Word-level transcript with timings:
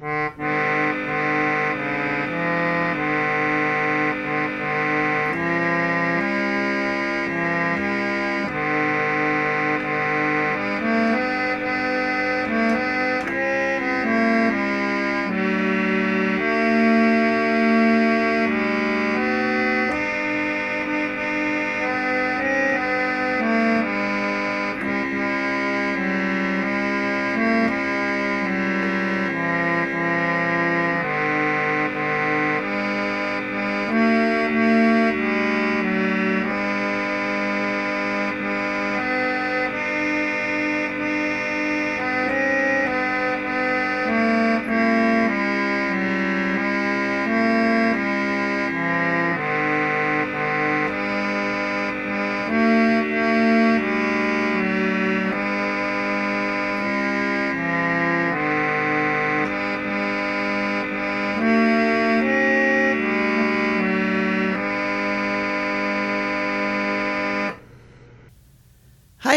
Música 0.00 0.59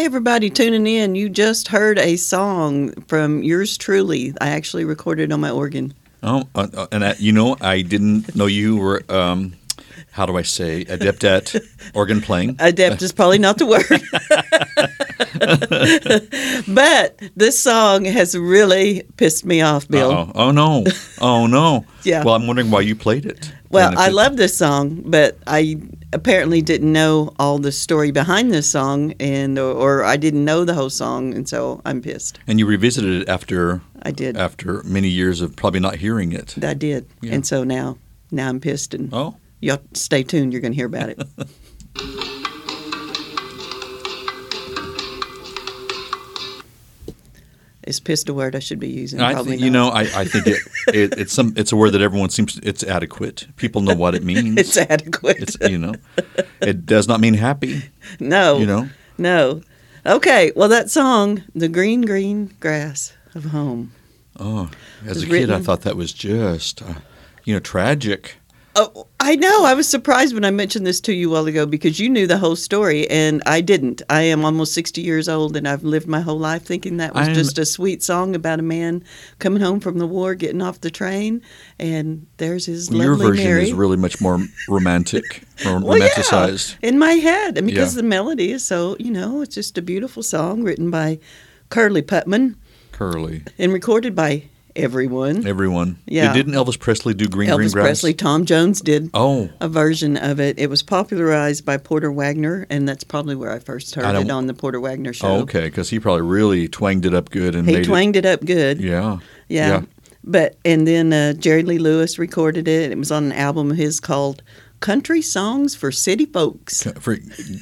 Everybody 0.03 0.49
tuning 0.49 0.85
in. 0.85 1.15
You 1.15 1.29
just 1.29 1.69
heard 1.69 1.97
a 1.97 2.17
song 2.17 2.91
from 3.03 3.41
yours 3.41 3.77
truly. 3.77 4.33
I 4.41 4.49
actually 4.49 4.83
recorded 4.83 5.31
on 5.31 5.39
my 5.39 5.49
organ. 5.49 5.93
Oh, 6.21 6.43
uh, 6.53 6.67
uh, 6.75 6.87
and 6.91 7.05
I, 7.05 7.15
you 7.19 7.31
know, 7.31 7.55
I 7.61 7.83
didn't 7.83 8.35
know 8.35 8.45
you 8.45 8.75
were. 8.75 9.01
Um, 9.07 9.53
how 10.11 10.25
do 10.25 10.35
I 10.35 10.41
say 10.41 10.81
adept 10.81 11.23
at 11.23 11.55
organ 11.93 12.19
playing? 12.19 12.57
Adept 12.59 13.01
is 13.01 13.13
probably 13.13 13.37
not 13.37 13.57
the 13.57 13.65
word. 13.65 13.85
but 16.67 17.19
this 17.35 17.59
song 17.59 18.05
has 18.05 18.37
really 18.37 19.03
pissed 19.17 19.45
me 19.45 19.61
off, 19.61 19.87
Bill. 19.87 20.11
Uh-oh. 20.11 20.31
Oh 20.35 20.51
no! 20.51 20.83
Oh 21.21 21.47
no! 21.47 21.85
Yeah. 22.03 22.21
Well, 22.25 22.35
I'm 22.35 22.47
wondering 22.47 22.69
why 22.69 22.81
you 22.81 22.97
played 22.97 23.25
it. 23.25 23.53
Well, 23.69 23.97
I 23.97 24.09
love 24.09 24.35
this 24.35 24.57
song, 24.57 25.03
but 25.05 25.37
I 25.47 25.77
apparently 26.11 26.61
didn't 26.61 26.91
know 26.91 27.33
all 27.39 27.59
the 27.59 27.71
story 27.71 28.11
behind 28.11 28.51
this 28.51 28.69
song, 28.69 29.13
and 29.21 29.57
or, 29.57 29.71
or 29.71 30.03
I 30.03 30.17
didn't 30.17 30.43
know 30.43 30.65
the 30.65 30.73
whole 30.73 30.89
song, 30.89 31.33
and 31.33 31.47
so 31.47 31.81
I'm 31.85 32.01
pissed. 32.01 32.39
And 32.45 32.59
you 32.59 32.65
revisited 32.65 33.21
it 33.21 33.29
after 33.29 33.79
I 34.01 34.11
did. 34.11 34.35
after 34.35 34.83
many 34.83 35.07
years 35.07 35.39
of 35.39 35.55
probably 35.55 35.79
not 35.79 35.95
hearing 35.95 36.33
it. 36.33 36.61
I 36.61 36.73
did, 36.73 37.07
Yeah. 37.21 37.35
and 37.35 37.47
so 37.47 37.63
now 37.63 37.97
now 38.31 38.49
I'm 38.49 38.59
pissed, 38.59 38.93
and 38.93 39.09
Oh, 39.13 39.37
y'all 39.61 39.79
stay 39.93 40.23
tuned. 40.23 40.51
You're 40.51 40.61
going 40.61 40.73
to 40.73 40.77
hear 40.77 40.87
about 40.87 41.07
it. 41.09 41.23
Is 47.85 47.99
pissed 47.99 48.29
a 48.29 48.33
word 48.33 48.55
I 48.55 48.59
should 48.59 48.79
be 48.79 48.87
using? 48.89 49.19
I 49.19 49.33
Probably 49.33 49.53
th- 49.53 49.63
you 49.63 49.69
know, 49.69 49.89
I, 49.89 50.01
I 50.01 50.25
think 50.25 50.47
it, 50.47 50.57
it 50.87 51.13
it's 51.17 51.33
some 51.33 51.53
it's 51.57 51.71
a 51.71 51.75
word 51.75 51.91
that 51.91 52.01
everyone 52.01 52.29
seems 52.29 52.57
it's 52.63 52.83
adequate. 52.83 53.47
People 53.57 53.81
know 53.81 53.93
what 53.95 54.15
it 54.15 54.23
means. 54.31 54.57
it's 54.57 54.77
adequate. 54.77 55.37
It's 55.39 55.57
you 55.69 55.77
know, 55.77 55.95
it 56.61 56.85
does 56.85 57.07
not 57.07 57.19
mean 57.19 57.33
happy. 57.33 57.83
no, 58.19 58.57
You 58.57 58.65
know, 58.65 58.89
no. 59.17 59.61
Okay, 60.05 60.51
well 60.55 60.69
that 60.69 60.89
song, 60.89 61.43
"The 61.55 61.67
Green 61.69 62.01
Green 62.01 62.53
Grass 62.59 63.13
of 63.35 63.45
Home." 63.45 63.91
oh, 64.39 64.69
as 65.05 65.23
a 65.23 65.27
kid, 65.27 65.51
I 65.51 65.59
thought 65.59 65.81
that 65.81 65.95
was 65.95 66.11
just 66.13 66.81
uh, 66.81 66.95
you 67.43 67.53
know 67.53 67.59
tragic. 67.59 68.37
Oh, 68.75 69.05
I 69.19 69.35
know. 69.35 69.65
I 69.65 69.75
was 69.75 69.87
surprised 69.87 70.33
when 70.33 70.43
I 70.43 70.49
mentioned 70.49 70.85
this 70.87 70.99
to 71.01 71.13
you 71.13 71.29
a 71.29 71.33
while 71.33 71.45
ago 71.45 71.67
because 71.67 71.99
you 71.99 72.09
knew 72.09 72.25
the 72.25 72.39
whole 72.39 72.55
story 72.55 73.07
and 73.07 73.43
I 73.45 73.61
didn't. 73.61 74.01
I 74.09 74.23
am 74.23 74.43
almost 74.43 74.73
60 74.73 74.99
years 74.99 75.29
old 75.29 75.55
and 75.55 75.67
I've 75.67 75.83
lived 75.83 76.07
my 76.07 76.21
whole 76.21 76.39
life 76.39 76.63
thinking 76.63 76.97
that 76.97 77.13
was 77.13 77.27
I'm- 77.27 77.35
just 77.35 77.59
a 77.59 77.65
sweet 77.65 78.01
song 78.01 78.33
about 78.35 78.57
a 78.59 78.63
man 78.63 79.03
coming 79.37 79.61
home 79.61 79.79
from 79.79 79.99
the 79.99 80.07
war, 80.07 80.33
getting 80.33 80.61
off 80.61 80.81
the 80.81 80.89
train, 80.89 81.41
and 81.79 82.25
there's 82.37 82.65
his 82.65 82.89
Your 82.89 83.15
version 83.15 83.45
Mary. 83.45 83.63
is 83.65 83.73
really 83.73 83.97
much 83.97 84.19
more 84.19 84.43
romantic, 84.67 85.43
or 85.67 85.79
Well, 85.79 85.99
yeah, 85.99 86.09
romanticized. 86.09 86.75
in 86.81 86.97
my 86.97 87.11
head, 87.13 87.59
and 87.59 87.67
because 87.67 87.95
Yeah. 87.95 88.01
the 88.01 88.07
melody 88.07 88.51
is 88.51 88.63
so, 88.63 88.95
you 88.99 89.11
know, 89.11 89.41
it's 89.43 89.53
just 89.53 89.77
a 89.77 89.83
beautiful 89.83 90.23
song 90.23 90.63
written 90.63 90.89
by 90.89 91.19
Curly 91.69 92.01
Putman 92.01 92.55
Curly, 92.91 93.43
and 93.59 93.71
recorded 93.71 94.15
by 94.15 94.45
everyone. 94.75 95.45
everyone. 95.45 95.97
Yeah. 96.05 96.33
Didn't 96.33 96.53
Elvis 96.53 96.79
Presley 96.79 97.13
do 97.13 97.27
Green 97.27 97.49
Green 97.49 97.69
Grass. 97.69 97.73
Elvis 97.73 97.83
Presley, 97.85 98.13
Tom 98.13 98.45
Jones 98.45 98.81
did 98.81 99.09
Oh, 99.13 99.49
a 99.59 99.67
version 99.67 100.17
of 100.17 100.39
it. 100.39 100.57
It 100.59 100.69
was 100.69 100.83
popularized 100.83 101.65
by 101.65 101.77
Porter 101.77 102.11
Wagoner, 102.11 102.65
and 102.69 102.87
that's 102.87 103.03
probably 103.03 103.35
where 103.35 103.51
I 103.51 103.59
first 103.59 103.93
heard 103.95 104.05
I 104.05 104.19
it 104.21 104.29
on 104.31 104.47
the 104.47 104.53
Porter 104.53 104.79
Wagoner 104.79 105.13
show. 105.13 105.27
oh 105.27 105.39
okay, 105.41 105.65
because 105.65 105.89
he 105.89 105.99
probably 105.99 106.23
really 106.23 106.67
twanged 106.67 107.05
it 107.05 107.13
up 107.13 107.29
good 107.29 107.55
and 107.55 107.67
He 107.69 107.81
twanged 107.83 108.15
it, 108.15 108.25
up 108.25 108.43
good. 108.45 108.79
Yeah, 108.81 109.19
Yeah. 109.49 109.67
yeah. 109.69 109.81
But 110.25 110.57
and 110.63 110.87
then 110.87 111.11
uh, 111.11 111.33
Jerry 111.33 111.63
Lee 111.63 111.79
Lewis 111.79 112.17
recorded 112.17 112.67
it. 112.67 112.91
It 112.91 112.97
was 112.97 113.11
on 113.11 113.25
an 113.25 113.31
album 113.33 113.71
of 113.71 113.77
his 113.77 113.99
called 113.99 114.41
Country 114.83 115.21
Songs 115.21 115.75
for 115.75 115.93
City 115.93 116.25
Folks. 116.25 116.83
For, 116.99 117.15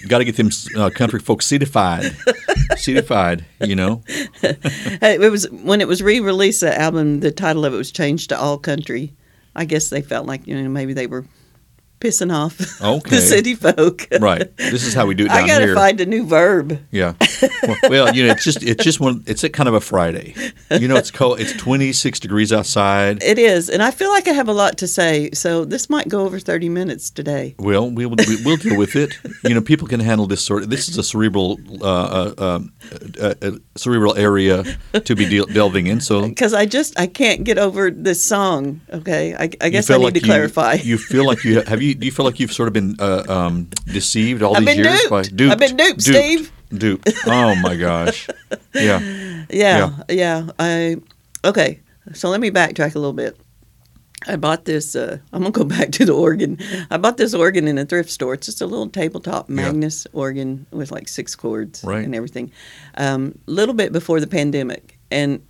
got 0.08 0.18
to 0.18 0.26
get 0.26 0.38
them 0.38 0.50
uh, 0.76 0.90
country 0.90 1.20
folks 1.20 1.46
certified, 1.46 2.18
certified. 2.78 3.46
You 3.60 3.76
know, 3.76 4.02
it 4.42 5.32
was 5.32 5.48
when 5.52 5.82
it 5.82 5.88
was 5.88 6.02
re-released. 6.02 6.62
The 6.62 6.76
album, 6.76 7.20
the 7.20 7.32
title 7.32 7.64
of 7.64 7.76
it 7.76 7.78
was 7.78 7.92
changed 7.92 8.30
to 8.30 8.40
All 8.40 8.58
Country. 8.58 9.14
I 9.56 9.66
guess 9.66 9.92
they 9.92 10.02
felt 10.02 10.26
like 10.26 10.48
you 10.48 10.60
know 10.60 10.68
maybe 10.68 10.94
they 10.94 11.06
were 11.06 11.24
pissing 12.02 12.34
off 12.34 12.60
Okay. 12.82 13.10
the 13.16 13.22
city 13.22 13.56
folk. 13.56 14.08
right? 14.20 14.56
This 14.58 14.86
is 14.86 14.94
how 14.94 15.06
we 15.06 15.16
do 15.16 15.26
it 15.26 15.30
down 15.30 15.44
I 15.44 15.48
gotta 15.48 15.66
here. 15.66 15.76
find 15.76 16.02
a 16.02 16.06
new 16.06 16.26
verb. 16.26 16.78
Yeah. 16.92 17.14
Well, 17.64 17.78
well, 17.90 18.16
you 18.16 18.26
know, 18.26 18.32
it's 18.32 18.44
just 18.44 18.64
it's 18.64 18.84
just 18.84 19.00
one. 19.00 19.24
It's 19.28 19.44
a 19.44 19.50
kind 19.50 19.70
of 19.70 19.76
a 19.76 19.82
Friday. 19.82 20.34
You 20.72 20.88
know, 20.88 20.96
it's 20.96 21.12
cold. 21.12 21.40
It's 21.40 21.54
26 21.54 22.20
degrees 22.20 22.52
outside. 22.52 23.22
It 23.22 23.38
is, 23.38 23.70
and 23.70 23.84
I 23.84 23.92
feel 23.92 24.10
like 24.10 24.28
I 24.28 24.32
have 24.32 24.48
a 24.48 24.54
lot 24.54 24.78
to 24.80 24.88
say. 24.88 25.30
So 25.34 25.64
this 25.66 25.88
might 25.90 26.08
go 26.08 26.22
over 26.26 26.40
thirty 26.40 26.70
minutes 26.70 27.12
today. 27.12 27.54
Well, 27.60 27.90
we 27.90 28.06
will 28.08 28.16
we, 28.28 28.44
we'll 28.44 28.58
deal 28.58 28.78
with 28.78 28.96
it. 28.96 29.14
You 29.44 29.54
know, 29.54 29.62
people 29.62 29.88
can 29.88 30.00
handle 30.00 30.26
this 30.28 30.44
sort. 30.44 30.64
of 30.64 30.70
This 30.72 30.90
is 30.90 30.98
a 30.98 31.04
cerebral 31.04 31.60
uh, 31.82 31.86
uh, 32.38 32.44
um, 32.56 32.74
uh, 33.22 33.34
uh, 33.42 33.52
cerebral 33.76 34.16
area 34.18 34.64
to 34.94 35.16
be 35.16 35.26
deal 35.30 35.46
delving 35.46 35.86
in. 35.88 36.02
So 36.02 36.28
because 36.28 36.54
I 36.54 36.66
just 36.66 37.00
I 37.00 37.06
can't 37.08 37.44
get 37.44 37.58
over 37.60 37.92
this 37.92 38.24
song. 38.24 38.82
Okay, 38.92 39.36
I, 39.36 39.50
I 39.62 39.70
guess 39.70 39.90
I 39.92 39.98
need 39.98 40.04
like 40.04 40.14
to 40.16 40.20
you- 40.22 40.26
clarify. 40.26 40.74
You 40.82 40.98
feel 40.98 41.26
like 41.28 41.44
you 41.44 41.62
have 41.62 41.82
you. 41.82 41.91
Do 41.94 42.06
you 42.06 42.12
feel 42.12 42.26
like 42.26 42.40
you've 42.40 42.54
sort 42.54 42.68
of 42.68 42.74
been 42.74 42.96
uh, 43.00 43.24
um, 43.28 43.70
deceived 43.86 44.42
all 44.44 44.56
I've 44.56 44.66
these 44.66 44.76
been 44.76 44.86
years 44.86 45.00
duped. 45.00 45.10
by 45.38 45.46
I've 45.52 45.60
been 45.60 45.78
duped, 45.78 46.02
Steve. 46.02 46.52
Duped. 46.74 47.10
Oh 47.28 47.56
my 47.56 47.76
gosh. 47.76 48.28
Yeah. 48.74 49.46
yeah, 49.50 49.98
yeah, 50.10 50.50
I 50.58 50.96
okay. 51.44 51.82
So 52.14 52.30
let 52.30 52.40
me 52.40 52.52
backtrack 52.52 52.96
a 52.96 53.00
little 53.00 53.14
bit. 53.14 53.38
I 54.28 54.38
bought 54.38 54.64
this. 54.66 54.96
Uh, 54.96 55.18
I'm 55.34 55.42
gonna 55.42 55.52
go 55.52 55.64
back 55.78 55.92
to 55.94 56.06
the 56.06 56.14
organ. 56.14 56.58
I 56.90 56.98
bought 56.98 57.18
this 57.18 57.34
organ 57.34 57.68
in 57.68 57.78
a 57.78 57.86
thrift 57.86 58.10
store. 58.10 58.34
It's 58.36 58.46
just 58.46 58.62
a 58.62 58.66
little 58.66 58.88
tabletop 58.88 59.50
Magnus 59.50 60.08
organ 60.14 60.66
with 60.72 60.92
like 60.92 61.08
six 61.10 61.36
chords 61.36 61.84
Right. 61.84 62.06
and 62.06 62.16
everything. 62.16 62.52
A 62.96 63.06
um, 63.08 63.38
little 63.46 63.74
bit 63.76 63.92
before 63.92 64.20
the 64.22 64.28
pandemic, 64.28 64.98
and 65.12 65.42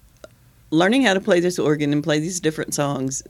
learning 0.72 1.04
how 1.04 1.14
to 1.14 1.22
play 1.22 1.40
this 1.40 1.60
organ 1.60 1.92
and 1.94 2.04
play 2.04 2.20
these 2.20 2.40
different 2.40 2.74
songs 2.74 3.22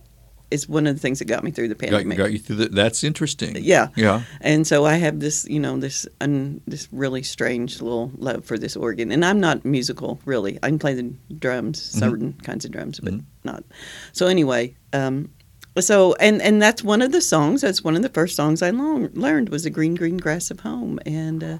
is 0.51 0.67
one 0.69 0.85
of 0.85 0.95
the 0.95 0.99
things 0.99 1.19
that 1.19 1.25
got 1.25 1.43
me 1.43 1.51
through 1.51 1.69
the 1.69 1.75
pandemic. 1.75 2.17
got 2.17 2.31
you 2.31 2.39
through 2.39 2.57
the, 2.57 2.69
That's 2.69 3.03
interesting. 3.03 3.55
Yeah. 3.59 3.87
Yeah. 3.95 4.21
And 4.41 4.67
so 4.67 4.85
I 4.85 4.95
have 4.95 5.19
this, 5.19 5.47
you 5.49 5.59
know, 5.59 5.77
this 5.77 6.07
un, 6.19 6.61
this 6.67 6.87
really 6.91 7.23
strange 7.23 7.81
little 7.81 8.11
love 8.17 8.45
for 8.45 8.57
this 8.57 8.75
organ. 8.75 9.11
And 9.11 9.23
I'm 9.23 9.39
not 9.39 9.63
musical, 9.65 10.19
really. 10.25 10.59
I 10.61 10.67
can 10.67 10.79
play 10.79 10.93
the 10.93 11.13
drums, 11.39 11.79
Mm-hmm. 11.81 11.99
certain 11.99 12.33
kinds 12.43 12.65
of 12.65 12.71
drums, 12.71 12.99
but 12.99 13.13
not. 13.43 13.63
So 14.11 14.27
anyway, 14.27 14.75
um, 14.93 15.31
so 15.79 16.13
and 16.15 16.41
and 16.41 16.61
that's 16.61 16.83
one 16.83 17.01
of 17.01 17.11
the 17.13 17.21
songs. 17.21 17.61
That's 17.61 17.83
one 17.83 17.95
of 17.95 18.01
the 18.01 18.09
first 18.09 18.35
songs 18.35 18.61
I 18.61 18.71
long, 18.71 19.07
learned 19.13 19.49
was 19.49 19.63
the 19.63 19.69
green 19.69 19.95
green 19.95 20.17
grass 20.17 20.51
of 20.51 20.59
home, 20.59 20.99
and 21.05 21.43
uh, 21.43 21.57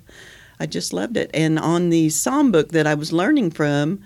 I 0.59 0.65
just 0.65 0.91
loved 0.91 1.15
it. 1.15 1.31
And 1.33 1.57
on 1.57 1.89
the 1.89 2.09
psalm 2.09 2.51
book 2.51 2.69
that 2.73 2.85
I 2.85 2.93
was 2.93 3.13
learning 3.13 3.51
from. 3.51 4.01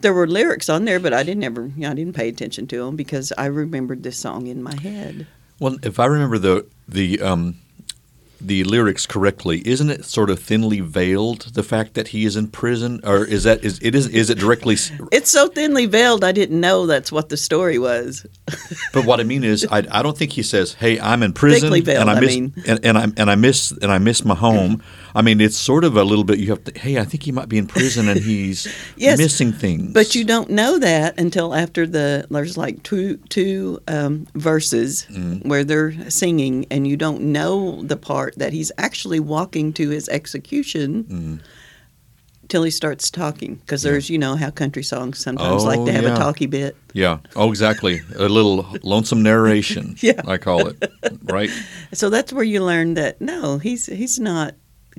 There 0.00 0.14
were 0.14 0.26
lyrics 0.26 0.68
on 0.68 0.84
there, 0.84 1.00
but 1.00 1.12
I 1.12 1.22
didn't 1.22 1.44
ever, 1.44 1.66
you 1.66 1.82
know, 1.82 1.90
I 1.90 1.94
didn't 1.94 2.14
pay 2.14 2.28
attention 2.28 2.66
to 2.68 2.84
them 2.84 2.96
because 2.96 3.32
I 3.36 3.46
remembered 3.46 4.02
this 4.02 4.16
song 4.16 4.46
in 4.46 4.62
my 4.62 4.74
head. 4.80 5.26
Well, 5.58 5.76
if 5.82 5.98
I 5.98 6.06
remember 6.06 6.38
the 6.38 6.66
the 6.86 7.20
um, 7.20 7.56
the 8.40 8.62
lyrics 8.64 9.06
correctly, 9.06 9.66
isn't 9.66 9.90
it 9.90 10.04
sort 10.04 10.30
of 10.30 10.38
thinly 10.38 10.80
veiled 10.80 11.40
the 11.54 11.62
fact 11.62 11.94
that 11.94 12.08
he 12.08 12.24
is 12.24 12.36
in 12.36 12.48
prison, 12.48 13.00
or 13.02 13.24
is 13.24 13.42
that 13.44 13.64
is 13.64 13.80
it 13.82 13.94
is 13.94 14.06
is 14.08 14.30
it 14.30 14.38
directly? 14.38 14.76
It's 15.10 15.30
so 15.30 15.48
thinly 15.48 15.86
veiled, 15.86 16.22
I 16.22 16.32
didn't 16.32 16.60
know 16.60 16.86
that's 16.86 17.10
what 17.10 17.28
the 17.28 17.36
story 17.36 17.78
was. 17.78 18.26
But 18.92 19.04
what 19.04 19.20
I 19.20 19.24
mean 19.24 19.44
is, 19.44 19.66
I, 19.70 19.78
I 19.90 20.02
don't 20.02 20.16
think 20.16 20.32
he 20.32 20.42
says, 20.42 20.74
"Hey, 20.74 20.98
I'm 20.98 21.22
in 21.22 21.32
prison 21.32 21.68
Thickly 21.68 21.80
veiled, 21.80 22.02
and 22.02 22.10
I 22.10 22.16
I 22.16 22.20
mean. 22.20 22.54
and, 22.66 22.84
and 22.84 22.98
I 22.98 23.04
and 23.16 23.30
I 23.30 23.34
miss 23.34 23.72
and 23.72 23.90
I 23.90 23.98
miss 23.98 24.24
my 24.24 24.34
home." 24.34 24.82
I 25.14 25.22
mean, 25.22 25.40
it's 25.40 25.56
sort 25.56 25.84
of 25.84 25.96
a 25.96 26.04
little 26.04 26.24
bit. 26.24 26.38
You 26.38 26.50
have 26.50 26.64
to. 26.64 26.78
Hey, 26.78 26.98
I 26.98 27.04
think 27.04 27.22
he 27.22 27.32
might 27.32 27.48
be 27.48 27.58
in 27.58 27.66
prison 27.66 28.08
and 28.08 28.20
he's 28.20 28.66
Yes, 28.96 29.18
missing 29.18 29.52
things. 29.52 29.92
But 29.92 30.14
you 30.14 30.24
don't 30.24 30.50
know 30.50 30.78
that 30.78 31.18
until 31.18 31.54
after 31.54 31.86
the 31.86 32.26
there's 32.30 32.56
like 32.56 32.82
two 32.82 33.16
two 33.28 33.80
um, 33.88 34.26
verses 34.34 35.06
Mm-hmm. 35.10 35.48
where 35.48 35.64
they're 35.64 36.10
singing, 36.10 36.66
and 36.70 36.86
you 36.86 36.96
don't 36.96 37.20
know 37.32 37.82
the 37.82 37.96
part 37.96 38.36
that 38.38 38.52
he's 38.52 38.70
actually 38.78 39.20
walking 39.20 39.72
to 39.74 39.90
his 39.90 40.08
execution 40.08 41.04
Mm-hmm. 41.04 41.36
till 42.48 42.62
he 42.62 42.70
starts 42.70 43.10
talking. 43.10 43.56
Because 43.56 43.82
there's 43.82 44.08
you 44.10 44.18
know 44.18 44.36
how 44.36 44.50
country 44.50 44.82
songs 44.82 45.18
sometimes 45.18 45.64
like 45.64 45.78
Oh, 45.80 45.86
to 45.86 45.92
have 45.92 46.04
yeah. 46.04 46.14
a 46.14 46.16
talky 46.16 46.46
bit. 46.46 46.76
Yeah. 46.94 47.18
Oh, 47.36 47.48
exactly. 47.50 48.00
A 48.16 48.28
little 48.28 48.66
lonesome 48.82 49.22
narration. 49.22 49.96
Yeah. 50.02 50.20
I 50.26 50.38
call 50.38 50.66
it. 50.68 50.90
Right. 51.24 51.50
So 51.92 52.10
that's 52.10 52.32
where 52.32 52.44
you 52.44 52.64
learn 52.64 52.94
that 52.94 53.20
no, 53.20 53.58
he's 53.58 53.86
he's 53.86 54.18
not 54.18 54.54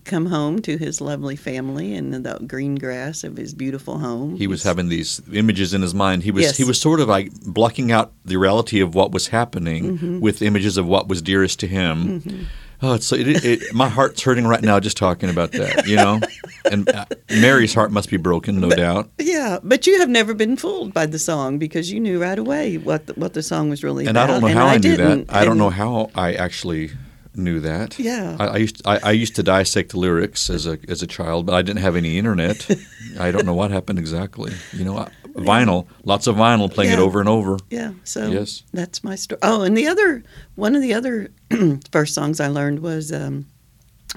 come 0.06 0.28
home 0.28 0.62
to 0.64 0.78
his 0.78 1.02
lovely 1.02 1.36
family 1.36 1.96
and 1.96 2.14
the 2.14 2.40
green 2.48 2.76
grass 2.76 3.24
of 3.24 3.38
his 3.38 3.54
beautiful 3.54 4.00
home. 4.00 4.36
He 4.38 4.48
was 4.48 4.64
having 4.64 4.90
these 4.90 5.22
images 5.34 5.74
in 5.74 5.82
his 5.82 5.94
mind. 5.94 6.24
He 6.24 6.32
was 6.32 6.44
Yes. 6.44 6.58
he 6.58 6.64
was 6.64 6.80
sort 6.80 7.00
of 7.00 7.08
like 7.08 7.32
blocking 7.46 7.92
out 7.92 8.12
the 8.26 8.38
reality 8.38 8.80
of 8.82 8.96
what 8.96 9.12
was 9.12 9.28
happening 9.28 9.98
Mm-hmm. 9.98 10.20
with 10.20 10.42
images 10.42 10.78
of 10.78 10.86
what 10.88 11.08
was 11.08 11.22
dearest 11.22 11.60
to 11.62 11.68
him. 11.68 12.48
Oh, 12.82 12.94
it's 12.94 13.06
so 13.08 13.18
it, 13.18 13.44
it, 13.44 13.74
my 13.74 13.90
heart's 13.90 14.22
hurting 14.24 14.48
right 14.48 14.62
now 14.62 14.80
just 14.80 14.96
talking 14.96 15.30
about 15.30 15.52
that. 15.52 15.86
You 15.86 15.98
know, 15.98 16.22
and 16.72 16.88
uh, 16.90 17.06
Mary's 17.30 17.74
heart 17.74 17.92
must 17.92 18.10
be 18.10 18.16
broken, 18.16 18.62
no 18.62 18.70
doubt. 18.70 19.10
Yeah, 19.20 19.60
but 19.62 19.86
you 19.86 20.00
have 20.00 20.08
never 20.08 20.34
been 20.34 20.56
fooled 20.56 20.94
by 20.94 21.06
the 21.06 21.20
song 21.20 21.58
because 21.58 21.92
you 21.92 22.00
knew 22.00 22.22
right 22.22 22.40
away 22.40 22.78
what 22.78 23.08
the, 23.08 23.14
what 23.16 23.34
the 23.34 23.44
song 23.44 23.70
was 23.70 23.84
really 23.84 24.06
And 24.08 24.16
about. 24.18 24.30
I 24.30 24.32
don't 24.32 24.42
know 24.42 24.48
how 24.60 24.68
I, 24.68 24.78
knew 24.78 24.96
that. 24.96 25.26
I 25.28 25.44
don't 25.44 25.58
know 25.58 25.70
how 25.70 26.10
I 26.16 26.34
actually 26.36 26.92
knew 27.40 27.60
that. 27.62 27.98
Yeah. 28.00 28.36
I, 28.40 28.46
I 28.48 28.58
used 28.58 28.82
I, 28.86 29.00
I 29.04 29.12
used 29.12 29.36
to 29.38 29.44
dissect 29.44 29.94
lyrics 29.96 30.50
as 30.50 30.66
a 30.68 30.78
as 30.88 31.02
a 31.02 31.08
child, 31.08 31.46
but 31.46 31.56
I 31.56 31.62
didn't 31.62 31.82
have 31.82 31.96
any 31.96 32.18
internet. 32.18 32.68
I 33.20 33.32
don't 33.32 33.46
know 33.46 33.54
what 33.56 33.72
happened 33.72 33.98
exactly. 34.00 34.54
You 34.74 34.86
know, 34.86 34.98
I- 34.98 35.12
vinyl, 35.36 35.88
lots 36.04 36.28
of 36.28 36.36
vinyl, 36.36 36.72
playing 36.74 36.92
it 36.92 37.00
over 37.00 37.20
and 37.22 37.30
over. 37.30 37.58
Yeah, 37.70 37.94
so 38.04 38.28
Yes. 38.30 38.64
that's 38.74 39.04
my 39.04 39.16
story. 39.16 39.40
Oh, 39.42 39.62
and 39.62 39.78
the 39.78 39.88
other 39.88 40.24
one 40.56 40.76
of 40.76 40.82
the 40.82 40.94
other 40.94 41.30
first 41.92 42.14
songs 42.14 42.40
I 42.40 42.48
learned 42.48 42.80
was 42.80 43.12
um, 43.14 43.46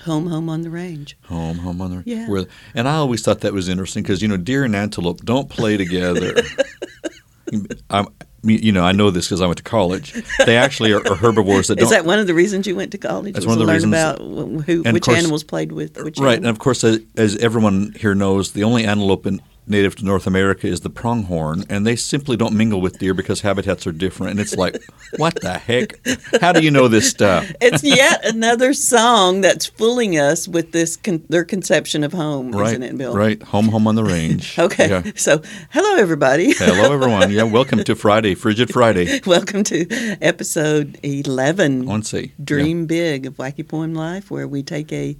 "Home, 0.04 0.26
Home 0.26 0.48
on 0.48 0.62
the 0.62 0.70
Range." 0.70 1.16
Home, 1.26 1.58
home 1.58 1.80
on 1.80 1.90
the 1.90 1.96
range. 1.98 2.08
Yeah. 2.08 2.28
where, 2.28 2.46
and 2.74 2.88
I 2.88 2.94
always 2.96 3.22
thought 3.22 3.40
that 3.40 3.52
was 3.52 3.68
interesting 3.68 4.02
because 4.02 4.20
you 4.22 4.28
know 4.28 4.36
deer 4.38 4.64
and 4.64 4.74
antelope 4.74 5.20
don't 5.24 5.48
play 5.48 5.76
together. 5.76 6.34
I, 7.90 8.06
you 8.44 8.72
know, 8.72 8.84
I 8.84 8.92
know 8.92 9.10
this 9.10 9.26
because 9.26 9.40
I 9.40 9.46
went 9.46 9.58
to 9.58 9.62
college. 9.62 10.12
They 10.44 10.56
actually 10.56 10.92
are, 10.92 11.06
are 11.06 11.14
herbivores 11.14 11.68
that 11.68 11.80
Is 11.80 11.90
that 11.90 12.04
one 12.04 12.18
of 12.18 12.26
the 12.26 12.34
reasons 12.34 12.66
you 12.66 12.74
went 12.74 12.90
to 12.92 12.98
college? 12.98 13.34
That's 13.34 13.46
one 13.46 13.52
of 13.54 13.58
the 13.60 13.64
learn 13.66 13.74
reasons- 13.76 13.92
about 13.94 14.18
who, 14.66 14.82
which 14.82 15.04
course- 15.04 15.18
animals 15.18 15.44
played 15.44 15.72
with 15.72 15.96
which 16.02 16.18
right, 16.18 16.38
and 16.38 16.46
of 16.46 16.58
course, 16.58 16.82
as, 16.84 17.00
as 17.16 17.36
everyone 17.36 17.94
here 17.98 18.14
knows, 18.14 18.52
the 18.52 18.64
only 18.64 18.84
antelope 18.84 19.26
in, 19.26 19.40
native 19.66 19.94
to 19.96 20.04
North 20.04 20.26
America 20.26 20.66
is 20.66 20.80
the 20.80 20.90
pronghorn, 20.90 21.64
and 21.68 21.86
they 21.86 21.94
simply 21.96 22.36
don't 22.36 22.54
mingle 22.54 22.80
with 22.80 22.98
deer 22.98 23.14
because 23.14 23.40
habitats 23.42 23.86
are 23.86 23.92
different. 23.92 24.32
And 24.32 24.40
it's 24.40 24.56
like, 24.56 24.76
what 25.18 25.34
the 25.40 25.54
heck? 25.56 25.94
How 26.40 26.52
do 26.52 26.62
you 26.62 26.70
know 26.70 26.88
this 26.88 27.08
stuff? 27.08 27.50
It's 27.60 27.84
yet 27.84 28.24
another 28.26 28.72
song 28.74 29.40
that's 29.40 29.66
fooling 29.66 30.18
us 30.18 30.48
with 30.48 30.72
this 30.72 30.96
con- 30.96 31.24
their 31.28 31.44
conception 31.44 32.02
of 32.02 32.12
home, 32.12 32.50
Right, 32.52 32.68
isn't 32.70 32.82
it, 32.82 32.98
Bill? 32.98 33.14
right. 33.14 33.40
Home, 33.44 33.68
home 33.68 33.86
on 33.86 33.94
the 33.94 34.04
range. 34.04 34.58
Okay, 34.62 34.88
Yeah. 34.88 35.12
so 35.14 35.40
hello 35.70 35.96
everybody. 35.96 36.52
Hello, 36.56 36.92
everyone. 36.92 37.30
Yeah, 37.30 37.44
welcome 37.44 37.84
to 37.84 37.94
Friday, 37.94 38.34
Frigid 38.34 38.70
Friday. 38.72 39.20
Welcome 39.26 39.62
to 39.64 39.86
episode 40.20 40.98
11, 41.02 41.88
On 41.88 42.02
say, 42.02 42.32
Dream 42.42 42.86
Big 42.86 43.26
of 43.26 43.36
Wacky 43.36 43.66
Poem 43.66 43.94
Life, 43.94 44.30
where 44.30 44.48
we 44.48 44.62
take 44.62 44.92
a 44.92 45.16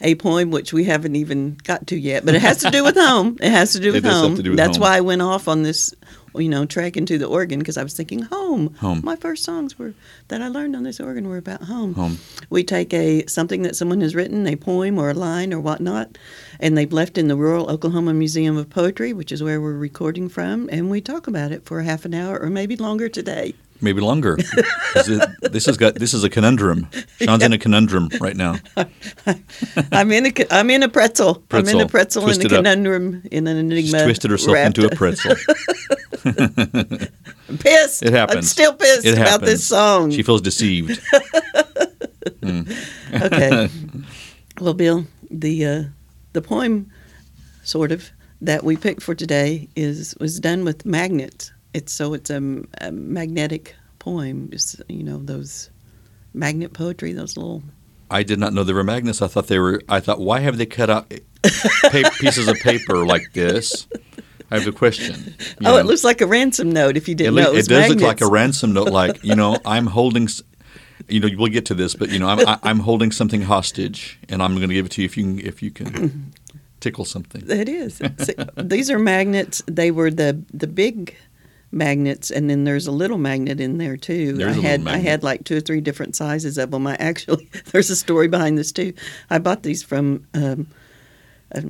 a 0.00 0.14
poem 0.14 0.50
which 0.50 0.72
we 0.72 0.84
haven't 0.84 1.16
even 1.16 1.56
got 1.64 1.86
to 1.88 1.96
yet, 1.98 2.24
but 2.24 2.34
it 2.34 2.40
has 2.42 2.58
to 2.58 2.70
do 2.70 2.82
with 2.84 2.96
home. 2.96 3.36
It 3.40 3.50
has 3.50 3.72
to 3.72 3.80
do 3.80 3.90
It 3.90 4.02
with 4.02 4.04
home. 4.04 4.34
do 4.36 4.50
with 4.50 4.56
That's 4.56 4.76
home. 4.76 4.82
why 4.82 4.96
I 4.96 5.00
went 5.00 5.22
off 5.22 5.46
on 5.48 5.62
this, 5.62 5.94
you 6.34 6.48
know, 6.48 6.64
trek 6.64 6.96
into 6.96 7.18
the 7.18 7.26
organ 7.26 7.58
because 7.58 7.76
I 7.76 7.82
was 7.82 7.94
thinking 7.94 8.22
home. 8.22 8.74
Home. 8.76 9.00
My 9.04 9.16
first 9.16 9.44
songs 9.44 9.78
were 9.78 9.92
that 10.28 10.40
I 10.40 10.48
learned 10.48 10.74
on 10.76 10.84
this 10.84 11.00
organ 11.00 11.28
were 11.28 11.36
about 11.36 11.62
home. 11.64 11.94
Home. 11.94 12.18
We 12.48 12.64
take 12.64 12.94
a 12.94 13.26
something 13.26 13.62
that 13.62 13.76
someone 13.76 14.00
has 14.00 14.14
written, 14.14 14.46
a 14.46 14.56
poem 14.56 14.98
or 14.98 15.10
a 15.10 15.14
line 15.14 15.52
or 15.52 15.60
whatnot, 15.60 16.16
and 16.60 16.76
they've 16.78 16.92
left 16.92 17.18
in 17.18 17.28
the 17.28 17.36
Rural 17.36 17.70
Oklahoma 17.70 18.14
Museum 18.14 18.56
of 18.56 18.70
Poetry, 18.70 19.12
which 19.12 19.32
is 19.32 19.42
where 19.42 19.60
we're 19.60 19.72
recording 19.74 20.28
from, 20.28 20.68
and 20.72 20.88
we 20.90 21.00
talk 21.00 21.26
about 21.26 21.52
it 21.52 21.64
for 21.64 21.82
half 21.82 22.04
an 22.04 22.14
hour 22.14 22.38
or 22.38 22.48
maybe 22.48 22.76
longer 22.76 23.08
today. 23.08 23.54
Maybe 23.80 24.00
longer. 24.00 24.36
it- 24.38 25.52
this 25.52 25.66
has 25.66 25.76
got 25.76 25.94
this 25.96 26.14
is 26.14 26.22
a 26.24 26.30
conundrum. 26.30 26.88
Sean's 27.20 27.42
in 27.42 27.52
a 27.52 27.58
conundrum 27.58 28.08
right 28.20 28.36
now. 28.36 28.56
I'm 29.92 30.10
in 30.12 30.26
a 30.26 30.32
I'm 30.50 30.70
in 30.70 30.82
a 30.82 30.88
pretzel. 30.88 31.42
I'm 31.50 31.66
in 31.68 31.80
a 31.80 31.86
Pretzel. 31.86 31.88
pretzel 31.88 32.22
in 32.22 32.28
a 32.28 32.34
Twisted 32.34 32.52
up. 32.52 32.58
conundrum 32.58 33.22
in 33.30 33.46
an 33.46 33.70
She's 33.70 33.92
enigma. 33.92 34.04
twisted 34.04 34.30
herself 34.30 34.56
into 34.58 34.86
a 34.86 34.90
pretzel. 34.94 35.34
I'm 36.24 37.58
pissed. 37.58 38.02
It 38.02 38.12
happens. 38.12 38.36
I'm 38.36 38.42
still 38.42 38.74
pissed 38.74 39.06
It 39.06 39.14
about 39.14 39.28
happens. 39.28 39.50
this 39.50 39.66
song. 39.66 40.10
She 40.10 40.22
feels 40.22 40.40
deceived. 40.42 41.00
okay. 42.44 43.68
well, 44.60 44.74
Bill, 44.74 45.06
the 45.30 45.64
uh, 45.66 45.82
the 46.32 46.42
poem, 46.42 46.90
sort 47.62 47.92
of 47.92 48.10
that 48.40 48.64
we 48.64 48.76
picked 48.76 49.02
for 49.02 49.14
today 49.14 49.68
is 49.76 50.14
was 50.20 50.38
done 50.40 50.64
with 50.64 50.84
magnets. 50.86 51.52
It's 51.72 51.92
so 51.92 52.14
it's 52.14 52.30
a, 52.30 52.62
a 52.80 52.90
magnetic 52.92 53.74
poem. 53.98 54.48
Just 54.50 54.82
you 54.88 55.02
know 55.04 55.18
those 55.18 55.70
magnet 56.34 56.72
poetry, 56.72 57.12
those 57.12 57.36
little. 57.36 57.62
I 58.10 58.24
did 58.24 58.40
not 58.40 58.52
know 58.52 58.64
they 58.64 58.72
were 58.72 58.82
magnets. 58.84 59.22
I 59.22 59.28
thought 59.28 59.46
they 59.46 59.58
were. 59.60 59.80
I 59.88 60.00
thought, 60.00 60.20
why 60.20 60.40
have 60.40 60.58
they 60.58 60.66
cut 60.66 60.90
out 60.90 61.08
pa- 61.42 62.10
pieces 62.18 62.48
of 62.48 62.56
paper 62.56 63.06
like 63.06 63.32
this? 63.34 63.86
I 64.50 64.58
have 64.58 64.66
a 64.66 64.72
question. 64.72 65.34
You 65.38 65.68
Oh, 65.68 65.70
know, 65.72 65.76
it 65.76 65.86
looks 65.86 66.02
like 66.02 66.20
a 66.20 66.26
ransom 66.26 66.72
note. 66.72 66.96
If 66.96 67.08
you 67.08 67.14
didn't 67.14 67.34
loo- 67.34 67.42
know, 67.42 67.52
it, 67.52 67.58
it 67.60 67.68
does 67.68 67.88
look 67.90 68.00
like 68.00 68.20
a 68.20 68.26
ransom 68.28 68.72
note. 68.72 68.88
Like 68.88 69.22
you 69.22 69.36
know, 69.36 69.58
I'm 69.64 69.86
holding. 69.86 70.28
You 71.08 71.20
know, 71.20 71.28
we'll 71.38 71.52
get 71.52 71.66
to 71.66 71.74
this, 71.74 71.94
but 71.94 72.10
you 72.10 72.18
know, 72.18 72.26
I'm 72.28 72.40
I, 72.46 72.58
I'm 72.64 72.80
holding 72.80 73.12
something 73.12 73.42
hostage, 73.42 74.18
and 74.28 74.42
I'm 74.42 74.56
going 74.56 74.68
to 74.68 74.74
give 74.74 74.86
it 74.86 74.92
to 74.92 75.02
you 75.02 75.06
if 75.06 75.16
you 75.16 75.22
can 75.24 75.46
if 75.46 75.62
you 75.62 75.70
can 75.70 76.32
tickle 76.80 77.04
something. 77.04 77.48
It 77.48 77.68
is. 77.68 78.00
These 78.56 78.90
are 78.90 78.98
magnets. 78.98 79.62
They 79.66 79.92
were 79.92 80.10
the 80.10 80.42
the 80.52 80.66
big 80.66 81.16
magnets, 81.72 82.30
and 82.30 82.50
then 82.50 82.64
there's 82.64 82.86
a 82.86 82.92
little 82.92 83.18
magnet 83.18 83.60
in 83.60 83.78
there 83.78 83.96
too. 83.96 84.32
There's 84.34 84.56
I 84.58 84.60
had 84.60 84.88
I 84.88 84.98
had 84.98 85.22
like 85.22 85.44
two 85.44 85.56
or 85.56 85.60
three 85.60 85.80
different 85.80 86.16
sizes 86.16 86.58
of 86.58 86.70
them. 86.70 86.86
I 86.86 86.96
actually 86.96 87.48
there's 87.66 87.90
a 87.90 87.96
story 87.96 88.28
behind 88.28 88.58
this 88.58 88.72
too. 88.72 88.92
I 89.30 89.38
bought 89.38 89.62
these 89.62 89.82
from. 89.82 90.26
Um, 90.34 90.68
a, 91.52 91.64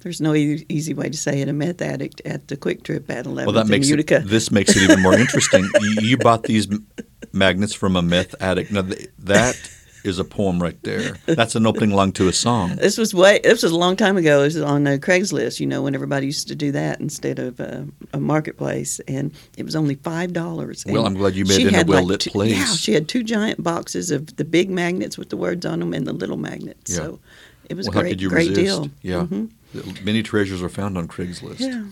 there's 0.00 0.20
no 0.20 0.34
e- 0.34 0.66
easy 0.68 0.94
way 0.94 1.08
to 1.08 1.16
say 1.16 1.40
it. 1.40 1.48
A 1.48 1.52
meth 1.52 1.80
addict 1.80 2.20
at 2.24 2.48
the 2.48 2.56
QuikTrip 2.56 3.08
at 3.08 3.24
11th 3.24 3.46
Well, 3.46 3.52
that 3.52 3.68
makes 3.68 3.88
it, 3.88 4.06
this 4.28 4.50
makes 4.50 4.76
it 4.76 4.82
even 4.82 5.00
more 5.00 5.14
interesting. 5.14 5.62
you, 5.80 5.96
you 6.00 6.16
bought 6.16 6.42
these 6.42 6.68
m- 6.68 6.84
magnets 7.32 7.72
from 7.72 7.94
a 7.94 8.02
meth 8.02 8.34
addict. 8.40 8.72
Now 8.72 8.82
th- 8.82 9.08
that 9.20 9.56
is 10.04 10.18
a 10.18 10.24
poem 10.24 10.60
right 10.62 10.80
there. 10.82 11.16
That's 11.26 11.54
an 11.54 11.66
opening 11.66 11.90
line 11.94 12.12
to 12.12 12.28
a 12.28 12.32
song. 12.32 12.76
This 12.82 12.98
was 12.98 13.14
way. 13.14 13.40
This 13.42 13.62
was 13.62 13.72
a 13.72 13.76
long 13.78 13.96
time 13.96 14.16
ago. 14.16 14.40
It 14.40 14.44
was 14.44 14.60
on 14.60 14.86
uh, 14.86 14.90
Craigslist. 15.00 15.60
You 15.60 15.66
know, 15.66 15.82
when 15.82 15.94
everybody 15.94 16.26
used 16.26 16.48
to 16.48 16.54
do 16.54 16.72
that 16.72 17.00
instead 17.00 17.38
of 17.38 17.60
uh, 17.60 17.82
a 18.12 18.18
marketplace, 18.20 19.00
and 19.06 19.32
it 19.56 19.64
was 19.64 19.76
only 19.76 19.94
five 19.96 20.32
dollars. 20.32 20.84
Well, 20.86 21.06
I'm 21.06 21.14
glad 21.14 21.34
you 21.36 21.44
made 21.44 21.60
it 21.66 21.72
in 21.72 21.74
a 21.74 21.84
well-lit 21.84 22.26
place. 22.26 22.52
Yeah, 22.56 22.64
she 22.74 22.92
had 22.94 23.08
two 23.08 23.22
giant 23.22 23.62
boxes 23.62 24.10
of 24.10 24.36
the 24.36 24.44
big 24.44 24.70
magnets 24.70 25.16
with 25.16 25.28
the 25.30 25.36
words 25.36 25.64
on 25.66 25.78
them 25.80 25.94
and 25.94 26.06
the 26.06 26.12
little 26.12 26.36
magnets. 26.38 26.90
Yeah. 26.90 26.96
So 26.96 27.20
it 27.68 27.74
was 27.76 27.88
Well, 27.88 28.00
great, 28.02 28.18
great 28.18 28.48
resist? 28.50 28.54
deal. 28.56 28.90
Yeah. 29.02 29.26
Mhm. 29.26 30.04
Many 30.04 30.22
treasures 30.22 30.62
are 30.62 30.68
found 30.68 30.98
on 30.98 31.08
Craigslist. 31.08 31.60
Yeah. 31.60 31.84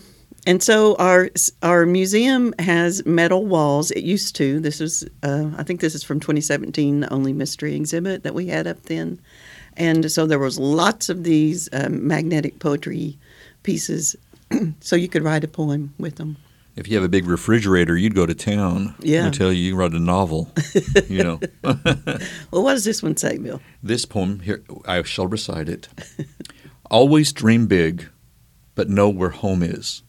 And 0.50 0.60
so 0.60 0.96
our 0.96 1.30
our 1.62 1.86
museum 1.86 2.52
has 2.58 3.06
metal 3.06 3.46
walls. 3.46 3.92
It 3.92 4.02
used 4.02 4.34
to. 4.34 4.58
This 4.58 4.80
is, 4.80 5.04
uh, 5.22 5.48
I 5.56 5.62
think, 5.62 5.80
this 5.80 5.94
is 5.94 6.02
from 6.02 6.18
2017, 6.18 6.98
the 6.98 7.12
only 7.12 7.32
mystery 7.32 7.76
exhibit 7.76 8.24
that 8.24 8.34
we 8.34 8.48
had 8.48 8.66
up 8.66 8.82
then. 8.82 9.20
And 9.76 10.10
so 10.10 10.26
there 10.26 10.40
was 10.40 10.58
lots 10.58 11.08
of 11.08 11.22
these 11.22 11.68
um, 11.72 12.04
magnetic 12.04 12.58
poetry 12.58 13.16
pieces, 13.62 14.16
so 14.80 14.96
you 14.96 15.06
could 15.08 15.22
write 15.22 15.44
a 15.44 15.48
poem 15.48 15.94
with 16.00 16.16
them. 16.16 16.36
If 16.74 16.88
you 16.88 16.96
have 16.96 17.04
a 17.04 17.08
big 17.08 17.28
refrigerator, 17.28 17.96
you'd 17.96 18.16
go 18.16 18.26
to 18.26 18.34
town. 18.34 18.96
Yeah. 18.98 19.28
I 19.28 19.30
tell 19.30 19.52
you, 19.52 19.62
you 19.62 19.70
can 19.70 19.78
write 19.78 19.92
a 19.92 20.00
novel. 20.00 20.52
you 21.08 21.22
know. 21.22 21.40
Well, 22.50 22.64
what 22.64 22.72
does 22.72 22.84
this 22.84 23.04
one 23.04 23.16
say, 23.16 23.38
Bill? 23.38 23.60
This 23.84 24.04
poem 24.04 24.40
here, 24.40 24.64
I 24.84 25.00
shall 25.04 25.28
recite 25.28 25.68
it. 25.68 25.86
Always 26.90 27.32
dream 27.32 27.68
big, 27.68 28.08
but 28.74 28.88
know 28.88 29.08
where 29.08 29.30
home 29.30 29.62
is. 29.62 30.02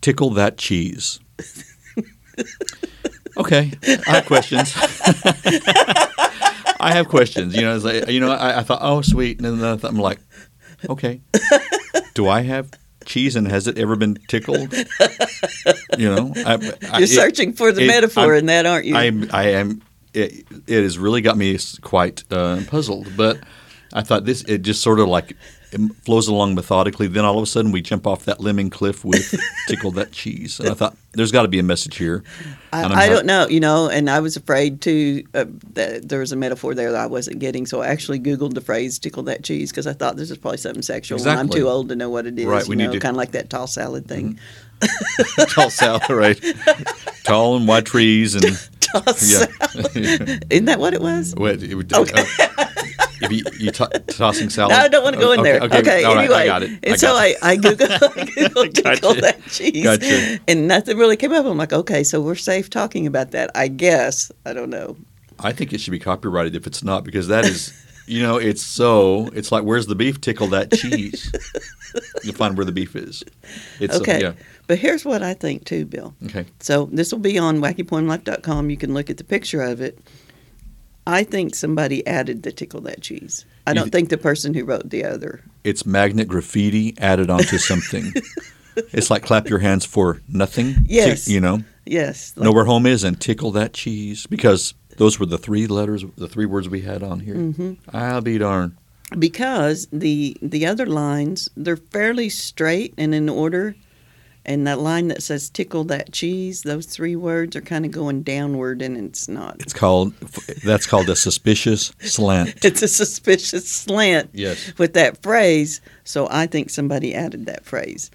Tickle 0.00 0.30
that 0.30 0.58
cheese. 0.58 1.20
Okay, 3.36 3.70
I 3.84 4.10
have 4.16 4.26
questions. 4.26 4.72
I 6.80 6.92
have 6.92 7.08
questions. 7.08 7.54
You 7.54 7.62
know, 7.62 7.76
it's 7.76 7.84
like, 7.84 8.08
you 8.08 8.18
know, 8.18 8.32
I, 8.32 8.58
I 8.58 8.62
thought, 8.64 8.80
oh, 8.82 9.00
sweet, 9.00 9.40
and 9.40 9.46
then 9.60 9.64
I 9.64 9.76
thought, 9.76 9.92
I'm 9.92 9.96
like, 9.98 10.18
okay, 10.88 11.20
do 12.14 12.26
I 12.28 12.40
have 12.42 12.70
cheese 13.04 13.36
and 13.36 13.46
has 13.46 13.68
it 13.68 13.78
ever 13.78 13.94
been 13.94 14.18
tickled? 14.26 14.74
You 15.96 16.14
know, 16.14 16.32
I, 16.36 16.72
I, 16.92 16.98
You're 16.98 17.06
searching 17.06 17.52
for 17.52 17.70
the 17.70 17.82
it- 17.84 17.86
metaphor 17.86 18.32
I'm- 18.34 18.38
in 18.40 18.46
that, 18.46 18.66
aren't 18.66 18.86
you? 18.86 18.96
I, 18.96 19.12
I 19.32 19.44
am. 19.50 19.82
It, 20.14 20.44
it 20.66 20.82
has 20.82 20.98
really 20.98 21.20
got 21.20 21.36
me 21.36 21.56
quite 21.80 22.24
uh, 22.32 22.62
puzzled. 22.66 23.16
But 23.16 23.38
I 23.92 24.02
thought 24.02 24.24
this. 24.24 24.42
It 24.42 24.62
just 24.62 24.82
sort 24.82 24.98
of 24.98 25.06
like 25.06 25.30
it 25.30 25.36
flows 26.04 26.28
along 26.28 26.54
methodically. 26.54 27.06
Then 27.06 27.24
all 27.24 27.36
of 27.36 27.42
a 27.42 27.46
sudden 27.46 27.72
we 27.72 27.82
jump 27.82 28.06
off 28.06 28.24
that 28.24 28.40
lemon 28.40 28.70
cliff 28.70 29.04
with 29.04 29.34
tickle 29.68 29.90
that 29.92 30.12
cheese. 30.12 30.58
And 30.60 30.68
I 30.70 30.74
thought 30.74 30.96
there's 31.12 31.32
got 31.32 31.42
to 31.42 31.48
be 31.48 31.58
a 31.58 31.62
message 31.62 31.96
here. 31.96 32.22
I, 32.72 32.82
not- 32.88 33.08
don't 33.08 33.26
know, 33.26 33.48
you 33.48 33.60
know, 33.60 33.88
and 33.88 34.08
I 34.10 34.20
was 34.20 34.36
afraid 34.36 34.80
too 34.80 35.24
uh, 35.34 35.44
that 35.74 36.08
there 36.08 36.20
was 36.20 36.32
a 36.32 36.36
metaphor 36.36 36.74
there 36.74 36.92
that 36.92 37.00
I 37.00 37.06
wasn't 37.06 37.38
getting, 37.38 37.66
so 37.66 37.80
I 37.82 37.88
actually 37.88 38.20
Googled 38.20 38.54
the 38.54 38.60
phrase 38.60 38.98
"tickle 38.98 39.22
that 39.24 39.42
cheese" 39.44 39.70
because 39.70 39.86
I 39.86 39.92
thought 39.94 40.16
this 40.16 40.30
is 40.30 40.38
probably 40.38 40.58
something 40.58 40.82
sexual. 40.82 41.18
and 41.20 41.30
I'm 41.38 41.48
too 41.48 41.68
old 41.68 41.88
to 41.90 41.96
know 41.96 42.10
what 42.10 42.26
it 42.26 42.38
is. 42.38 42.44
Right, 42.46 42.64
you 42.64 42.70
we 42.70 42.76
need 42.76 42.84
know, 42.84 42.92
to- 42.92 42.98
Mm-hmm. 42.98 43.02
kind 43.02 43.14
of 43.16 43.18
like 43.18 43.32
that 43.32 43.50
tall 43.50 43.66
salad 43.66 44.06
thing. 44.06 44.38
tall 45.48 45.70
salad, 45.70 46.08
right? 46.10 46.40
Tall 47.24 47.56
and 47.56 47.66
wide 47.68 47.86
trees 47.86 48.34
and 48.34 48.44
Tall 48.80 49.02
yeah. 49.22 49.46
Isn't 50.50 50.64
that 50.66 50.78
what 50.78 50.94
it 50.94 51.00
was? 51.00 51.34
What, 51.36 51.62
it 51.62 51.74
would- 51.74 51.92
uh, 51.92 52.04
if 53.20 53.32
you, 53.32 53.42
you 53.58 53.70
to- 53.72 54.02
tossing 54.06 54.48
salad. 54.48 54.70
No, 54.70 54.78
I 54.78 54.88
don't 54.88 55.02
want 55.02 55.16
to 55.16 55.20
go 55.20 55.32
in 55.32 55.40
Okay, 55.40 55.52
there. 55.52 55.60
Okay, 55.62 56.04
all 56.04 56.14
right, 56.14 56.24
anyway. 56.24 56.36
I 56.42 56.46
got 56.46 56.62
it. 56.62 56.70
And 56.84 56.92
I 56.94 56.96
so 56.96 57.08
got 57.08 57.16
I, 57.16 57.26
it. 57.26 57.36
I 57.42 57.56
Googled, 57.56 57.90
I 57.90 58.24
Googled 58.24 58.82
Gotcha. 58.82 59.20
that 59.20 59.42
cheese. 59.48 59.82
Gotcha. 59.82 60.38
And 60.46 60.68
nothing 60.68 60.96
really 60.96 61.16
came 61.16 61.32
up. 61.32 61.44
I'm 61.44 61.58
like, 61.58 61.72
okay, 61.72 62.04
so 62.04 62.20
we're 62.20 62.36
safe 62.36 62.70
talking 62.70 63.06
about 63.06 63.32
that, 63.32 63.50
I 63.56 63.66
guess. 63.68 64.30
I 64.46 64.52
don't 64.52 64.70
know. 64.70 64.96
I 65.40 65.52
think 65.52 65.72
it 65.72 65.80
should 65.80 65.90
be 65.90 65.98
copyrighted 65.98 66.54
if 66.54 66.66
it's 66.66 66.82
not 66.84 67.02
because 67.04 67.28
that 67.28 67.44
is, 67.44 67.72
you 68.08 68.22
know, 68.22 68.36
it's 68.36 68.62
so. 68.62 69.28
It's 69.34 69.52
like 69.52 69.64
where's 69.64 69.86
the 69.86 69.94
beef? 69.94 70.20
Tickle 70.20 70.46
that 70.48 70.72
cheese. 70.72 71.32
You'll 72.24 72.34
find 72.34 72.56
where 72.56 72.66
the 72.66 72.72
beef 72.72 72.94
is. 72.96 73.22
It's 73.80 73.96
uh, 73.96 74.00
Okay. 74.00 74.20
yeah. 74.20 74.32
But 74.66 74.78
here's 74.78 75.04
what 75.04 75.22
I 75.22 75.34
think 75.34 75.64
too, 75.64 75.84
Bill. 75.86 76.14
Okay. 76.26 76.44
So 76.60 76.86
this 76.92 77.10
will 77.12 77.18
be 77.20 77.38
on 77.38 77.58
wackypoemlife.com. 77.60 78.70
You 78.70 78.76
can 78.76 78.92
look 78.94 79.08
at 79.10 79.16
the 79.16 79.24
picture 79.24 79.62
of 79.62 79.80
it. 79.80 79.98
I 81.06 81.24
think 81.24 81.54
somebody 81.54 82.06
added 82.06 82.42
the 82.42 82.52
tickle 82.52 82.82
that 82.82 83.00
cheese. 83.00 83.46
I 83.66 83.72
don't 83.72 83.84
th- 83.84 83.92
think 83.92 84.08
the 84.10 84.18
person 84.18 84.52
who 84.52 84.64
wrote 84.64 84.90
the 84.90 85.04
other. 85.04 85.42
It's 85.64 85.86
magnet 85.86 86.28
graffiti 86.28 86.94
added 86.98 87.30
onto 87.30 87.56
something. 87.56 88.12
it's 88.76 89.10
like 89.10 89.22
clap 89.22 89.48
your 89.48 89.58
hands 89.60 89.86
for 89.86 90.20
nothing. 90.28 90.74
Tick- 90.74 90.84
Yes. 90.86 91.28
you 91.28 91.40
know, 91.40 91.60
Yes. 91.86 92.36
know 92.36 92.52
where 92.52 92.66
home 92.66 92.84
is 92.84 93.04
and 93.04 93.18
tickle 93.18 93.50
that 93.52 93.72
cheese 93.72 94.26
because 94.26 94.74
those 94.98 95.18
were 95.18 95.26
the 95.26 95.38
three 95.38 95.66
letters, 95.66 96.04
the 96.16 96.28
three 96.28 96.46
words 96.46 96.68
we 96.68 96.82
had 96.82 97.02
on 97.02 97.20
here. 97.20 97.34
hmm 97.34 97.72
I'll 97.92 98.20
be 98.20 98.38
darned. 98.38 98.76
Because 99.18 99.88
the 99.90 100.36
the 100.42 100.66
other 100.66 100.84
lines 100.86 101.48
they're 101.56 101.78
fairly 101.78 102.28
straight 102.28 102.92
and 102.98 103.14
in 103.14 103.28
order, 103.30 103.74
and 104.44 104.66
that 104.66 104.78
line 104.80 105.08
that 105.08 105.22
says 105.22 105.48
"tickle 105.48 105.84
that 105.84 106.12
cheese," 106.12 106.62
those 106.62 106.84
three 106.84 107.16
words 107.16 107.56
are 107.56 107.62
kind 107.62 107.86
of 107.86 107.90
going 107.90 108.22
downward, 108.22 108.82
and 108.82 108.98
it's 108.98 109.26
not. 109.26 109.56
It's 109.60 109.72
called. 109.72 110.12
That's 110.62 110.86
called 110.86 111.08
a 111.08 111.16
suspicious 111.16 111.90
slant. 112.00 112.56
It's 112.64 112.82
a 112.82 112.88
suspicious 112.88 113.66
slant 113.66 114.28
Yes. 114.34 114.72
with 114.76 114.92
that 114.92 115.22
phrase. 115.22 115.80
So 116.04 116.28
I 116.30 116.46
think 116.46 116.68
somebody 116.68 117.14
added 117.14 117.46
that 117.46 117.64
phrase 117.64 118.10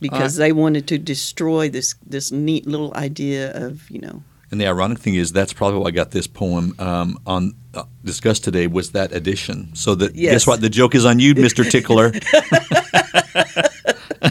because 0.00 0.36
they 0.36 0.52
wanted 0.52 0.86
to 0.88 0.96
destroy 0.96 1.68
this 1.68 1.94
this 2.06 2.32
neat 2.32 2.66
little 2.66 2.94
idea 2.94 3.52
of 3.52 3.90
you 3.90 4.00
know 4.00 4.22
And 4.50 4.60
the 4.60 4.66
ironic 4.66 4.98
thing 4.98 5.14
is, 5.14 5.32
that's 5.32 5.52
probably 5.52 5.78
why 5.80 5.88
I 5.88 5.90
got 5.90 6.10
this 6.10 6.26
poem 6.26 6.74
um, 6.78 7.18
on 7.26 7.54
uh, 7.74 7.82
discussed 8.04 8.44
today 8.44 8.66
was 8.66 8.92
that 8.92 9.12
addition. 9.12 9.74
So 9.74 9.94
that 9.96 10.14
Yes. 10.14 10.32
guess 10.32 10.46
what? 10.46 10.60
The 10.60 10.70
joke 10.70 10.94
is 10.94 11.04
on 11.04 11.18
you, 11.18 11.34
Mister 11.34 11.64
Tickler. 11.64 12.12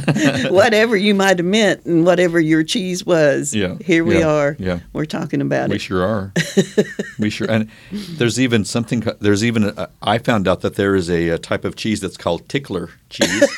whatever 0.49 0.95
you 0.95 1.15
might 1.15 1.37
have 1.39 1.45
meant 1.45 1.85
and 1.85 2.05
whatever 2.05 2.39
your 2.39 2.63
cheese 2.63 3.05
was. 3.05 3.53
Yeah, 3.55 3.75
Here 3.79 4.03
we 4.03 4.19
yeah, 4.19 4.27
are. 4.27 4.55
yeah. 4.59 4.79
We're 4.93 5.05
talking 5.05 5.41
about 5.41 5.69
we 5.69 5.75
it. 5.75 5.77
We 5.77 5.79
sure 5.79 6.03
are. 6.03 6.33
we 7.19 7.29
sure. 7.29 7.49
And 7.49 7.69
there's 7.91 8.39
even 8.39 8.65
something. 8.65 9.03
There's 9.19 9.43
even. 9.43 9.65
A, 9.65 9.89
I 10.01 10.17
found 10.17 10.47
out 10.47 10.61
that 10.61 10.75
there 10.75 10.95
is 10.95 11.09
a, 11.09 11.29
a 11.29 11.37
type 11.37 11.65
of 11.65 11.75
cheese 11.75 12.01
that's 12.01 12.17
called 12.17 12.47
tickler 12.49 12.89
cheese. 13.09 13.49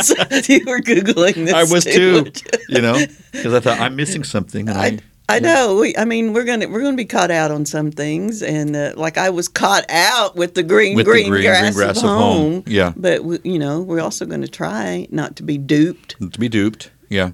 so 0.00 0.14
you 0.48 0.64
were 0.66 0.80
googling 0.80 1.46
this. 1.46 1.54
I 1.54 1.64
was 1.64 1.84
too. 1.84 2.30
you? 2.68 2.80
Know, 2.80 3.04
because 3.32 3.54
I 3.54 3.60
thought 3.60 3.78
I'm 3.80 3.96
missing 3.96 4.24
something. 4.24 4.68
And 4.68 4.78
I, 4.78 4.86
I, 4.86 4.98
I 5.30 5.38
know. 5.38 5.76
We, 5.76 5.96
I 5.96 6.04
mean, 6.04 6.32
we're 6.32 6.44
gonna 6.44 6.68
we're 6.68 6.82
gonna 6.82 6.96
be 6.96 7.04
caught 7.04 7.30
out 7.30 7.50
on 7.50 7.64
some 7.66 7.90
things, 7.90 8.42
and 8.42 8.74
uh, 8.76 8.92
like 8.96 9.16
I 9.18 9.30
was 9.30 9.48
caught 9.48 9.84
out 9.90 10.36
with 10.36 10.54
the 10.54 10.62
green 10.62 10.96
With 10.96 11.06
the 11.06 11.12
green, 11.12 11.28
green- 11.30 11.44
grass, 11.44 11.74
green 11.74 11.86
grass 11.86 11.98
of 11.98 12.04
of 12.04 12.10
home. 12.10 12.52
home. 12.52 12.62
Yeah. 12.66 12.92
But 12.96 13.24
we, 13.24 13.38
you 13.44 13.58
know, 13.58 13.80
we're 13.80 14.00
also 14.00 14.26
going 14.26 14.42
to 14.42 14.48
try 14.48 15.06
not 15.10 15.36
to 15.36 15.42
be 15.42 15.58
duped. 15.58 16.16
to 16.18 16.38
be 16.38 16.48
duped. 16.48 16.90
Yeah, 17.08 17.30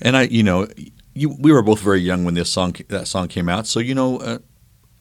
and 0.00 0.16
I, 0.16 0.22
you 0.22 0.42
know, 0.42 0.66
you 1.14 1.36
we 1.38 1.52
were 1.52 1.62
both 1.62 1.80
very 1.80 2.00
young 2.00 2.24
when 2.24 2.34
this 2.34 2.50
song 2.50 2.74
that 2.88 3.06
song 3.08 3.28
came 3.28 3.48
out, 3.48 3.66
so 3.66 3.78
you 3.80 3.94
know, 3.94 4.18
uh, 4.18 4.38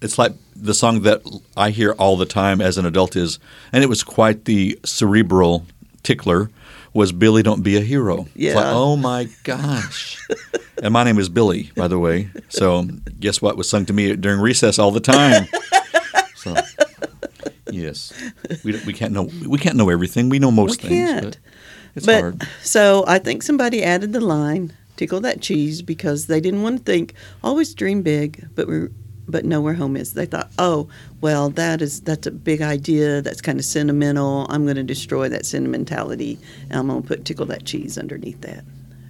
it's 0.02 0.18
like 0.18 0.34
the 0.56 0.74
song 0.74 1.02
that 1.02 1.22
I 1.58 1.70
hear 1.72 1.92
all 1.94 2.18
the 2.18 2.26
time 2.26 2.60
as 2.62 2.78
an 2.78 2.86
adult 2.86 3.16
is, 3.16 3.40
and 3.72 3.84
it 3.84 3.88
was 3.88 4.04
quite 4.04 4.46
the 4.46 4.80
cerebral 4.86 5.66
tickler. 6.04 6.50
Was 6.94 7.14
Billy 7.14 7.42
Don't 7.42 7.64
Be 7.64 7.78
a 7.78 7.80
Hero? 7.80 8.28
It's 8.36 8.54
like, 8.54 8.66
Yeah. 8.66 8.72
oh 8.74 8.98
my 8.98 9.30
gosh. 9.46 10.20
and 10.82 10.92
my 10.94 11.04
name 11.04 11.18
is 11.20 11.30
Billy, 11.30 11.72
by 11.76 11.88
the 11.88 12.00
way. 12.00 12.30
So 12.50 12.84
guess 13.20 13.42
what 13.42 13.56
was 13.58 13.70
sung 13.70 13.86
to 13.86 13.94
me 13.94 14.16
during 14.16 14.40
recess 14.42 14.78
all 14.80 14.92
the 14.92 15.00
time. 15.00 15.48
So 16.36 16.56
yes, 17.72 18.12
we, 18.64 18.80
we 18.86 18.94
can't 18.94 19.14
know 19.14 19.30
we 19.48 19.58
can't 19.58 19.76
know 19.78 19.90
everything. 19.90 20.30
We 20.30 20.40
know 20.40 20.52
most 20.52 20.82
We 20.84 20.90
things, 20.90 21.10
can't. 21.12 21.24
but 21.26 21.38
it's 21.96 22.06
but 22.06 22.22
hard. 22.22 22.48
so 22.62 23.04
I 23.08 23.20
think 23.20 23.44
somebody 23.44 23.84
added 23.84 24.12
the 24.14 24.22
line 24.22 24.74
"tickle 24.98 25.22
that 25.22 25.42
cheese" 25.42 25.82
because 25.82 26.28
they 26.28 26.42
didn't 26.42 26.64
want 26.64 26.80
to 26.80 26.84
think 26.84 27.14
always 27.44 27.74
dream 27.74 28.02
big, 28.02 28.48
but 28.56 28.68
we 28.68 28.88
but 29.28 29.46
know 29.46 29.62
where 29.62 29.76
home 29.76 29.96
is. 29.96 30.14
They 30.14 30.26
thought, 30.26 30.52
oh, 30.60 30.90
well, 31.22 31.50
that 31.52 31.82
is 31.82 32.02
that's 32.02 32.28
a 32.28 32.32
big 32.32 32.62
idea. 32.62 33.22
That's 33.22 33.40
kind 33.42 33.60
of 33.60 33.66
sentimental. 33.66 34.48
I'm 34.50 34.64
going 34.66 34.76
to 34.76 34.84
destroy 34.84 35.30
that 35.30 35.46
sentimentality, 35.46 36.40
and 36.70 36.80
I'm 36.80 36.88
going 36.88 37.02
to 37.04 37.08
put 37.08 37.24
"tickle 37.24 37.46
that 37.48 37.66
cheese" 37.66 37.98
underneath 37.98 38.42
that, 38.42 38.66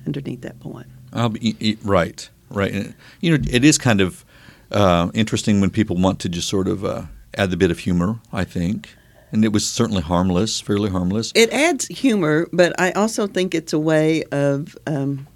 underneath 0.05 0.41
that 0.41 0.59
point. 0.59 0.87
I'll 1.13 1.29
be, 1.29 1.55
e- 1.59 1.77
right, 1.83 2.29
right. 2.49 2.71
And, 2.71 2.93
you 3.19 3.37
know, 3.37 3.43
it 3.51 3.63
is 3.65 3.77
kind 3.77 4.01
of 4.01 4.23
uh, 4.71 5.11
interesting 5.13 5.61
when 5.61 5.69
people 5.69 5.95
want 5.97 6.19
to 6.21 6.29
just 6.29 6.47
sort 6.47 6.67
of 6.67 6.85
uh, 6.85 7.03
add 7.37 7.51
the 7.51 7.57
bit 7.57 7.71
of 7.71 7.79
humor. 7.79 8.19
I 8.31 8.43
think, 8.45 8.95
and 9.31 9.43
it 9.43 9.51
was 9.51 9.69
certainly 9.69 10.01
harmless, 10.01 10.61
fairly 10.61 10.89
harmless. 10.89 11.31
It 11.35 11.51
adds 11.51 11.87
humor, 11.87 12.47
but 12.53 12.79
I 12.79 12.91
also 12.91 13.27
think 13.27 13.53
it's 13.53 13.73
a 13.73 13.79
way 13.79 14.23
of 14.31 14.77
um, 14.87 15.27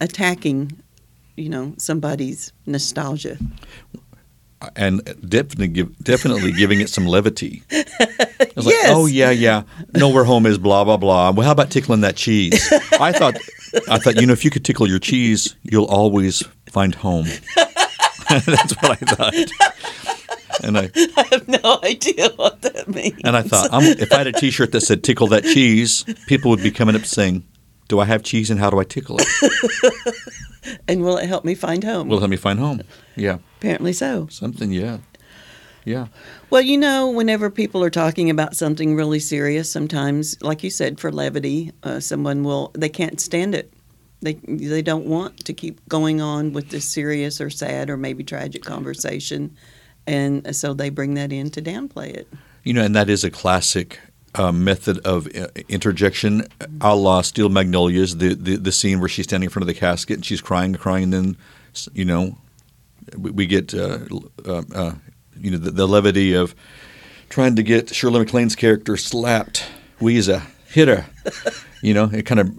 attacking, 0.00 0.72
you 1.36 1.48
know, 1.48 1.74
somebody's 1.78 2.52
nostalgia. 2.66 3.38
and 4.76 5.02
definitely 5.26 5.68
give, 5.68 5.96
definitely 6.04 6.52
giving 6.52 6.80
it 6.80 6.90
some 6.90 7.06
levity. 7.06 7.62
Was 8.56 8.66
like, 8.66 8.74
Yes. 8.74 8.90
oh 8.92 9.06
yeah, 9.06 9.30
yeah. 9.30 9.62
Know 9.94 10.08
where 10.10 10.24
home 10.24 10.44
is, 10.46 10.58
blah 10.58 10.84
blah 10.84 10.96
blah. 10.96 11.30
Well, 11.30 11.46
how 11.46 11.52
about 11.52 11.70
tickling 11.70 12.00
that 12.02 12.16
cheese? 12.16 12.70
I 13.00 13.12
thought, 13.12 13.36
I 13.88 13.98
thought, 13.98 14.20
you 14.20 14.26
know, 14.26 14.32
if 14.32 14.44
you 14.44 14.50
could 14.50 14.64
tickle 14.64 14.88
your 14.88 14.98
cheese, 14.98 15.54
you'll 15.62 15.86
always 15.86 16.42
find 16.70 16.94
home. 16.94 17.26
That's 18.28 18.74
what 18.82 18.90
I 18.90 18.94
thought. 18.96 19.34
And 20.62 20.76
I 20.78 20.90
I 21.16 21.26
have 21.30 21.48
no 21.48 21.78
idea 21.82 22.28
what 22.36 22.60
that 22.62 22.86
means. 22.88 23.18
and 23.24 23.36
I 23.36 23.42
thought, 23.42 23.70
I'm, 23.72 23.82
if 23.84 24.12
I 24.12 24.18
had 24.18 24.26
a 24.26 24.32
T-shirt 24.32 24.72
that 24.72 24.82
said 24.82 25.02
"tickle 25.02 25.26
that 25.28 25.42
cheese," 25.44 26.04
people 26.26 26.50
would 26.50 26.62
be 26.62 26.70
coming 26.70 26.94
up 26.94 27.06
saying, 27.06 27.44
"Do 27.88 27.98
I 27.98 28.04
have 28.04 28.22
cheese 28.22 28.50
and 28.50 28.60
how 28.60 28.68
do 28.70 28.78
I 28.78 28.84
tickle 28.84 29.16
it?" 29.20 29.26
And 30.86 31.02
will 31.02 31.16
it 31.16 31.26
help 31.26 31.44
me 31.44 31.54
find 31.54 31.82
home? 31.82 32.08
Will 32.08 32.18
it 32.18 32.20
help 32.20 32.30
me 32.30 32.36
find 32.36 32.58
home? 32.58 32.82
Yeah, 33.16 33.38
Apparently 33.58 33.94
so. 33.94 34.28
something. 34.30 34.70
Yeah, 34.70 34.98
yeah. 35.84 36.06
Well, 36.50 36.60
you 36.60 36.76
know, 36.76 37.10
whenever 37.10 37.50
people 37.50 37.82
are 37.82 37.90
talking 37.90 38.30
about 38.30 38.56
something 38.56 38.96
really 38.96 39.20
serious, 39.20 39.70
sometimes, 39.70 40.40
like 40.42 40.62
you 40.62 40.70
said, 40.70 41.00
for 41.00 41.10
levity, 41.10 41.72
uh, 41.82 42.00
someone 42.00 42.44
will 42.44 42.70
they 42.74 42.88
can't 42.88 43.20
stand 43.20 43.54
it. 43.54 43.72
They 44.22 44.34
they 44.34 44.82
don't 44.82 45.06
want 45.06 45.44
to 45.46 45.52
keep 45.52 45.86
going 45.88 46.20
on 46.20 46.52
with 46.52 46.70
this 46.70 46.84
serious 46.84 47.40
or 47.40 47.50
sad 47.50 47.88
or 47.88 47.96
maybe 47.96 48.24
tragic 48.24 48.62
conversation, 48.62 49.56
and 50.06 50.54
so 50.54 50.74
they 50.74 50.90
bring 50.90 51.14
that 51.14 51.32
in 51.32 51.50
to 51.50 51.62
downplay 51.62 52.14
it. 52.14 52.28
You 52.62 52.74
know, 52.74 52.82
and 52.82 52.94
that 52.94 53.08
is 53.08 53.24
a 53.24 53.30
classic 53.30 53.98
uh, 54.34 54.52
method 54.52 54.98
of 54.98 55.26
uh, 55.34 55.48
interjection, 55.68 56.46
a 56.80 56.94
la 56.94 57.22
Steel 57.22 57.48
Magnolias, 57.48 58.16
the, 58.16 58.34
the 58.34 58.56
the 58.56 58.72
scene 58.72 59.00
where 59.00 59.08
she's 59.08 59.24
standing 59.24 59.46
in 59.46 59.50
front 59.50 59.62
of 59.62 59.68
the 59.68 59.80
casket 59.80 60.16
and 60.16 60.24
she's 60.24 60.40
crying, 60.40 60.74
crying, 60.74 61.04
and 61.04 61.12
then 61.12 61.36
you 61.94 62.04
know, 62.04 62.36
we, 63.16 63.30
we 63.30 63.46
get 63.46 63.74
uh, 63.74 63.98
uh, 64.44 64.62
uh, 64.74 64.92
you 65.40 65.50
know 65.50 65.58
the, 65.58 65.70
the 65.70 65.86
levity 65.88 66.34
of 66.34 66.54
trying 67.28 67.56
to 67.56 67.62
get 67.62 67.94
Shirley 67.94 68.20
MacLaine's 68.20 68.56
character 68.56 68.96
slapped, 68.96 69.64
Ouiser, 70.00 70.42
hit 70.68 70.88
her, 70.88 71.06
you 71.82 71.94
know, 71.94 72.10
it 72.12 72.26
kind 72.26 72.40
of 72.40 72.50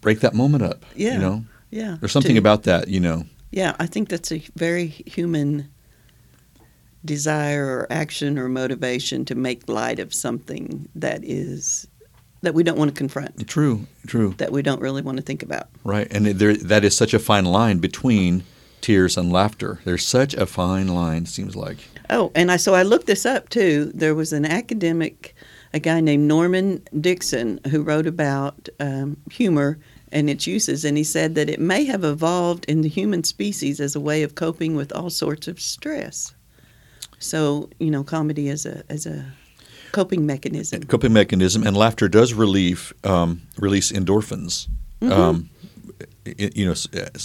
break 0.00 0.20
that 0.20 0.34
moment 0.34 0.62
up. 0.62 0.84
Yeah. 0.96 1.14
you 1.14 1.18
know, 1.18 1.44
Yeah, 1.70 1.96
there's 2.00 2.12
something 2.12 2.34
to- 2.34 2.38
about 2.38 2.62
that, 2.64 2.88
you 2.88 3.00
know. 3.00 3.24
Yeah, 3.50 3.76
I 3.78 3.86
think 3.86 4.08
that's 4.08 4.32
a 4.32 4.42
very 4.56 4.86
human 4.88 5.68
desire 7.04 7.66
or 7.66 7.86
action 7.90 8.38
or 8.38 8.48
motivation 8.48 9.24
to 9.26 9.34
make 9.34 9.68
light 9.68 9.98
of 9.98 10.12
something 10.14 10.88
that 10.94 11.20
is 11.22 11.86
that 12.42 12.52
we 12.54 12.62
don't 12.62 12.76
want 12.76 12.90
to 12.90 12.94
confront, 12.94 13.46
True, 13.48 13.86
true. 14.06 14.34
that 14.38 14.52
we 14.52 14.60
don't 14.60 14.80
really 14.80 15.00
want 15.02 15.16
to 15.16 15.22
think 15.22 15.42
about. 15.42 15.68
Right, 15.82 16.06
and 16.10 16.26
there 16.26 16.54
that 16.56 16.84
is 16.84 16.96
such 16.96 17.14
a 17.14 17.18
fine 17.18 17.44
line 17.46 17.78
between 17.78 18.42
tears 18.80 19.16
and 19.16 19.32
laughter. 19.32 19.80
There's 19.84 20.06
such 20.06 20.34
a 20.34 20.44
fine 20.46 20.88
line. 20.88 21.24
Seems 21.26 21.56
like. 21.56 21.78
Oh, 22.10 22.30
and 22.34 22.50
I 22.50 22.56
so 22.56 22.74
I 22.74 22.82
looked 22.82 23.06
this 23.06 23.24
up 23.24 23.48
too. 23.48 23.90
There 23.94 24.14
was 24.14 24.32
an 24.32 24.44
academic, 24.44 25.34
a 25.72 25.78
guy 25.78 26.00
named 26.00 26.28
Norman 26.28 26.82
Dixon, 27.00 27.60
who 27.70 27.82
wrote 27.82 28.06
about 28.06 28.68
um, 28.78 29.16
humor 29.30 29.78
and 30.12 30.30
its 30.30 30.46
uses, 30.46 30.84
and 30.84 30.96
he 30.96 31.04
said 31.04 31.34
that 31.34 31.50
it 31.50 31.60
may 31.60 31.84
have 31.84 32.04
evolved 32.04 32.64
in 32.66 32.82
the 32.82 32.88
human 32.88 33.24
species 33.24 33.80
as 33.80 33.96
a 33.96 34.00
way 34.00 34.22
of 34.22 34.34
coping 34.34 34.76
with 34.76 34.92
all 34.92 35.10
sorts 35.10 35.48
of 35.48 35.60
stress. 35.60 36.34
So 37.18 37.70
you 37.78 37.90
know, 37.90 38.04
comedy 38.04 38.48
as 38.50 38.66
a 38.66 38.84
as 38.88 39.06
a 39.06 39.24
coping 39.92 40.26
mechanism. 40.26 40.82
coping 40.84 41.12
mechanism, 41.12 41.66
and 41.66 41.76
laughter 41.76 42.08
does 42.08 42.34
relieve 42.34 42.92
um, 43.04 43.42
release 43.56 43.92
endorphins. 43.92 44.68
Mm-hmm. 45.00 45.12
Um, 45.12 45.50
you 46.24 46.66
know, 46.66 46.74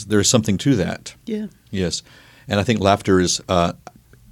there's 0.08 0.30
something 0.30 0.58
to 0.60 0.76
that. 0.76 1.16
Yeah. 1.26 1.48
Yes, 1.72 2.02
and 2.48 2.60
I 2.60 2.64
think 2.64 2.80
laughter 2.80 3.20
is 3.20 3.42
uh, 3.50 3.74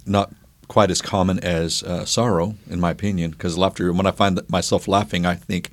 not 0.08 0.32
quite 0.68 0.90
as 0.90 1.00
common 1.00 1.38
as 1.40 1.82
uh, 1.82 2.04
sorrow, 2.04 2.54
in 2.68 2.80
my 2.80 2.90
opinion. 2.90 3.30
Because 3.32 3.56
laughter, 3.56 3.92
when 3.92 4.06
I 4.06 4.10
find 4.10 4.40
myself 4.48 4.86
laughing, 4.88 5.24
I 5.26 5.34
think 5.34 5.70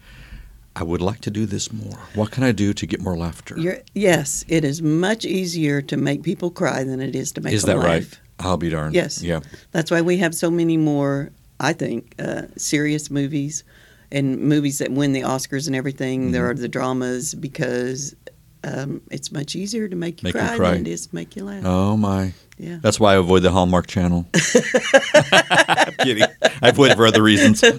I 0.75 0.83
would 0.83 1.01
like 1.01 1.21
to 1.21 1.31
do 1.31 1.45
this 1.45 1.71
more. 1.71 1.99
What 2.15 2.31
can 2.31 2.43
I 2.43 2.51
do 2.51 2.73
to 2.73 2.85
get 2.85 3.01
more 3.01 3.17
laughter? 3.17 3.57
You're, 3.57 3.79
yes, 3.93 4.43
it 4.47 4.63
is 4.63 4.81
much 4.81 5.25
easier 5.25 5.81
to 5.83 5.97
make 5.97 6.23
people 6.23 6.51
cry 6.51 6.83
than 6.83 6.99
it 7.01 7.15
is 7.15 7.31
to 7.33 7.41
make 7.41 7.53
is 7.53 7.63
them 7.63 7.79
that 7.79 7.83
laugh. 7.85 7.87
right? 8.01 8.19
I'll 8.39 8.57
be 8.57 8.69
darned. 8.69 8.93
Yes. 8.93 9.21
Yeah. 9.23 9.39
That's 9.71 9.89
why 9.91 10.01
we 10.01 10.17
have 10.17 10.35
so 10.35 10.51
many 10.51 10.75
more, 10.75 11.31
I 11.59 11.71
think, 11.73 12.13
uh, 12.19 12.43
serious 12.57 13.09
movies 13.09 13.63
and 14.11 14.39
movies 14.39 14.79
that 14.79 14.91
win 14.91 15.13
the 15.13 15.21
Oscars 15.21 15.67
and 15.67 15.75
everything. 15.75 16.23
Mm-hmm. 16.23 16.31
There 16.31 16.49
are 16.49 16.53
the 16.53 16.67
dramas 16.67 17.33
because 17.33 18.13
um, 18.65 19.01
it's 19.09 19.31
much 19.31 19.55
easier 19.55 19.87
to 19.87 19.95
make 19.95 20.21
you 20.21 20.27
Make 20.27 20.35
you 20.35 20.39
cry, 20.41 20.57
cry. 20.57 20.71
than 20.71 20.81
it 20.81 20.89
is 20.89 21.07
to 21.07 21.15
make 21.15 21.35
you 21.37 21.45
laugh. 21.45 21.63
Oh 21.65 21.95
my. 21.95 22.33
Yeah. 22.57 22.77
That's 22.81 22.99
why 22.99 23.13
I 23.13 23.15
avoid 23.17 23.43
the 23.43 23.51
Hallmark 23.51 23.87
Channel. 23.87 24.25
I'm 24.33 25.93
kidding. 25.99 26.23
I 26.61 26.69
avoid 26.69 26.91
it 26.91 26.97
for 26.97 27.05
other 27.05 27.21
reasons. 27.23 27.63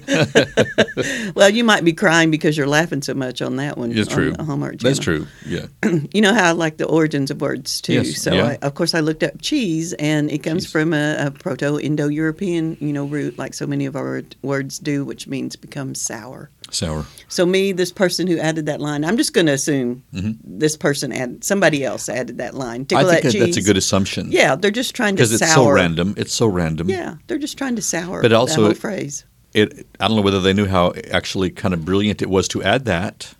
Well, 1.35 1.51
you 1.51 1.65
might 1.65 1.85
be 1.85 1.93
crying 1.93 2.31
because 2.31 2.57
you're 2.57 2.67
laughing 2.67 3.03
so 3.03 3.13
much 3.13 3.43
on 3.43 3.57
that 3.57 3.77
one. 3.77 3.93
It's 3.93 4.09
on 4.09 4.15
true. 4.15 4.33
the 4.33 4.45
Hallmark 4.45 4.79
That's 4.79 4.99
true. 4.99 5.27
Yeah. 5.45 5.67
You 6.13 6.23
know 6.23 6.33
how 6.33 6.49
I 6.49 6.53
like 6.53 6.79
the 6.79 6.87
origins 6.87 7.31
of 7.31 7.41
words 7.43 7.81
too. 7.83 7.95
Yes, 7.95 8.21
so, 8.23 8.33
yeah. 8.33 8.45
I, 8.47 8.59
of 8.63 8.75
course, 8.75 8.95
I 8.95 9.01
looked 9.01 9.23
up 9.23 9.41
cheese, 9.43 9.93
and 9.95 10.31
it 10.31 10.39
comes 10.39 10.65
Cheese. 10.65 10.73
from 10.73 10.95
a, 10.95 11.27
a 11.27 11.31
Proto-Indo-European, 11.31 12.79
you 12.81 12.93
know, 12.93 13.05
root, 13.05 13.37
like 13.39 13.53
so 13.53 13.67
many 13.67 13.85
of 13.85 13.97
our 13.97 14.23
words 14.43 14.79
do, 14.79 15.05
which 15.05 15.27
means 15.27 15.57
become 15.57 15.95
sour. 15.95 16.51
Sour. 16.71 17.07
So 17.29 17.47
me, 17.47 17.73
this 17.73 17.93
person 17.93 18.27
who 18.27 18.39
added 18.39 18.67
that 18.67 18.81
line, 18.81 19.05
I'm 19.05 19.17
just 19.17 19.33
going 19.33 19.47
to 19.47 19.53
assume 19.53 20.03
Mhm. 20.15 20.39
this 20.45 20.77
person 20.77 21.13
added, 21.13 21.45
somebody 21.45 21.85
else 21.85 22.09
added 22.09 22.39
that 22.39 22.55
line. 22.55 22.87
I 22.95 23.05
think 23.05 23.23
that 23.23 23.33
that 23.33 23.39
that's 23.39 23.57
a 23.57 23.63
good 23.63 23.77
assumption. 23.77 24.31
Yeah, 24.33 24.57
they're 24.57 24.71
just 24.71 24.95
trying 24.95 25.17
to 25.17 25.23
Because 25.23 25.41
it's 25.41 25.55
so 25.55 25.69
random. 25.71 26.15
It's 26.17 26.35
so 26.35 26.47
random. 26.47 26.89
Yeah, 26.91 27.17
they're 27.27 27.39
just 27.39 27.57
trying 27.57 27.77
to 27.77 27.83
sour. 27.83 28.21
But 28.23 28.33
also 28.33 28.63
that 28.63 28.67
whole 28.67 28.75
phrase. 28.75 29.25
It. 29.55 29.87
I 30.01 30.09
don't 30.09 30.17
know 30.17 30.23
whether 30.23 30.41
they 30.41 30.53
knew 30.53 30.67
how 30.67 30.93
actually 31.11 31.51
kind 31.51 31.73
of 31.73 31.85
brilliant 31.85 32.21
it 32.21 32.29
was 32.29 32.47
to 32.49 32.63
add 32.63 32.85
that 32.85 33.35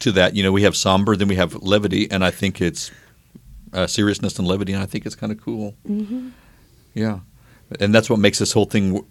to 0.00 0.10
that. 0.12 0.34
You 0.34 0.42
know, 0.42 0.50
we 0.52 0.62
have 0.62 0.74
somber, 0.76 1.16
then 1.16 1.28
we 1.28 1.36
have 1.36 1.54
levity, 1.62 2.10
and 2.10 2.24
I 2.24 2.30
think 2.30 2.60
it's 2.60 2.90
uh, 3.72 3.86
seriousness 3.86 4.38
and 4.38 4.48
levity, 4.48 4.72
and 4.72 4.82
I 4.82 4.86
think 4.86 5.06
it's 5.06 5.14
kind 5.14 5.30
of 5.32 5.40
cool. 5.40 5.74
Mm-hmm. 5.88 6.28
Yeah, 6.94 7.20
and 7.80 7.94
that's 7.94 8.08
what 8.10 8.18
makes 8.18 8.38
this 8.38 8.52
whole 8.52 8.66
thing. 8.66 9.04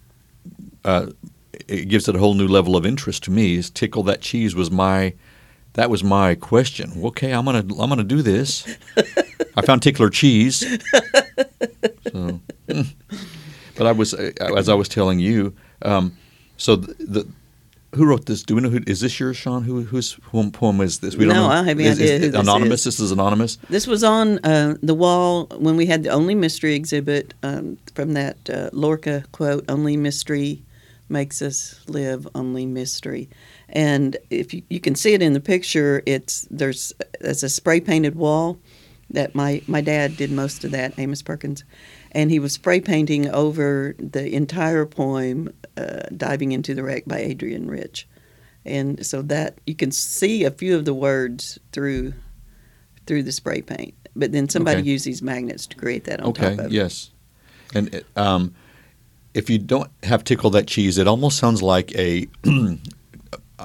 Uh, 0.83 1.07
it 1.67 1.87
gives 1.89 2.07
it 2.07 2.15
a 2.15 2.19
whole 2.19 2.33
new 2.33 2.47
level 2.47 2.75
of 2.75 2.85
interest 2.85 3.23
to 3.23 3.31
me. 3.31 3.55
Is 3.55 3.69
tickle 3.69 4.03
that 4.03 4.21
cheese 4.21 4.55
was 4.55 4.69
my. 4.71 5.13
That 5.73 5.89
was 5.89 6.03
my 6.03 6.35
question. 6.35 6.91
Okay, 7.03 7.31
I'm 7.33 7.45
gonna 7.45 7.59
I'm 7.79 7.89
gonna 7.89 8.03
do 8.03 8.21
this. 8.21 8.65
I 9.57 9.61
found 9.63 9.81
tickler 9.81 10.09
cheese. 10.11 10.59
So, 12.11 12.39
but 13.75 13.87
I 13.87 13.91
was 13.91 14.13
uh, 14.13 14.31
as 14.55 14.69
I 14.69 14.73
was 14.75 14.87
telling 14.87 15.19
you. 15.19 15.53
Um, 15.81 16.15
so 16.57 16.75
the, 16.75 16.93
the 16.99 17.27
who 17.95 18.05
wrote 18.05 18.25
this? 18.25 18.43
Do 18.43 18.55
we 18.55 18.61
know 18.61 18.69
who? 18.69 18.79
Is 18.87 19.01
this 19.01 19.19
yours, 19.19 19.37
Sean? 19.37 19.63
Who 19.63 19.81
whose 19.83 20.13
poem, 20.15 20.51
poem 20.51 20.81
is 20.81 20.99
this? 20.99 21.15
We 21.15 21.25
don't 21.25 21.33
No, 21.35 21.47
know. 21.47 21.53
I 21.53 21.63
have 21.63 21.77
no 21.77 21.83
Is- 21.85 21.99
is 21.99 22.11
idea 22.11 22.29
this 22.31 22.39
anonymous. 22.39 22.79
is. 22.81 22.83
This 22.85 22.99
is 22.99 23.11
anonymous. 23.11 23.55
This 23.69 23.87
was 23.87 24.03
on 24.03 24.39
uh, 24.45 24.75
the 24.81 24.93
wall 24.93 25.47
when 25.57 25.75
we 25.75 25.85
had 25.87 26.03
the 26.03 26.09
Only 26.09 26.35
Mystery 26.35 26.75
exhibit 26.75 27.33
um, 27.43 27.77
from 27.95 28.13
that 28.13 28.37
uh, 28.49 28.69
Lorca 28.73 29.23
quote, 29.31 29.65
Only 29.69 29.97
mystery 29.97 30.61
makes 31.13 31.41
us 31.41 31.79
live, 31.87 32.27
only 32.35 32.65
mystery. 32.65 33.29
And 33.69 34.17
if 34.29 34.53
you, 34.53 34.63
you 34.69 34.81
can 34.81 34.95
see 34.95 35.13
it 35.13 35.21
in 35.21 35.31
the 35.31 35.39
picture, 35.39 36.03
it's 36.05 36.45
there's, 36.51 36.91
there's 37.21 37.43
a 37.43 37.49
spray 37.49 37.79
painted 37.79 38.15
wall 38.15 38.59
that 39.09 39.33
my, 39.35 39.61
my 39.67 39.79
dad 39.79 40.17
did 40.17 40.31
most 40.31 40.65
of 40.65 40.71
that, 40.71 40.93
Amos 40.97 41.21
Perkins. 41.21 41.63
And 42.11 42.31
he 42.31 42.39
was 42.39 42.51
spray 42.53 42.81
painting 42.81 43.29
over 43.29 43.95
the 43.97 44.35
entire 44.35 44.85
poem, 44.85 45.53
uh, 45.77 46.03
Diving 46.15 46.51
into 46.51 46.73
the 46.75 46.83
Wreck 46.83 47.05
by 47.05 47.21
Adrienne 47.23 47.67
Rich. 47.67 48.07
And 48.65 49.05
so 49.05 49.21
that 49.23 49.59
you 49.65 49.75
can 49.75 49.91
see 49.91 50.43
a 50.43 50.51
few 50.51 50.75
of 50.75 50.85
the 50.85 50.93
words 50.93 51.59
through 51.71 52.13
through 53.05 53.23
the 53.23 53.33
spray 53.33 53.61
paint. 53.61 53.93
But 54.15 54.31
then 54.31 54.47
somebody 54.47 54.79
Okay. 54.79 54.89
used 54.89 55.05
these 55.05 55.21
magnets 55.21 55.67
to 55.67 55.75
create 55.75 56.05
that 56.05 56.21
on 56.21 56.27
Okay. 56.27 56.55
top 56.55 56.59
of 56.59 56.65
it. 56.67 56.71
Yes. 56.71 57.09
And 57.75 57.93
it, 57.93 58.05
um, 58.15 58.53
if 59.33 59.49
you 59.49 59.57
don't 59.57 59.89
have 60.03 60.23
tickle 60.23 60.49
that 60.51 60.67
cheese, 60.67 60.97
it 60.97 61.07
almost 61.07 61.37
sounds 61.37 61.61
like 61.61 61.93
a. 61.95 62.27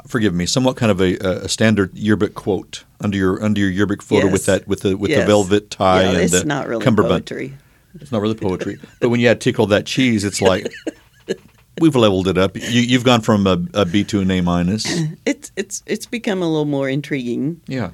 forgive 0.07 0.35
me, 0.35 0.47
somewhat 0.47 0.77
kind 0.77 0.93
of 0.93 1.01
a, 1.01 1.17
a 1.17 1.49
standard 1.49 1.97
yearbook 1.97 2.35
quote 2.35 2.85
under 3.01 3.17
your 3.17 3.43
under 3.43 3.61
your 3.61 3.71
yearbook 3.71 4.03
photo 4.03 4.31
with 4.31 4.47
that 4.47 4.67
with 4.69 4.81
the 4.81 4.97
with 4.97 5.11
the 5.11 5.25
velvet 5.25 5.71
tie 5.71 6.03
yeah, 6.03 6.09
and 6.11 6.19
it's 6.19 6.33
the 6.33 6.45
not 6.45 6.69
really 6.69 6.85
cummerbund. 6.85 7.27
poetry. 7.27 7.55
It's 8.01 8.13
not 8.13 8.21
really 8.21 8.35
poetry, 8.35 8.79
but 9.01 9.09
when 9.09 9.19
you 9.21 9.29
add 9.29 9.41
tickle 9.41 9.67
that 9.67 9.87
cheese, 9.87 10.25
it's 10.25 10.41
like 10.41 10.73
we've 11.81 11.97
leveled 11.97 12.29
it 12.29 12.39
up. 12.39 12.57
You, 12.57 12.81
you've 12.81 13.05
gone 13.05 13.23
from 13.23 13.47
a, 13.47 13.59
a 13.75 13.85
B 13.85 14.05
to 14.05 14.21
an 14.21 14.31
A 14.31 14.41
minus. 14.41 14.85
It's 15.25 15.53
it's 15.57 15.83
it's 15.87 16.07
become 16.07 16.43
a 16.43 16.49
little 16.49 16.65
more 16.65 16.89
intriguing. 16.89 17.61
Yeah. 17.67 17.91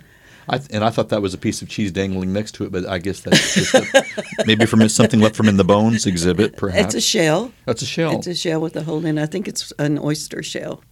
I, 0.48 0.60
and 0.70 0.84
I 0.84 0.90
thought 0.90 1.08
that 1.10 1.22
was 1.22 1.34
a 1.34 1.38
piece 1.38 1.62
of 1.62 1.68
cheese 1.68 1.90
dangling 1.92 2.32
next 2.32 2.52
to 2.56 2.64
it, 2.64 2.72
but 2.72 2.86
I 2.86 2.98
guess 2.98 3.20
that's 3.20 3.54
just 3.54 3.74
a, 3.74 4.04
maybe 4.46 4.66
from 4.66 4.86
something 4.88 5.20
left 5.20 5.36
from 5.36 5.48
in 5.48 5.56
the 5.56 5.64
bones 5.64 6.06
exhibit, 6.06 6.56
perhaps. 6.56 6.84
It's 6.94 7.04
a 7.06 7.08
shell. 7.08 7.52
That's 7.66 7.82
a 7.82 7.86
shell. 7.86 8.16
It's 8.18 8.26
a 8.26 8.34
shell 8.34 8.60
with 8.60 8.76
a 8.76 8.82
hole 8.82 9.04
in. 9.06 9.18
it. 9.18 9.22
I 9.22 9.26
think 9.26 9.48
it's 9.48 9.72
an 9.78 9.98
oyster 9.98 10.42
shell 10.42 10.82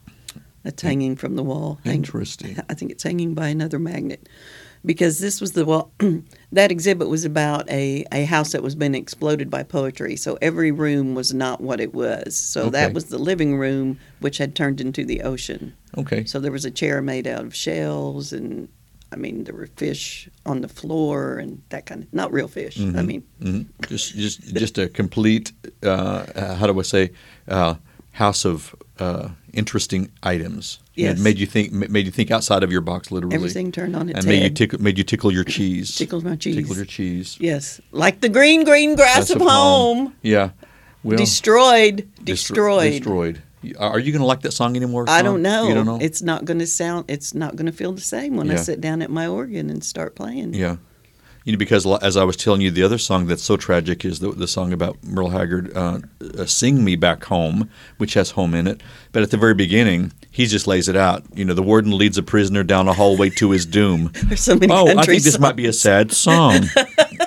that's 0.62 0.82
hanging 0.82 1.16
from 1.16 1.36
the 1.36 1.42
wall. 1.42 1.80
Interesting. 1.84 2.56
I 2.70 2.74
think 2.74 2.90
it's 2.92 3.02
hanging 3.02 3.34
by 3.34 3.48
another 3.48 3.78
magnet. 3.78 4.28
Because 4.84 5.20
this 5.20 5.40
was 5.40 5.52
the 5.52 5.64
wall, 5.64 5.92
that 6.52 6.72
exhibit 6.72 7.08
was 7.08 7.24
about 7.24 7.70
a, 7.70 8.04
a 8.10 8.24
house 8.24 8.50
that 8.50 8.64
was 8.64 8.74
being 8.74 8.96
exploded 8.96 9.48
by 9.48 9.62
poetry. 9.62 10.16
So 10.16 10.38
every 10.42 10.72
room 10.72 11.14
was 11.14 11.32
not 11.32 11.60
what 11.60 11.80
it 11.80 11.94
was. 11.94 12.36
So 12.36 12.62
Okay. 12.62 12.70
that 12.70 12.92
was 12.92 13.04
the 13.04 13.18
living 13.18 13.56
room, 13.58 14.00
which 14.18 14.38
had 14.38 14.56
turned 14.56 14.80
into 14.80 15.04
the 15.04 15.22
ocean. 15.22 15.74
Okay. 15.96 16.24
So 16.24 16.40
there 16.40 16.50
was 16.50 16.64
a 16.64 16.70
chair 16.70 17.00
made 17.00 17.28
out 17.28 17.44
of 17.44 17.54
shells, 17.54 18.32
and 18.32 18.68
I 19.12 19.16
mean 19.16 19.44
there 19.44 19.54
were 19.54 19.68
fish 19.76 20.28
on 20.46 20.62
the 20.62 20.68
floor 20.68 21.38
and 21.38 21.60
that 21.68 21.84
kind 21.86 22.02
of 22.04 22.12
not 22.12 22.32
real 22.32 22.48
fish. 22.48 22.78
I 22.78 22.82
Mhm. 22.84 23.06
mean, 23.06 23.22
hmm 23.42 23.62
Just, 23.88 24.14
just, 24.16 24.54
just 24.54 24.78
a 24.78 24.88
complete. 24.88 25.52
Uh, 25.82 26.54
how 26.56 26.66
do 26.66 26.78
I 26.78 26.82
say? 26.82 27.10
Uh, 27.46 27.74
house 28.12 28.44
of 28.44 28.74
uh, 28.98 29.28
interesting 29.52 30.10
items. 30.22 30.78
Yes. 30.94 31.18
It 31.18 31.22
made 31.22 31.38
you 31.38 31.46
think. 31.46 31.72
Made 31.72 32.04
you 32.06 32.12
think 32.12 32.30
outside 32.30 32.62
of 32.62 32.70
your 32.70 32.80
box, 32.82 33.10
literally. 33.10 33.34
everything 33.36 33.72
turned 33.72 33.96
on 33.96 34.08
its 34.08 34.18
and 34.18 34.26
made 34.26 34.42
you 34.42 34.50
tickle. 34.50 34.80
Made 34.80 34.98
you 34.98 35.04
tickle 35.04 35.32
your 35.32 35.44
cheese. 35.44 35.96
Tickled 36.02 36.24
my 36.24 36.36
cheese. 36.36 36.56
Tickle 36.56 36.76
your 36.76 36.84
cheese. 36.84 37.36
yes, 37.40 37.80
like 37.92 38.20
the 38.20 38.28
green, 38.28 38.64
green 38.64 38.94
grass 38.96 39.28
That's 39.28 39.30
of 39.30 39.40
home. 39.42 40.14
Yeah. 40.22 40.50
Well, 41.04 41.16
destroyed, 41.18 42.06
destro- 42.20 42.24
destroyed. 42.24 42.92
Destroyed. 42.92 43.42
Are 43.78 43.98
you 43.98 44.12
going 44.12 44.20
to 44.20 44.26
like 44.26 44.40
that 44.42 44.52
song 44.52 44.76
anymore? 44.76 45.04
I 45.08 45.22
don't 45.22 45.42
know. 45.42 45.68
You 45.68 45.74
don't 45.74 45.86
know. 45.86 45.98
It's 46.00 46.22
not 46.22 46.44
going 46.44 46.58
to 46.58 46.66
sound. 46.66 47.04
It's 47.08 47.34
not 47.34 47.56
going 47.56 47.66
to 47.66 47.72
feel 47.72 47.92
the 47.92 48.00
same 48.00 48.36
when 48.36 48.50
I 48.50 48.56
sit 48.56 48.80
down 48.80 49.02
at 49.02 49.10
my 49.10 49.26
organ 49.26 49.70
and 49.70 49.84
start 49.84 50.14
playing. 50.14 50.54
Yeah. 50.54 50.76
You 51.44 51.52
know, 51.52 51.58
because 51.58 51.84
as 52.02 52.16
I 52.16 52.22
was 52.22 52.36
telling 52.36 52.60
you, 52.60 52.70
the 52.70 52.84
other 52.84 52.98
song 52.98 53.26
that's 53.26 53.42
so 53.42 53.56
tragic 53.56 54.04
is 54.04 54.20
the, 54.20 54.30
the 54.30 54.46
song 54.46 54.72
about 54.72 55.02
Merle 55.02 55.30
Haggard, 55.30 55.76
uh, 55.76 55.98
uh, 56.38 56.46
"Sing 56.46 56.84
Me 56.84 56.94
Back 56.94 57.24
Home," 57.24 57.68
which 57.98 58.14
has 58.14 58.30
home 58.30 58.54
in 58.54 58.68
it. 58.68 58.80
But 59.10 59.24
at 59.24 59.32
the 59.32 59.36
very 59.36 59.54
beginning, 59.54 60.12
he 60.30 60.46
just 60.46 60.68
lays 60.68 60.88
it 60.88 60.94
out. 60.94 61.24
You 61.34 61.44
know, 61.44 61.54
the 61.54 61.62
warden 61.62 61.98
leads 61.98 62.16
a 62.16 62.22
prisoner 62.22 62.62
down 62.62 62.86
a 62.86 62.92
hallway 62.92 63.28
to 63.30 63.50
his 63.50 63.66
doom. 63.66 64.12
There's 64.24 64.40
so 64.40 64.54
many 64.54 64.72
oh, 64.72 64.86
I 64.86 65.04
think 65.04 65.24
this 65.24 65.40
might 65.40 65.56
be 65.56 65.66
a 65.66 65.72
sad 65.72 66.12
song. 66.12 66.66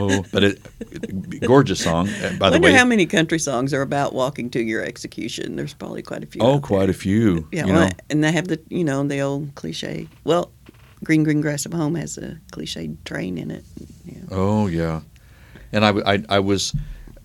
oh, 0.00 0.24
but 0.32 0.44
it, 0.44 1.40
gorgeous 1.40 1.82
song. 1.82 2.08
Uh, 2.08 2.36
By 2.38 2.46
I 2.46 2.50
the 2.50 2.54
wonder 2.54 2.68
way, 2.68 2.72
how 2.74 2.84
many 2.84 3.06
country 3.06 3.38
songs 3.38 3.72
are 3.74 3.82
about 3.82 4.14
walking 4.14 4.50
to 4.50 4.62
your 4.62 4.82
execution. 4.84 5.56
There's 5.56 5.74
probably 5.74 6.02
quite 6.02 6.22
a 6.22 6.26
few. 6.26 6.42
oh, 6.42 6.60
quite 6.60 6.86
there. 6.86 6.90
a 6.90 6.94
few. 6.94 7.48
Yeah, 7.52 7.66
you 7.66 7.72
well, 7.72 7.88
know. 7.88 7.92
and 8.10 8.24
they 8.24 8.32
have 8.32 8.48
the 8.48 8.60
you 8.68 8.84
know 8.84 9.06
the 9.06 9.20
old 9.20 9.54
cliche. 9.54 10.08
Well, 10.24 10.52
green 11.04 11.24
green 11.24 11.40
grass 11.40 11.66
of 11.66 11.72
home 11.72 11.94
has 11.94 12.18
a 12.18 12.38
cliche 12.50 12.90
train 13.04 13.38
in 13.38 13.50
it. 13.50 13.64
Yeah. 14.04 14.22
Oh 14.30 14.66
yeah, 14.66 15.00
and 15.72 15.84
I 15.84 16.24
I 16.28 16.38
was 16.40 16.74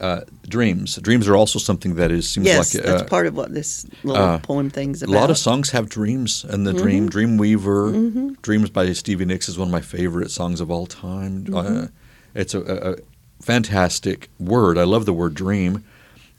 uh, 0.01 0.21
dreams. 0.47 0.95
Dreams 0.97 1.27
are 1.27 1.35
also 1.35 1.59
something 1.59 1.95
that 1.95 2.11
is 2.11 2.27
seems 2.29 2.47
like 2.47 2.55
yes, 2.55 2.75
like 2.75 2.83
that's 2.83 3.01
uh, 3.03 3.05
part 3.05 3.27
of 3.27 3.35
what 3.35 3.53
this 3.53 3.85
little 4.03 4.21
uh, 4.21 4.39
poem 4.39 4.69
thing's 4.69 5.03
about. 5.03 5.15
a 5.15 5.19
lot 5.19 5.29
of 5.29 5.37
songs 5.37 5.69
have 5.71 5.89
dreams, 5.89 6.43
and 6.43 6.65
the 6.65 6.73
dream, 6.73 7.07
Mm-hmm. 7.09 8.33
Dreams 8.41 8.69
by 8.71 8.91
Stevie 8.93 9.25
Nicks 9.25 9.47
is 9.47 9.57
one 9.57 9.67
of 9.67 9.71
my 9.71 9.81
favorite 9.81 10.31
songs 10.31 10.59
of 10.59 10.71
all 10.71 10.87
time. 10.87 11.45
Mm-hmm. 11.45 11.85
It's 12.33 12.53
a, 12.53 12.91
a, 12.91 12.95
fantastic 13.41 14.29
word. 14.39 14.77
I 14.77 14.83
love 14.83 15.05
the 15.05 15.13
word 15.13 15.33
dream, 15.33 15.83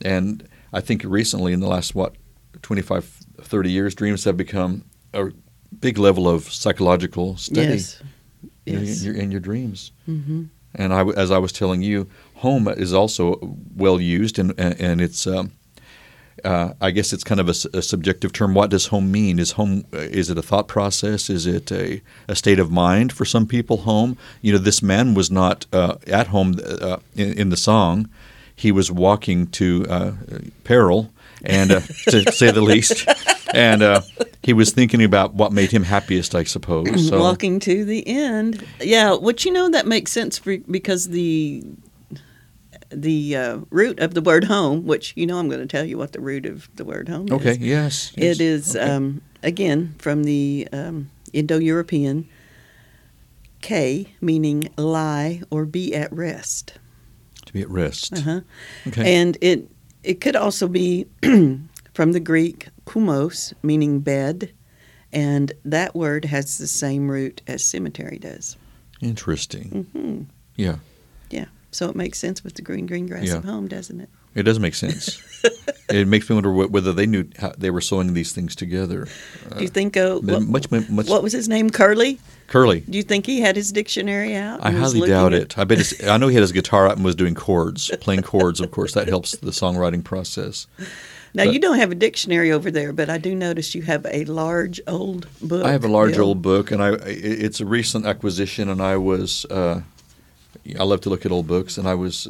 and 0.04 0.48
I 0.72 0.80
think 0.80 1.02
recently 1.04 1.52
in 1.52 1.58
the 1.58 1.66
last 1.66 1.94
what 1.96 2.14
25, 2.62 3.04
30 3.40 3.70
years, 3.70 3.94
dreams 3.94 4.22
have 4.24 4.36
become 4.36 4.84
a 5.12 5.32
big 5.80 5.98
level 5.98 6.28
of 6.28 6.44
psychological 6.44 7.36
study. 7.36 7.70
Yes. 7.70 8.02
Yes. 8.64 9.02
in, 9.02 9.06
your, 9.06 9.20
in 9.20 9.30
your 9.32 9.40
dreams. 9.40 9.90
Mm-hmm. 10.08 10.44
And 10.76 10.94
I, 10.94 11.04
as 11.08 11.32
I 11.32 11.38
was 11.38 11.52
telling 11.52 11.82
you, 11.82 12.08
home 12.36 12.68
is 12.68 12.92
also 12.92 13.56
well 13.74 14.00
used, 14.00 14.38
and 14.38 14.54
and, 14.58 14.80
and 14.80 15.00
it's. 15.00 15.26
Um, 15.26 15.52
uh, 16.44 16.74
I 16.80 16.90
guess 16.90 17.12
it's 17.12 17.24
kind 17.24 17.40
of 17.40 17.48
a 17.48 17.82
subjective 17.82 18.32
term. 18.32 18.54
What 18.54 18.70
does 18.70 18.86
home 18.86 19.10
mean? 19.10 19.38
Is 19.38 19.52
home 19.52 19.84
uh, 19.92 19.98
is 19.98 20.30
it 20.30 20.38
a 20.38 20.42
thought 20.42 20.68
process? 20.68 21.30
Is 21.30 21.46
it 21.46 21.70
a, 21.70 22.02
a 22.28 22.34
state 22.34 22.58
of 22.58 22.70
mind 22.70 23.12
for 23.12 23.24
some 23.24 23.46
people? 23.46 23.78
Home. 23.78 24.16
You 24.40 24.52
know, 24.52 24.58
this 24.58 24.82
man 24.82 25.14
was 25.14 25.30
not 25.30 25.66
uh, 25.72 25.96
at 26.06 26.28
home 26.28 26.56
uh, 26.64 26.98
in, 27.14 27.32
in 27.38 27.48
the 27.50 27.56
song. 27.56 28.08
He 28.54 28.70
was 28.70 28.90
walking 28.90 29.46
to 29.48 29.86
uh, 29.88 30.12
peril, 30.64 31.12
and 31.44 31.72
uh, 31.72 31.80
to 32.08 32.30
say 32.32 32.50
the 32.50 32.60
least, 32.60 33.08
and 33.54 33.82
uh, 33.82 34.02
he 34.42 34.52
was 34.52 34.72
thinking 34.72 35.02
about 35.02 35.34
what 35.34 35.52
made 35.52 35.70
him 35.70 35.84
happiest. 35.84 36.34
I 36.34 36.44
suppose. 36.44 36.88
So, 37.08 37.20
Walking 37.20 37.58
to 37.60 37.84
the 37.84 38.06
end. 38.06 38.64
Yeah, 38.80 39.14
which 39.14 39.44
you 39.44 39.52
know 39.52 39.68
that 39.70 39.86
makes 39.86 40.12
sense 40.12 40.38
for, 40.38 40.58
because 40.58 41.08
the 41.08 41.64
the 42.92 43.36
uh, 43.36 43.58
root 43.70 43.98
of 44.00 44.14
the 44.14 44.20
word 44.22 44.44
home, 44.44 44.86
which 44.86 45.12
you 45.16 45.26
know 45.26 45.38
I'm 45.38 45.48
going 45.48 45.60
to 45.60 45.66
tell 45.66 45.84
you 45.84 45.98
what 45.98 46.12
the 46.12 46.20
root 46.20 46.46
of 46.46 46.68
the 46.76 46.84
word 46.84 47.08
home 47.08 47.28
Okay. 47.30 47.50
is. 47.52 47.58
Yes. 47.58 48.12
yes. 48.16 48.36
It 48.36 48.40
is 48.42 48.76
Okay. 48.76 48.90
um, 48.90 49.22
again 49.42 49.94
from 49.98 50.24
the 50.24 50.68
um, 50.72 51.10
Indo-European 51.32 52.28
K, 53.60 54.12
meaning 54.20 54.68
lie 54.76 55.42
or 55.50 55.64
be 55.64 55.94
at 55.94 56.12
rest. 56.12 56.74
to 57.46 57.52
be 57.52 57.62
at 57.62 57.70
rest. 57.70 58.12
Uh-huh. 58.14 58.40
Okay. 58.88 59.14
And 59.20 59.38
it 59.40 59.68
it 60.02 60.20
could 60.20 60.34
also 60.36 60.66
be 60.66 61.06
from 61.22 62.12
the 62.12 62.20
Greek 62.20 62.68
kumos, 62.86 63.52
meaning 63.62 64.00
bed, 64.00 64.52
and 65.12 65.52
that 65.64 65.94
word 65.94 66.24
has 66.24 66.58
the 66.58 66.66
same 66.66 67.08
root 67.10 67.40
as 67.46 67.64
cemetery 67.64 68.18
does. 68.18 68.56
Interesting. 69.00 69.86
hmm 69.92 70.22
Yeah. 70.56 70.76
Yeah, 71.30 71.46
so 71.72 71.88
it 71.88 71.96
makes 71.96 72.18
sense 72.18 72.44
with 72.44 72.54
the 72.54 72.62
green, 72.62 72.86
green 72.86 73.06
grass 73.08 73.26
Yeah. 73.26 73.36
of 73.38 73.44
home, 73.44 73.66
doesn't 73.66 74.00
it? 74.00 74.08
It 74.34 74.44
does 74.44 74.58
make 74.58 74.74
sense. 74.74 75.20
it 75.90 76.06
makes 76.08 76.30
me 76.30 76.34
wonder 76.34 76.50
whether 76.52 76.92
they 76.94 77.04
knew 77.04 77.28
how 77.38 77.52
they 77.58 77.70
were 77.70 77.82
sewing 77.82 78.14
these 78.14 78.32
things 78.32 78.54
together. 78.56 79.06
Do 79.56 79.62
you 79.62 79.68
think? 79.68 79.94
Uh, 79.96 80.16
what, 80.20 80.70
much, 80.70 80.88
much 80.88 81.08
what 81.08 81.22
was 81.22 81.34
his 81.34 81.48
name? 81.50 81.68
Curly. 81.68 82.18
curly. 82.46 82.80
Do 82.80 82.96
you 82.96 83.02
think 83.02 83.26
he 83.26 83.40
had 83.42 83.56
his 83.56 83.72
dictionary 83.72 84.34
out? 84.34 84.64
I 84.64 84.70
highly 84.70 85.06
doubt 85.06 85.34
at- 85.34 85.42
it. 85.42 85.58
I 85.58 85.64
bet. 85.64 85.80
It's, 85.80 86.02
I 86.04 86.16
know 86.16 86.28
he 86.28 86.34
had 86.34 86.40
his 86.42 86.52
guitar 86.52 86.86
out 86.86 86.96
and 86.96 87.04
was 87.04 87.14
doing 87.14 87.34
chords, 87.34 87.90
playing 88.00 88.22
chords. 88.22 88.58
Of 88.60 88.70
course, 88.70 88.94
that 88.94 89.06
helps 89.08 89.32
the 89.36 89.50
songwriting 89.50 90.02
process. 90.02 90.66
Now 91.34 91.44
But- 91.44 91.52
you 91.54 91.60
don't 91.60 91.76
have 91.78 91.90
a 91.92 91.94
dictionary 91.94 92.52
over 92.52 92.70
there, 92.70 92.92
but 92.94 93.10
I 93.10 93.18
do 93.18 93.34
notice 93.34 93.74
you 93.74 93.82
have 93.82 94.06
a 94.10 94.24
large 94.24 94.80
old 94.86 95.26
book. 95.42 95.64
I 95.66 95.72
have 95.72 95.84
a 95.84 95.88
large 95.88 96.14
Bill. 96.14 96.24
old 96.28 96.40
book, 96.42 96.70
and 96.70 96.82
I 96.82 96.88
i- 96.92 96.98
it's 97.06 97.60
a 97.60 97.66
recent 97.66 98.06
acquisition, 98.06 98.70
and 98.70 98.80
I 98.80 98.96
was 98.96 99.44
uh, 99.50 99.82
I 100.78 100.84
love 100.84 101.00
to 101.02 101.10
look 101.10 101.24
at 101.26 101.32
old 101.32 101.46
books, 101.46 101.78
and 101.78 101.88
I 101.88 101.94
was 101.94 102.28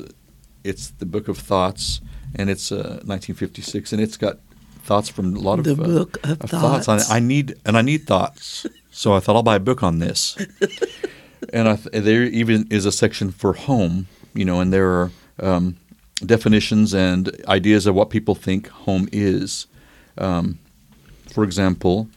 it's 0.65 0.91
the 0.91 1.07
Book 1.07 1.29
of 1.29 1.39
Thoughts, 1.39 2.01
and 2.35 2.49
it's 2.49 2.71
uh, 2.71 3.01
1956, 3.05 3.93
and 3.93 4.01
it's 4.01 4.17
got 4.17 4.39
thoughts 4.85 5.09
from 5.09 5.37
a 5.37 5.39
lot 5.39 5.59
of 5.59 5.65
The 5.65 5.73
uh, 5.73 5.87
Book 5.87 6.19
of 6.25 6.39
thoughts. 6.51 6.87
Thoughts. 6.87 7.11
I, 7.11 7.17
I 7.17 7.21
need 7.21 7.55
and 7.65 7.77
I 7.77 7.83
need 7.83 8.07
thoughts, 8.07 8.67
so 8.91 9.13
I 9.15 9.21
thought 9.21 9.37
I'll 9.37 9.43
buy 9.43 9.57
a 9.57 9.61
book 9.61 9.83
on 9.83 9.99
this. 9.99 10.37
and 11.53 11.69
I 11.69 11.77
th- 11.77 12.05
there 12.05 12.25
even 12.25 12.67
is 12.71 12.87
a 12.87 12.93
section 12.93 13.31
for 13.31 13.53
home, 13.53 14.07
you 14.35 14.45
know, 14.45 14.61
and 14.61 14.73
there 14.73 14.89
are 14.89 15.11
um, 15.41 15.77
definitions 16.25 16.95
and 16.95 17.31
ideas 17.49 17.87
of 17.87 17.95
what 17.95 18.11
people 18.11 18.35
think 18.35 18.69
home 18.69 19.09
is. 19.13 19.67
Um, 20.19 20.59
for 21.33 21.45
example, 21.45 22.09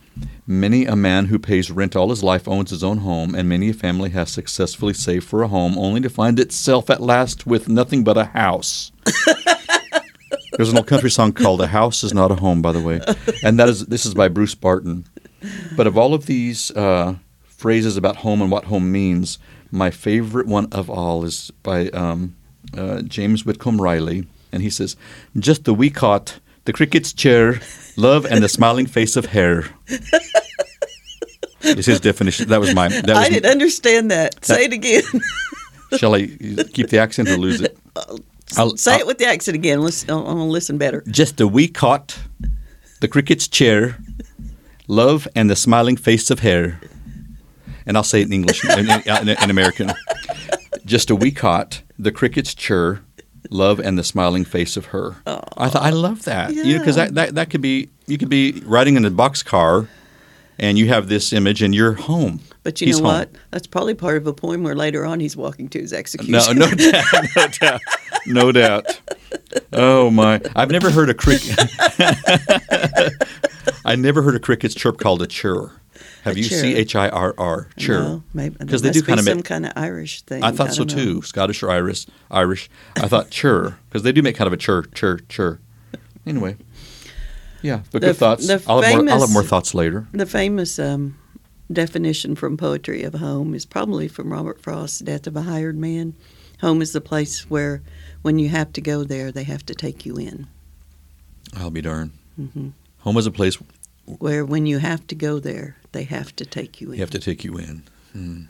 many 0.48 0.86
a 0.86 0.96
man 0.96 1.26
who 1.26 1.40
pays 1.40 1.72
rent 1.72 1.96
all 1.96 2.10
his 2.10 2.24
life 2.24 2.48
owns 2.48 2.70
his 2.70 2.84
own 2.84 3.00
home, 3.00 3.36
and 3.36 3.50
many 3.50 3.70
a 3.70 3.74
family 3.74 4.12
has 4.12 4.32
successfully 4.32 4.94
saved 4.94 5.28
for 5.28 5.44
a 5.44 5.48
home 5.48 5.78
only 5.78 6.02
to 6.02 6.10
find 6.10 6.40
itself 6.40 6.90
at 6.90 7.02
last 7.02 7.46
with 7.48 7.68
nothing 7.68 8.04
but 8.04 8.18
a 8.18 8.26
house. 8.26 8.92
There's 10.54 10.72
an 10.72 10.78
old 10.78 10.88
country 10.88 11.12
song 11.12 11.34
called 11.34 11.62
"A 11.62 11.68
House 11.68 12.04
Is 12.04 12.14
Not 12.14 12.32
a 12.32 12.36
Home," 12.36 12.62
by 12.62 12.72
the 12.72 12.82
way, 12.82 13.02
and 13.44 13.60
that 13.60 13.68
is 13.68 13.88
this 13.88 14.06
is 14.06 14.14
by 14.14 14.30
Bruce 14.30 14.56
Barton. 14.56 15.06
But 15.76 15.88
of 15.88 15.98
all 15.98 16.14
of 16.14 16.28
these 16.28 16.72
uh, 16.72 17.16
phrases 17.44 17.98
about 17.98 18.18
home 18.18 18.42
and 18.42 18.50
what 18.50 18.66
home 18.66 18.92
means, 18.92 19.38
my 19.70 19.92
favorite 19.92 20.48
one 20.48 20.68
of 20.72 20.90
all 20.90 21.26
is 21.26 21.52
by 21.62 21.90
um, 21.90 22.36
uh, 22.76 23.02
James 23.02 23.46
Whitcomb 23.46 23.82
Riley, 23.82 24.28
and 24.52 24.62
he 24.62 24.70
says, 24.70 24.96
"Just 25.38 25.66
the 25.66 25.74
wee 25.74 25.90
cot, 25.90 26.40
the 26.66 26.74
cricket's 26.74 27.14
chair, 27.14 27.60
love, 27.96 28.26
and 28.26 28.44
the 28.44 28.50
smiling 28.50 28.86
face 28.86 29.16
of 29.16 29.26
hair." 29.28 29.66
is 31.62 31.86
his 31.86 32.00
definition. 32.00 32.48
That 32.50 32.60
was 32.60 32.74
mine. 32.76 32.92
That 32.92 33.08
was 33.08 33.18
I 33.18 33.30
didn't 33.30 33.50
understand 33.52 34.12
that. 34.12 34.44
Say 34.46 34.66
it 34.66 34.74
again. 34.74 35.04
Shall 35.98 36.14
I 36.16 36.28
keep 36.28 36.90
the 36.90 37.00
accent 37.00 37.30
or 37.30 37.38
lose 37.38 37.62
it? 37.62 37.78
I'll- 38.58 38.78
Say 38.78 38.94
I'll- 38.94 39.00
it 39.02 39.08
with 39.08 39.18
the 39.18 39.26
accent 39.28 39.56
again. 39.56 39.82
Listen, 39.82 40.10
I'm 40.12 40.24
gonna 40.24 40.46
listen 40.48 40.78
better. 40.78 41.04
Just 41.08 41.40
a 41.42 41.48
wee 41.48 41.68
cot, 41.68 42.20
the 43.02 43.08
cricket's 43.08 43.48
chair, 43.48 43.98
love, 44.88 45.28
and 45.36 45.50
the 45.50 45.56
smiling 45.56 45.98
face 45.98 46.30
of 46.30 46.40
hair. 46.40 46.80
And 47.88 47.98
I'll 47.98 48.04
say 48.04 48.22
it 48.22 48.28
in 48.28 48.34
English, 48.34 48.64
in, 48.66 48.90
in, 48.90 49.30
in 49.30 49.50
American. 49.52 49.92
Just 50.86 51.10
a 51.12 51.16
wee 51.16 51.32
cot, 51.32 51.82
the 52.00 52.12
cricket's 52.12 52.54
chair, 52.56 53.02
love, 53.50 53.80
and 53.80 53.98
the 53.98 54.04
smiling 54.04 54.46
face 54.46 54.78
of 54.78 54.88
her. 54.88 55.16
I 55.26 55.70
thought 55.70 55.84
I 55.84 55.90
love 55.92 56.24
that, 56.24 56.54
you 56.54 56.64
know, 56.74 56.80
because 56.80 56.98
Yeah. 56.98 57.06
that, 57.06 57.16
that 57.16 57.36
that 57.36 57.50
could 57.50 57.62
be 57.62 57.90
you 58.08 58.18
could 58.18 58.30
be 58.30 58.62
riding 58.66 58.96
in 58.98 59.06
a 59.06 59.12
boxcar, 59.12 59.88
and 60.60 60.78
you 60.78 60.88
have 60.88 61.08
this 61.10 61.34
image, 61.34 61.62
and 61.62 61.74
you're 61.76 61.94
home. 61.94 62.40
But 62.64 62.82
you 62.82 62.88
He's 62.88 63.00
know 63.00 63.06
home. 63.10 63.18
what? 63.20 63.30
That's 63.52 63.68
probably 63.68 63.94
part 63.94 64.18
of 64.18 64.26
a 64.28 64.34
poem 64.34 64.64
where 64.64 64.76
later 64.76 65.06
on 65.06 65.20
he's 65.20 65.38
walking 65.38 65.70
to 65.70 65.80
his 65.80 65.92
No, 65.92 65.98
execution. 66.00 66.58
no 66.58 66.70
doubt, 66.72 67.04
no 67.36 67.48
doubt, 67.48 67.82
no 68.26 68.52
doubt. 68.52 69.02
Oh 69.74 70.10
my! 70.10 70.42
I've 70.56 70.72
never 70.72 70.90
heard 70.90 71.10
a 71.10 71.14
cricket. 71.14 71.58
I 73.86 73.96
never 73.96 74.22
heard 74.22 74.36
a 74.36 74.40
cricket's 74.40 74.76
chirp 74.76 74.98
called 75.00 75.22
a 75.22 75.28
chirr. 75.28 75.72
Have 76.26 76.36
A 76.36 76.40
you. 76.40 76.44
C 76.46 76.76
H 76.76 76.96
I 76.96 77.08
R 77.10 77.36
R? 77.38 77.70
No, 77.88 78.24
maybe 78.34 78.56
Because 78.60 78.82
they 78.82 78.90
do 78.92 79.04
kind 79.04 79.20
of 79.20 79.26
make 79.26 79.34
some 79.36 79.44
kind 79.44 79.66
of 79.66 79.74
Irish 79.76 80.24
thing. 80.24 80.44
I 80.44 80.52
thought 80.52 80.74
so 80.74 80.84
know. 80.84 80.94
too, 80.94 81.22
Scottish 81.22 81.62
or 81.62 81.70
Irish. 81.70 82.08
Irish. 82.32 82.68
I 82.96 83.08
thought 83.08 83.30
chirr 83.30 83.76
because 83.88 84.02
they 84.02 84.12
do 84.12 84.24
make 84.24 84.36
kind 84.36 84.48
of 84.48 84.54
a 84.54 84.58
chirr, 84.58 84.88
chirr, 84.88 85.22
chirr. 85.28 85.60
Anyway, 86.26 86.58
yeah. 87.62 87.82
But 87.92 88.02
The 88.02 88.08
good 88.08 88.18
thoughts. 88.18 88.48
the 88.48 88.62
I'll 88.68 88.82
have, 88.82 89.04
more, 89.04 89.10
I'll 89.14 89.22
have 89.22 89.32
more 89.32 89.44
thoughts 89.44 89.76
later. 89.76 90.08
The 90.14 90.26
famous 90.26 90.80
um, 90.80 91.16
definition 91.72 92.36
from 92.36 92.58
poetry 92.58 93.04
of 93.04 93.14
home 93.14 93.54
is 93.54 93.66
probably 93.66 94.08
from 94.08 94.34
Robert 94.34 94.60
Frost's 94.60 95.00
Death 95.00 95.28
of 95.28 95.36
a 95.36 95.44
Hired 95.44 95.78
Man. 95.78 96.16
Home 96.62 96.82
is 96.82 96.92
the 96.94 97.02
place 97.02 97.48
where, 97.52 97.84
when 98.24 98.40
you 98.40 98.50
have 98.50 98.74
to 98.74 98.82
go 98.82 99.04
there, 99.04 99.32
they 99.32 99.44
have 99.44 99.64
to 99.68 99.76
take 99.76 100.06
you 100.08 100.16
in. 100.18 100.48
I'll 101.56 101.70
be 101.70 101.82
darned. 101.82 102.12
hmm 102.36 102.70
Home 103.00 103.18
is 103.18 103.28
a 103.28 103.32
place 103.32 103.60
Where 104.18 104.44
when 104.44 104.66
you 104.66 104.80
have 104.80 105.06
to 105.08 105.16
go 105.16 105.38
there, 105.40 105.76
they 105.96 106.04
have 106.04 106.36
to 106.36 106.46
take 106.46 106.82
you 106.82 106.90
in. 106.90 106.96
you 106.96 107.00
have 107.00 107.10
to 107.12 107.20
take 107.20 107.44
you 107.44 107.58
in. 107.58 107.84
Hmm. 108.12 108.42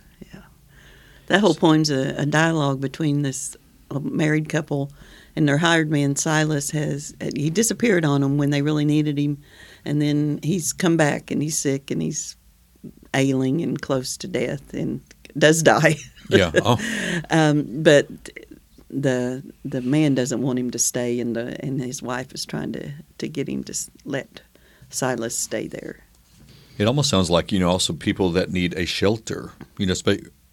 That 1.27 1.39
whole 1.39 1.55
poem's 1.55 1.89
a, 1.89 2.15
a 2.17 2.25
dialogue 2.25 2.79
between 2.81 3.23
this 3.23 3.57
uh, 3.89 3.99
married 3.99 4.47
couple 4.49 4.91
and 5.35 5.47
their 5.47 5.57
hired 5.57 5.89
man 5.89 6.15
Silas 6.15 6.71
has 6.71 7.15
he 7.35 7.49
disappeared 7.49 8.05
on 8.05 8.21
them 8.21 8.37
when 8.37 8.51
they 8.51 8.61
really 8.61 8.85
needed 8.85 9.17
him, 9.17 9.37
and 9.83 10.01
then 10.01 10.39
he's 10.43 10.71
come 10.71 10.97
back 10.97 11.31
and 11.31 11.41
he's 11.41 11.57
sick 11.57 11.91
and 11.91 12.01
he's 12.01 12.37
ailing 13.13 13.61
and 13.61 13.81
close 13.81 14.17
to 14.17 14.27
death 14.27 14.73
and 14.73 15.01
does 15.37 15.63
die. 15.63 15.95
Yeah. 16.29 16.51
Oh, 16.63 16.77
um, 17.29 17.83
but 17.83 18.07
the 18.89 19.43
the 19.65 19.81
man 19.81 20.15
doesn't 20.15 20.41
want 20.41 20.59
him 20.59 20.71
to 20.71 20.79
stay, 20.79 21.19
and 21.19 21.35
the 21.35 21.63
and 21.63 21.81
his 21.81 22.01
wife 22.01 22.33
is 22.33 22.45
trying 22.45 22.71
to 22.73 22.91
to 23.17 23.27
get 23.27 23.49
him 23.49 23.63
to 23.65 23.73
let 24.05 24.41
Silas 24.89 25.37
stay 25.37 25.67
there. 25.67 26.04
It 26.77 26.85
almost 26.87 27.09
sounds 27.09 27.29
like 27.29 27.51
you 27.51 27.59
know 27.59 27.69
also 27.69 27.93
people 27.93 28.31
that 28.31 28.51
need 28.51 28.73
a 28.77 28.85
shelter. 28.85 29.51
You 29.77 29.85
know, 29.87 29.93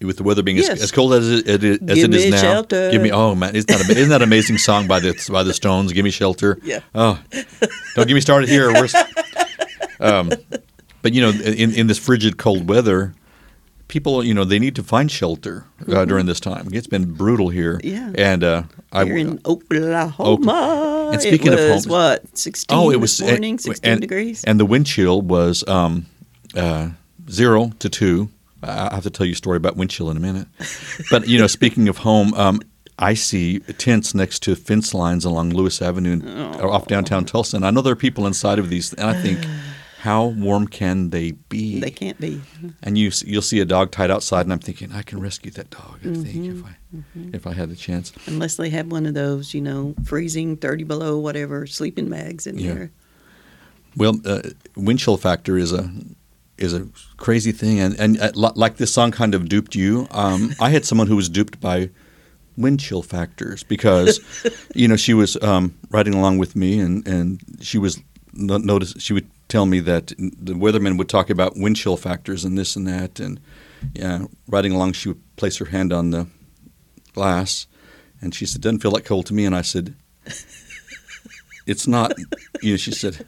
with 0.01 0.17
the 0.17 0.23
weather 0.23 0.43
being 0.43 0.57
Yes. 0.57 0.69
as, 0.69 0.83
as 0.83 0.91
cold 0.91 1.13
as 1.13 1.29
it, 1.29 1.47
as 1.47 1.59
Give 1.59 1.81
it 1.81 2.13
is 2.13 2.25
me 2.25 2.29
now. 2.31 2.37
shelter. 2.41 2.91
Give 2.91 3.01
me 3.01 3.11
oh 3.11 3.35
man, 3.35 3.55
isn't 3.55 3.67
that 3.67 3.89
isn't 3.89 4.09
that 4.09 4.21
an 4.21 4.27
amazing 4.27 4.57
song 4.57 4.87
by 4.87 4.99
the 4.99 5.13
by 5.31 5.43
the 5.43 5.53
Stones? 5.53 5.93
Give 5.93 6.03
me 6.03 6.11
shelter. 6.11 6.59
Yeah. 6.63 6.81
Oh, 6.93 7.19
don't 7.95 8.07
get 8.07 8.13
me 8.13 8.21
started 8.21 8.49
here. 8.49 8.71
We're, 8.73 8.87
um, 9.99 10.31
but 11.01 11.13
you 11.13 11.21
know, 11.21 11.29
in 11.29 11.71
in 11.73 11.87
this 11.87 11.97
frigid 11.99 12.37
cold 12.37 12.67
weather, 12.69 13.13
people, 13.87 14.23
you 14.23 14.33
know, 14.33 14.43
they 14.43 14.59
need 14.59 14.75
to 14.75 14.83
find 14.83 15.09
shelter 15.11 15.65
uh, 15.87 16.05
during 16.05 16.25
this 16.25 16.39
time. 16.39 16.67
It's 16.71 16.87
been 16.87 17.13
brutal 17.13 17.49
here. 17.49 17.77
Mm-hmm. 17.77 18.15
Yeah. 18.17 18.31
And 18.31 18.43
uh, 18.43 18.63
I 18.91 19.05
Here 19.05 19.17
in 19.17 19.39
Oklahoma. 19.45 21.09
And 21.13 21.21
speaking 21.21 21.53
it 21.53 21.59
of 21.59 21.69
was, 21.69 21.87
what, 21.87 22.37
16 22.37 22.77
oh, 22.77 22.89
it 22.91 22.99
was 22.99 23.21
morning, 23.21 23.59
16 23.59 23.91
and, 23.91 24.01
degrees? 24.01 24.43
and 24.45 24.59
the 24.59 24.65
wind 24.65 24.87
chill 24.87 25.21
was 25.21 25.63
um, 25.67 26.07
uh, 26.55 26.89
zero 27.29 27.71
to 27.79 27.89
two. 27.89 28.29
I 28.61 28.93
have 28.95 29.03
to 29.03 29.09
tell 29.09 29.25
you 29.25 29.33
a 29.33 29.35
story 29.35 29.57
about 29.57 29.75
wind 29.75 29.89
chill 29.91 30.09
in 30.09 30.15
a 30.17 30.21
minute. 30.21 30.47
But 31.11 31.27
you 31.27 31.37
know, 31.37 31.47
speaking 31.47 31.89
of 31.89 31.97
home, 31.99 32.33
um, 32.35 32.61
I 32.97 33.13
see 33.13 33.59
tents 33.59 34.13
next 34.15 34.39
to 34.43 34.55
fence 34.55 34.93
lines 34.93 35.25
along 35.25 35.49
Lewis 35.49 35.81
Avenue 35.81 36.13
and, 36.13 36.25
or 36.61 36.71
off 36.71 36.87
downtown 36.87 37.25
Tulsa, 37.25 37.57
and 37.57 37.65
I 37.65 37.71
know 37.71 37.81
there 37.81 37.91
are 37.93 37.97
people 37.97 38.25
inside 38.27 38.59
of 38.59 38.69
these, 38.69 38.93
and 38.93 39.09
I 39.09 39.13
think. 39.21 39.39
How 39.99 40.25
warm 40.25 40.67
can 40.67 41.11
they 41.11 41.31
be? 41.31 41.79
they 41.79 41.89
can't 41.89 42.19
be. 42.19 42.41
And 42.81 42.97
you 42.97 43.09
you'll 43.25 43.41
see 43.41 43.61
a 43.61 43.65
dog 43.65 43.91
tied 43.91 44.11
outside, 44.11 44.41
and 44.41 44.51
I'm 44.51 44.59
thinking 44.59 44.91
I 44.91 45.01
can 45.01 45.21
rescue 45.21 45.49
that 45.51 45.69
dog. 45.69 45.99
I 46.01 46.13
think 46.13 46.25
Mm-hmm. 46.25 46.59
if 46.59 46.65
I 46.65 47.37
if 47.37 47.47
I 47.47 47.53
had 47.53 47.69
the 47.69 47.77
chance. 47.77 48.11
Unless 48.27 48.57
they 48.57 48.69
have 48.69 48.87
one 48.91 49.05
of 49.05 49.13
those, 49.13 49.53
you 49.53 49.61
know, 49.61 49.95
freezing 50.03 50.57
30 50.57 50.83
below, 50.83 51.17
whatever, 51.17 51.65
sleeping 51.67 52.09
bags 52.09 52.45
in 52.47 52.59
Yeah. 52.59 52.73
there. 52.73 52.91
Well, 53.95 54.19
uh, 54.25 54.41
wind 54.75 54.99
chill 54.99 55.15
factor 55.15 55.57
is 55.57 55.71
a 55.71 55.89
is 56.57 56.73
a 56.73 56.87
crazy 57.17 57.51
thing, 57.51 57.79
and 57.79 57.99
and 57.99 58.19
uh, 58.19 58.31
like 58.33 58.77
this 58.77 58.93
song 58.93 59.11
kind 59.11 59.33
of 59.35 59.49
duped 59.49 59.75
you. 59.75 60.07
Um, 60.11 60.53
I 60.59 60.69
had 60.69 60.85
someone 60.85 61.07
who 61.07 61.15
was 61.15 61.29
duped 61.29 61.59
by 61.59 61.89
wind 62.55 62.79
chill 62.79 63.01
factors 63.01 63.63
because, 63.63 64.19
you 64.75 64.87
know, 64.87 64.95
she 64.95 65.13
was 65.13 65.41
um, 65.41 65.75
riding 65.89 66.13
along 66.13 66.37
with 66.37 66.55
me, 66.55 66.79
and 66.79 67.07
and 67.07 67.41
she 67.61 67.77
was 67.77 67.99
no- 68.33 68.57
notice 68.57 68.93
she 68.99 69.13
would 69.13 69.29
tell 69.47 69.65
me 69.65 69.79
that 69.81 70.07
the 70.17 70.53
weatherman 70.53 70.97
would 70.97 71.09
talk 71.09 71.29
about 71.29 71.57
wind 71.57 71.75
chill 71.75 71.97
factors 71.97 72.45
and 72.45 72.57
this 72.57 72.75
and 72.75 72.87
that, 72.87 73.19
and 73.19 73.39
yeah, 73.93 74.25
riding 74.47 74.71
along, 74.71 74.93
she 74.93 75.09
would 75.09 75.35
place 75.35 75.57
her 75.57 75.65
hand 75.65 75.91
on 75.91 76.11
the 76.11 76.27
glass, 77.13 77.67
and 78.21 78.33
she 78.33 78.45
said, 78.45 78.61
"Doesn't 78.61 78.79
feel 78.79 78.91
like 78.91 79.05
cold 79.05 79.25
to 79.27 79.33
me," 79.33 79.45
and 79.45 79.55
I 79.55 79.61
said. 79.61 79.95
It's 81.65 81.87
not, 81.87 82.13
you 82.61 82.71
know. 82.71 82.77
She 82.77 82.91
said, 82.91 83.25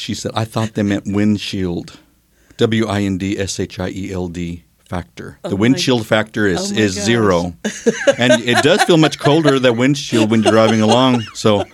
she 0.00 0.14
said, 0.14 0.32
I 0.34 0.44
thought 0.44 0.74
they 0.74 0.82
meant 0.82 1.04
windshield. 1.06 1.98
W 2.56 2.86
I 2.86 3.02
N 3.02 3.18
D 3.18 3.38
S 3.38 3.58
H 3.60 3.78
I 3.78 3.88
E 3.90 4.12
L 4.12 4.28
D 4.28 4.64
factor. 4.78 5.38
The 5.42 5.48
Oh 5.48 5.52
my- 5.52 5.60
windshield 5.60 6.06
factor 6.06 6.46
is, 6.46 6.72
oh 6.72 6.76
is 6.76 6.96
gosh. 6.96 7.04
zero. 7.04 7.54
and 8.18 8.42
it 8.42 8.62
does 8.62 8.82
feel 8.84 8.96
much 8.96 9.18
colder, 9.18 9.58
that 9.58 9.74
windshield, 9.76 10.30
when 10.30 10.42
you're 10.42 10.52
driving 10.52 10.80
along. 10.80 11.22
So, 11.34 11.64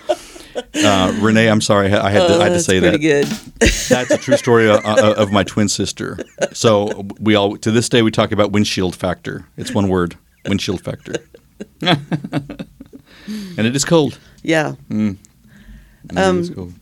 uh, 0.75 1.19
Renee, 1.21 1.49
I'm 1.49 1.61
sorry. 1.61 1.93
I 1.93 2.11
had 2.11 2.27
to, 2.29 2.35
I 2.35 2.43
had 2.45 2.49
to 2.51 2.55
Oh, 2.57 2.59
say 2.59 2.81
pretty 2.81 2.99
that. 3.09 3.25
good. 3.25 3.69
That's 3.89 4.11
a 4.11 4.19
true 4.19 4.37
story 4.37 4.69
uh, 4.71 4.79
uh, 4.85 5.15
of 5.17 5.33
my 5.33 5.43
twin 5.45 5.69
sister. 5.69 6.19
So, 6.53 7.07
we 7.19 7.35
all, 7.35 7.57
to 7.59 7.71
this 7.71 7.89
day, 7.89 8.03
we 8.03 8.11
talk 8.11 8.33
about 8.33 8.53
windshield 8.53 8.95
factor. 8.95 9.47
It's 9.57 9.73
one 9.75 9.89
word 9.89 10.17
windshield 10.47 10.83
factor. 10.83 11.15
and 11.81 13.67
it 13.67 13.75
is 13.75 13.85
cold. 13.85 14.19
Yeah. 14.43 14.75
And 14.89 15.19
Um, 16.17 16.41
is 16.41 16.51
cold. 16.51 16.75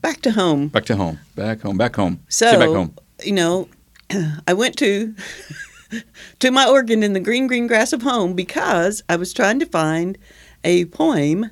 Back 0.00 0.20
to 0.22 0.30
home. 0.32 0.68
Back 0.68 0.86
to 0.86 0.96
home. 0.96 1.18
Back 1.36 1.60
home. 1.60 1.76
Back 1.76 1.96
home. 1.96 2.20
So, 2.28 2.50
Say 2.50 2.56
back 2.58 2.68
home. 2.68 2.94
you 3.22 3.32
know, 3.32 3.68
I 4.48 4.52
went 4.54 4.76
to 4.78 5.14
to 6.40 6.50
my 6.50 6.66
organ 6.68 7.02
in 7.02 7.12
the 7.12 7.20
green 7.20 7.46
green 7.46 7.66
grass 7.66 7.92
of 7.92 8.02
home 8.02 8.34
because 8.34 9.02
I 9.08 9.16
was 9.16 9.32
trying 9.32 9.58
to 9.60 9.66
find 9.66 10.16
a 10.64 10.84
poem 10.86 11.50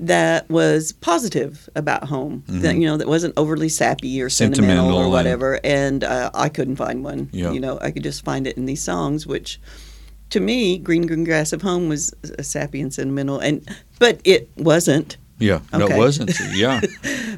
that 0.00 0.48
was 0.48 0.92
positive 0.92 1.68
about 1.74 2.04
home. 2.04 2.44
That 2.46 2.76
you 2.76 2.86
know 2.86 2.96
that 2.98 3.08
wasn't 3.08 3.34
overly 3.36 3.68
sappy 3.68 4.22
or 4.22 4.28
sentimental, 4.30 4.68
Mm-hmm. 4.68 4.92
Sentimental 4.92 5.06
or 5.06 5.10
whatever. 5.10 5.60
And 5.64 6.04
uh, 6.04 6.30
I 6.34 6.48
couldn't 6.48 6.76
find 6.76 7.02
one. 7.02 7.28
Yeah. 7.32 7.50
You 7.50 7.58
know, 7.60 7.78
I 7.80 7.90
could 7.90 8.04
just 8.04 8.24
find 8.24 8.46
it 8.46 8.56
in 8.56 8.66
these 8.66 8.82
songs, 8.82 9.26
which. 9.26 9.60
To 10.32 10.40
me, 10.40 10.76
"Green 10.76 11.06
Green 11.06 11.24
Grass 11.24 11.54
of 11.54 11.62
Home" 11.62 11.88
was 11.88 12.12
uh, 12.22 12.42
sappy 12.42 12.82
and 12.82 12.92
sentimental, 12.92 13.38
and 13.38 13.66
but 13.98 14.20
it 14.24 14.50
wasn't. 14.58 15.16
Yeah. 15.38 15.60
No, 15.72 15.86
it 15.86 15.96
wasn't. 15.96 16.32
Yeah. 16.52 16.80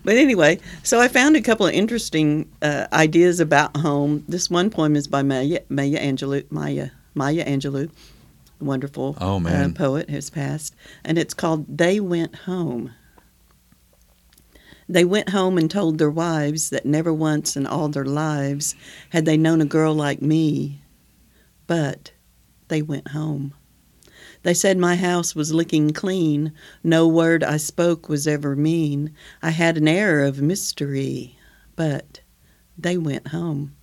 But 0.02 0.16
anyway, 0.16 0.58
so 0.82 0.98
I 0.98 1.08
found 1.08 1.36
a 1.36 1.42
couple 1.42 1.66
of 1.66 1.74
interesting 1.74 2.50
uh, 2.62 2.86
ideas 2.90 3.38
about 3.38 3.76
home. 3.76 4.24
This 4.26 4.48
one 4.48 4.70
poem 4.70 4.96
is 4.96 5.06
by 5.06 5.22
Maya, 5.22 5.60
Maya 5.68 5.98
Angelou, 6.00 6.50
Maya, 6.50 6.88
Maya 7.14 7.44
Angelou, 7.44 7.90
wonderful 8.60 9.18
Oh, 9.20 9.38
man. 9.38 9.70
Uh, 9.70 9.74
poet, 9.74 10.08
has 10.08 10.30
passed, 10.30 10.74
and 11.04 11.18
it's 11.18 11.34
called 11.34 11.66
"They 11.76 12.00
Went 12.00 12.34
Home." 12.34 12.92
They 14.88 15.04
went 15.04 15.28
home 15.28 15.58
and 15.58 15.70
told 15.70 15.98
their 15.98 16.10
wives 16.10 16.70
that 16.70 16.86
never 16.86 17.12
once 17.12 17.56
in 17.56 17.66
all 17.66 17.88
their 17.90 18.06
lives 18.06 18.74
had 19.10 19.26
they 19.26 19.36
known 19.36 19.60
a 19.60 19.66
girl 19.66 19.94
like 19.94 20.22
me, 20.22 20.80
but 21.66 22.10
they 22.68 22.80
went 22.80 23.08
home. 23.08 23.52
They 24.42 24.54
said 24.54 24.78
my 24.78 24.96
house 24.96 25.34
was 25.34 25.52
licking 25.52 25.92
clean, 25.92 26.52
no 26.82 27.06
word 27.06 27.44
I 27.44 27.58
spoke 27.58 28.08
was 28.08 28.26
ever 28.26 28.56
mean. 28.56 29.12
I 29.42 29.50
had 29.50 29.76
an 29.76 29.86
air 29.86 30.24
of 30.24 30.40
mystery, 30.40 31.36
but 31.76 32.20
they 32.78 32.96
went 32.96 33.28
home. 33.28 33.74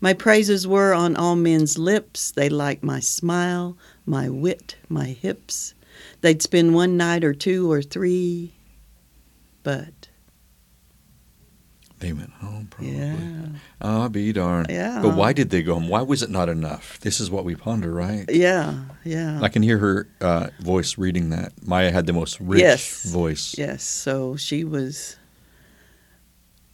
My 0.00 0.12
praises 0.12 0.66
were 0.66 0.94
on 0.94 1.16
all 1.16 1.36
men's 1.36 1.78
lips. 1.78 2.30
They 2.30 2.48
liked 2.48 2.82
my 2.82 3.00
smile, 3.00 3.76
my 4.04 4.28
wit, 4.28 4.76
my 4.88 5.06
hips. 5.06 5.74
They'd 6.20 6.42
spend 6.42 6.74
one 6.74 6.96
night 6.96 7.24
or 7.24 7.34
two 7.34 7.70
or 7.70 7.82
three, 7.82 8.54
but 9.62 9.99
They 12.00 12.12
went 12.14 12.32
home, 12.32 12.66
probably. 12.70 12.96
yeah, 12.96 13.46
Ah, 13.82 14.08
be 14.08 14.32
darned. 14.32 14.68
Yeah. 14.70 15.00
But 15.02 15.14
why 15.16 15.32
did 15.34 15.50
they 15.50 15.62
go 15.62 15.74
home? 15.74 15.88
Why 15.88 16.00
was 16.00 16.22
it 16.22 16.30
not 16.30 16.48
enough? 16.48 16.98
This 17.00 17.20
is 17.20 17.30
what 17.30 17.44
we 17.44 17.54
ponder, 17.54 17.92
right? 17.92 18.24
yeah, 18.30 18.74
yeah. 19.04 19.38
I 19.42 19.48
can 19.48 19.62
hear 19.62 19.76
her 19.78 20.08
uh, 20.22 20.48
voice 20.60 20.96
reading 20.96 21.28
that. 21.30 21.52
Maya 21.66 21.92
had 21.92 22.06
the 22.06 22.14
most 22.14 22.40
rich 22.40 22.60
Yes. 22.60 23.04
voice. 23.04 23.54
Yes, 23.58 23.82
so 23.84 24.34
she 24.36 24.64
was 24.64 25.16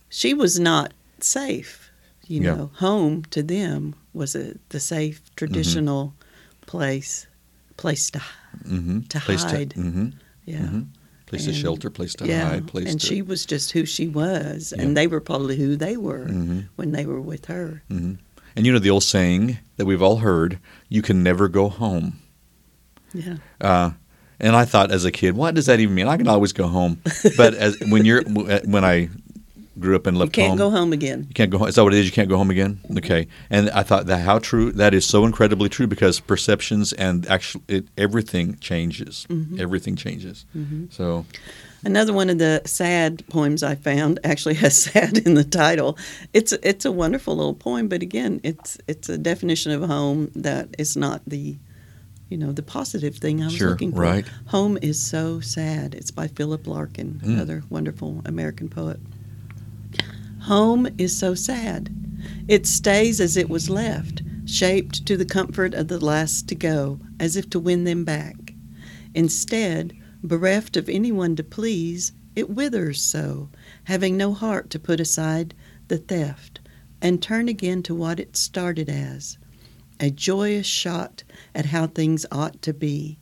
she 0.09 0.33
was 0.35 0.59
not 0.61 0.93
safe. 1.21 1.91
You 2.29 2.43
Yeah. 2.43 2.55
know, 2.55 2.71
home 2.75 3.23
to 3.31 3.43
them 3.43 3.95
was 4.15 4.35
a 4.37 4.55
the 4.71 4.81
safe 4.81 5.21
traditional 5.37 6.15
place 6.67 7.27
place 7.77 8.11
to 8.13 8.21
Mm-hmm. 8.65 9.01
To 9.13 9.21
place 9.21 9.43
hide. 9.43 9.71
To, 9.71 9.79
mm-hmm. 9.79 10.09
yeah. 10.47 10.81
Mm-hmm. 11.27 11.37
Place 11.37 11.45
to 11.47 11.53
shelter, 11.53 11.91
place 11.91 12.15
to 12.15 12.27
yeah, 12.27 12.51
hide, 12.51 12.67
place 12.69 12.89
and 12.89 13.01
to. 13.01 13.07
she 13.07 13.21
was 13.21 13.45
just 13.45 13.73
who 13.73 13.85
she 13.85 14.07
was, 14.07 14.73
Yeah. 14.77 14.83
and 14.85 14.97
they 14.97 15.09
were 15.09 15.21
probably 15.21 15.57
who 15.57 15.75
they 15.77 15.97
were 15.97 16.27
hmm 16.27 16.61
when 16.77 16.93
they 16.93 17.05
were 17.05 17.21
with 17.21 17.47
her. 17.47 17.83
hmm 17.89 18.15
And 18.55 18.65
you 18.67 18.73
know 18.73 18.79
the 18.79 18.91
old 18.91 19.03
saying 19.03 19.59
that 19.77 19.87
we've 19.87 20.03
all 20.03 20.19
heard: 20.19 20.59
"You 20.89 21.03
can 21.03 21.23
never 21.25 21.49
go 21.49 21.69
home." 21.69 22.21
Yeah, 23.13 23.37
Uh, 23.61 23.91
and 24.39 24.55
I 24.55 24.65
thought 24.67 24.91
as 24.93 25.05
a 25.05 25.11
kid, 25.11 25.35
what 25.37 25.55
does 25.55 25.67
that 25.67 25.81
even 25.81 25.95
mean? 25.95 26.07
I 26.07 26.17
can 26.17 26.29
always 26.29 26.53
go 26.53 26.69
home. 26.69 27.01
But 27.37 27.55
as 27.55 27.77
when 27.91 28.05
you're 28.05 28.23
when 28.23 28.85
I 28.85 29.09
grew 29.79 29.95
up 29.97 30.07
and 30.07 30.17
you 30.19 30.29
can't 30.29 30.51
home, 30.51 30.59
go 30.59 30.71
home 30.71 30.93
again. 30.93 31.27
You 31.29 31.35
can't 31.35 31.51
go 31.51 31.59
home. 31.59 31.69
Is 31.69 31.75
that 31.75 31.85
what 31.85 31.95
it 31.95 31.99
is? 32.01 32.07
You 32.07 32.13
can't 32.13 32.29
go 32.29 32.37
home 32.37 32.51
again? 32.51 32.81
Okay. 32.99 33.27
And 33.51 33.71
I 33.71 33.83
thought 33.83 34.07
that 34.07 34.21
how 34.21 34.39
true 34.39 34.73
that 34.73 34.95
is 34.95 35.05
so 35.07 35.25
incredibly 35.25 35.69
true 35.69 35.87
because 35.87 36.21
perceptions 36.21 36.93
and 36.95 37.27
actually 37.27 37.65
it, 37.69 37.87
everything 37.99 38.57
changes. 38.61 39.27
Mm-hmm. 39.29 39.61
Everything 39.61 39.97
changes. 39.97 40.45
So 40.91 41.25
Another 41.85 42.13
one 42.13 42.31
of 42.31 42.39
the 42.39 42.63
sad 42.65 43.23
poems 43.29 43.63
I 43.63 43.77
found 43.77 44.19
actually 44.25 44.55
has 44.55 44.77
"sad" 44.83 45.19
in 45.19 45.35
the 45.35 45.45
title. 45.45 45.97
It's 46.35 46.53
it's 46.53 46.85
a 46.85 46.91
wonderful 46.91 47.37
little 47.37 47.55
poem, 47.55 47.87
but 47.87 48.03
again, 48.03 48.41
it's 48.43 48.79
it's 48.89 49.09
a 49.09 49.17
definition 49.19 49.71
of 49.73 49.83
home 49.89 50.31
that 50.35 50.75
is 50.79 50.97
not 50.97 51.21
the, 51.29 51.57
you 52.29 52.39
know, 52.39 52.51
the 52.51 52.63
positive 52.63 53.17
thing 53.19 53.41
I 53.41 53.45
was 53.45 53.55
Sure, 53.55 53.71
looking 53.71 53.93
for. 53.93 54.01
right. 54.01 54.27
Home 54.47 54.79
is 54.83 55.01
so 55.01 55.39
sad. 55.41 55.95
It's 55.95 56.11
by 56.11 56.27
Philip 56.27 56.67
Larkin, 56.67 57.21
Mm. 57.23 57.35
another 57.35 57.63
wonderful 57.71 58.21
American 58.25 58.69
poet. 58.69 58.99
Home 60.47 60.87
is 60.97 61.19
so 61.19 61.35
sad. 61.35 61.93
It 62.47 62.69
stays 62.69 63.21
as 63.21 63.37
it 63.37 63.49
was 63.49 63.69
left, 63.69 64.23
shaped 64.45 65.05
to 65.07 65.17
the 65.17 65.25
comfort 65.25 65.75
of 65.75 65.89
the 65.89 65.99
last 65.99 66.47
to 66.47 66.55
go, 66.55 67.01
as 67.19 67.35
if 67.35 67.51
to 67.51 67.59
win 67.59 67.83
them 67.83 68.05
back. 68.05 68.55
Instead, 69.13 69.93
bereft 70.23 70.77
of 70.77 70.89
anyone 70.89 71.35
to 71.35 71.43
please, 71.43 72.13
it 72.37 72.49
withers 72.49 73.03
so, 73.03 73.49
having 73.87 74.17
no 74.17 74.33
heart 74.33 74.71
to 74.71 74.79
put 74.79 75.01
aside 75.01 75.53
the 75.89 75.99
theft 75.99 76.61
and 77.03 77.21
turn 77.21 77.49
again 77.49 77.83
to 77.83 77.93
what 77.93 78.21
it 78.21 78.37
started 78.37 78.89
as 78.89 79.39
a 79.99 80.13
joyous 80.13 80.65
shot 80.65 81.25
at 81.57 81.67
how 81.67 81.89
things 81.89 82.25
ought 82.31 82.63
to 82.63 82.73
be, 82.73 83.19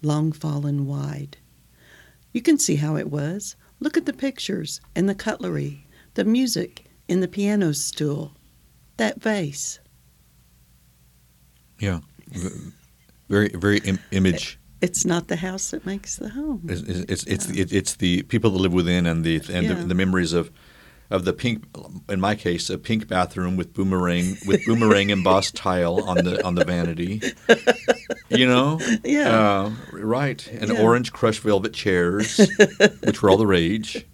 long 0.00 0.32
fallen 0.32 0.86
wide. 0.86 1.36
You 2.32 2.40
can 2.40 2.58
see 2.58 2.76
how 2.76 2.96
it 2.96 3.10
was. 3.10 3.56
Look 3.78 3.98
at 3.98 4.06
the 4.06 4.14
pictures 4.14 4.80
and 4.96 5.06
the 5.06 5.14
cutlery, 5.14 5.86
the 6.14 6.24
music 6.24 6.84
in 7.08 7.20
the 7.20 7.28
piano 7.28 7.72
stool, 7.72 8.32
that 8.96 9.20
vase. 9.20 9.80
yeah, 11.78 12.00
very 13.28 13.48
very 13.54 13.78
Im- 13.78 13.98
image. 14.12 14.58
It's 14.80 15.04
not 15.04 15.28
the 15.28 15.36
house 15.36 15.70
that 15.70 15.86
makes 15.86 16.16
the 16.16 16.28
home. 16.30 16.62
It's 16.68 16.82
it's 16.82 17.24
it's, 17.24 17.48
it's, 17.50 17.72
it's 17.72 17.96
the 17.96 18.22
people 18.24 18.50
that 18.50 18.58
live 18.58 18.72
within 18.72 19.06
and 19.06 19.24
the 19.24 19.36
and 19.52 19.66
Yeah. 19.66 19.74
the, 19.74 19.84
the 19.86 19.94
memories 19.94 20.32
of 20.32 20.50
of 21.10 21.24
the 21.24 21.32
pink. 21.32 21.64
In 22.08 22.20
my 22.20 22.34
case, 22.34 22.68
a 22.70 22.78
pink 22.78 23.06
bathroom 23.08 23.56
with 23.56 23.72
boomerang 23.74 24.36
with 24.46 24.64
boomerang 24.66 25.10
embossed 25.10 25.54
tile 25.56 26.02
on 26.04 26.18
the 26.24 26.44
on 26.44 26.54
the 26.54 26.64
vanity. 26.64 27.20
You 28.34 28.46
know, 28.46 28.80
Yeah. 29.04 29.28
uh, 29.38 29.70
right, 29.92 30.48
and 30.58 30.70
Yeah. 30.70 30.80
orange 30.80 31.12
crushed 31.12 31.42
velvet 31.42 31.74
chairs, 31.74 32.40
which 33.04 33.20
were 33.20 33.28
all 33.28 33.36
the 33.36 33.46
rage, 33.46 34.06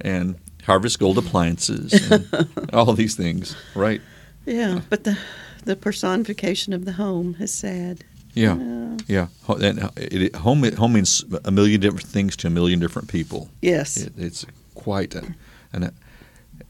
and 0.00 0.34
Harvest 0.64 0.98
Gold 0.98 1.18
appliances, 1.18 1.92
and 2.10 2.48
all 2.72 2.92
these 2.92 3.14
things. 3.16 3.56
Right. 3.74 4.00
Yeah, 4.46 4.80
but 4.90 5.04
the 5.04 5.18
the 5.64 5.76
personification 5.76 6.72
of 6.72 6.84
the 6.84 6.92
home 6.92 7.36
is 7.38 7.52
sad. 7.52 8.04
Yeah. 8.34 8.56
Yeah. 8.56 8.96
Yeah. 9.06 9.26
And 9.48 9.82
uh, 9.82 9.90
it, 9.96 10.22
it, 10.22 10.36
home 10.36 10.62
home 10.72 10.94
means 10.94 11.24
a 11.44 11.50
million 11.50 11.80
different 11.80 12.06
things 12.06 12.36
to 12.38 12.46
a 12.46 12.50
million 12.50 12.80
different 12.80 13.08
people. 13.08 13.48
Yes. 13.60 13.96
It, 13.98 14.12
it's 14.16 14.46
quite 14.74 15.14
an, 15.14 15.36
an 15.72 15.92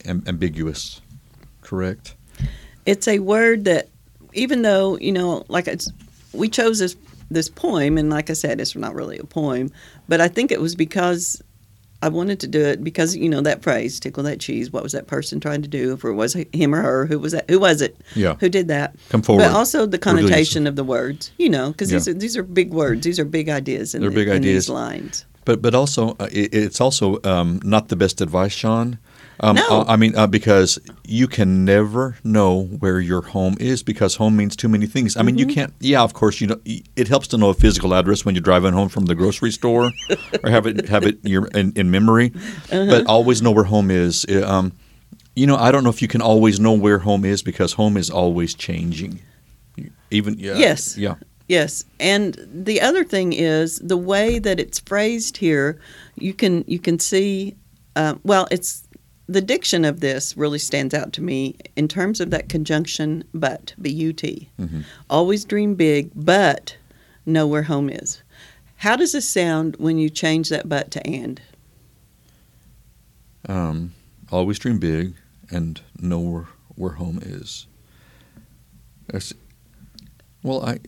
am, 0.05 0.25
ambiguous. 0.27 1.01
Correct. 1.61 2.15
it's 2.85 3.07
a 3.09 3.21
word 3.21 3.65
that 3.65 3.89
even 4.35 4.63
though 4.63 4.99
you 4.99 5.13
know 5.13 5.45
like 5.49 5.69
it's 5.69 5.91
we 6.33 6.49
chose 6.49 6.81
this 6.81 6.97
this 7.31 7.49
poem 7.49 7.97
and 7.97 8.11
like 8.11 8.29
i 8.29 8.33
said 8.33 8.61
it's 8.61 8.75
not 8.75 8.95
really 8.95 9.17
a 9.19 9.25
poem 9.25 9.71
but 10.09 10.21
i 10.21 10.29
think 10.29 10.51
it 10.51 10.61
was 10.61 10.75
because 10.75 11.41
i 12.03 12.09
wanted 12.09 12.39
to 12.41 12.47
do 12.47 12.61
it 12.61 12.83
because 12.85 13.17
you 13.17 13.29
know 13.29 13.41
that 13.41 13.63
phrase 13.63 13.99
tickle 14.01 14.23
that 14.25 14.41
cheese 14.41 14.71
what 14.73 14.83
was 14.83 14.93
that 14.93 15.07
person 15.07 15.41
trying 15.41 15.63
to 15.63 15.69
do 15.69 15.93
if 15.95 16.05
it 16.05 16.13
was 16.13 16.35
him 16.53 16.75
or 16.75 16.83
her 16.83 17.07
who 17.07 17.19
was 17.19 17.33
that 17.33 17.49
who 17.49 17.59
was 17.59 17.81
it 17.81 17.97
Yeah. 18.15 18.35
who 18.41 18.49
did 18.49 18.69
that 18.69 18.95
Come 19.09 19.23
forward. 19.23 19.45
but 19.45 19.53
also 19.53 19.87
the 19.87 19.99
connotation 19.99 20.67
of 20.67 20.77
the 20.77 20.85
words 20.85 21.31
you 21.39 21.49
know 21.49 21.71
because 21.71 21.89
these 21.91 22.07
Yeah. 22.07 22.13
are 22.15 22.19
these 22.19 22.37
are 22.37 22.43
big 22.43 22.73
words 22.75 23.05
these 23.05 23.19
are 23.19 23.25
big 23.25 23.49
ideas 23.49 23.95
in, 23.95 24.01
They're 24.03 24.11
the- 24.11 24.15
big 24.17 24.29
in 24.29 24.35
ideas. 24.35 24.65
these 24.67 24.69
lines 24.69 25.25
But 25.45 25.63
but 25.63 25.75
also 25.75 26.17
uh, 26.21 26.29
it, 26.31 26.53
it's 26.55 26.81
also 26.81 27.19
um, 27.25 27.61
not 27.65 27.89
the 27.89 27.97
best 27.97 28.21
advice, 28.21 28.53
Sean. 28.53 28.99
Um, 29.45 29.57
No. 29.57 29.81
uh, 29.81 29.85
I 29.89 29.97
mean 29.97 30.15
uh, 30.17 30.27
because 30.27 30.79
you 31.05 31.27
can 31.27 31.65
never 31.65 32.17
know 32.23 32.63
where 32.65 33.01
your 33.01 33.23
home 33.23 33.57
is 33.59 33.83
because 33.83 34.15
home 34.17 34.37
means 34.37 34.55
too 34.57 34.69
many 34.69 34.87
things. 34.87 35.17
I 35.17 35.23
mean 35.23 35.37
you 35.37 35.47
can't. 35.47 35.73
Yeah, 35.81 36.03
of 36.03 36.15
course 36.15 36.41
you 36.41 36.47
know. 36.47 36.61
It 36.65 37.09
helps 37.09 37.27
to 37.29 37.37
know 37.39 37.51
a 37.51 37.55
physical 37.55 37.93
address 37.95 38.25
when 38.25 38.35
you're 38.35 38.43
driving 38.43 38.73
home 38.73 38.89
from 38.89 39.07
the 39.07 39.15
grocery 39.15 39.51
store, 39.51 39.91
or 40.45 40.51
have 40.51 40.67
it 40.67 40.89
have 40.89 41.05
it 41.05 41.19
your 41.25 41.47
in, 41.49 41.73
in 41.75 41.91
memory. 41.91 42.33
But 42.71 43.07
always 43.07 43.43
know 43.43 43.51
where 43.51 43.65
home 43.65 43.91
is. 43.91 44.25
Um, 44.45 44.73
you 45.35 45.47
know, 45.47 45.57
I 45.57 45.73
don't 45.73 45.83
know 45.83 45.91
if 45.91 46.03
you 46.03 46.09
can 46.09 46.23
always 46.23 46.61
know 46.61 46.75
where 46.75 46.99
home 47.01 47.25
is 47.25 47.43
because 47.43 47.73
home 47.73 47.97
is 47.97 48.11
always 48.11 48.55
changing. 48.55 49.21
Even 50.11 50.39
yeah. 50.39 50.57
Yes. 50.57 50.97
Yeah. 50.97 51.15
Yes, 51.49 51.85
and 51.99 52.39
the 52.55 52.81
other 52.81 53.05
thing 53.05 53.33
is 53.33 53.79
the 53.81 53.97
way 53.97 54.39
that 54.39 54.61
it's 54.61 54.79
phrased 54.79 55.37
here. 55.37 55.81
You 56.17 56.33
can 56.33 56.65
you 56.69 56.79
can 56.79 56.99
see. 56.99 57.57
Uh, 57.97 58.15
well, 58.23 58.47
it's 58.51 58.85
the 59.29 59.41
diction 59.41 59.85
of 59.85 60.01
this 60.01 60.37
really 60.37 60.59
stands 60.59 60.95
out 60.95 61.13
to 61.15 61.23
me 61.23 61.57
in 61.77 61.89
terms 61.89 62.21
of 62.21 62.31
that 62.31 62.49
conjunction. 62.49 63.25
But 63.33 63.75
b 63.81 63.91
u 63.91 64.13
t. 64.13 64.49
Mhm. 64.61 64.85
Always 65.09 65.45
dream 65.45 65.75
big, 65.75 66.11
but 66.15 66.77
know 67.25 67.47
where 67.47 67.63
home 67.63 67.89
is. 67.89 68.23
How 68.77 68.97
does 68.97 69.13
this 69.13 69.29
sound 69.29 69.77
when 69.79 69.97
you 69.99 70.11
change 70.11 70.49
that 70.49 70.69
but 70.69 70.91
to 70.91 71.07
and? 71.07 71.41
Um, 73.49 73.93
always 74.31 74.59
dream 74.59 74.79
big 74.79 75.15
and 75.51 75.81
know 76.01 76.21
where, 76.21 76.47
where 76.75 76.93
home 76.93 77.21
is. 77.23 77.67
That's, 79.09 79.33
well, 80.43 80.65
I 80.65 80.79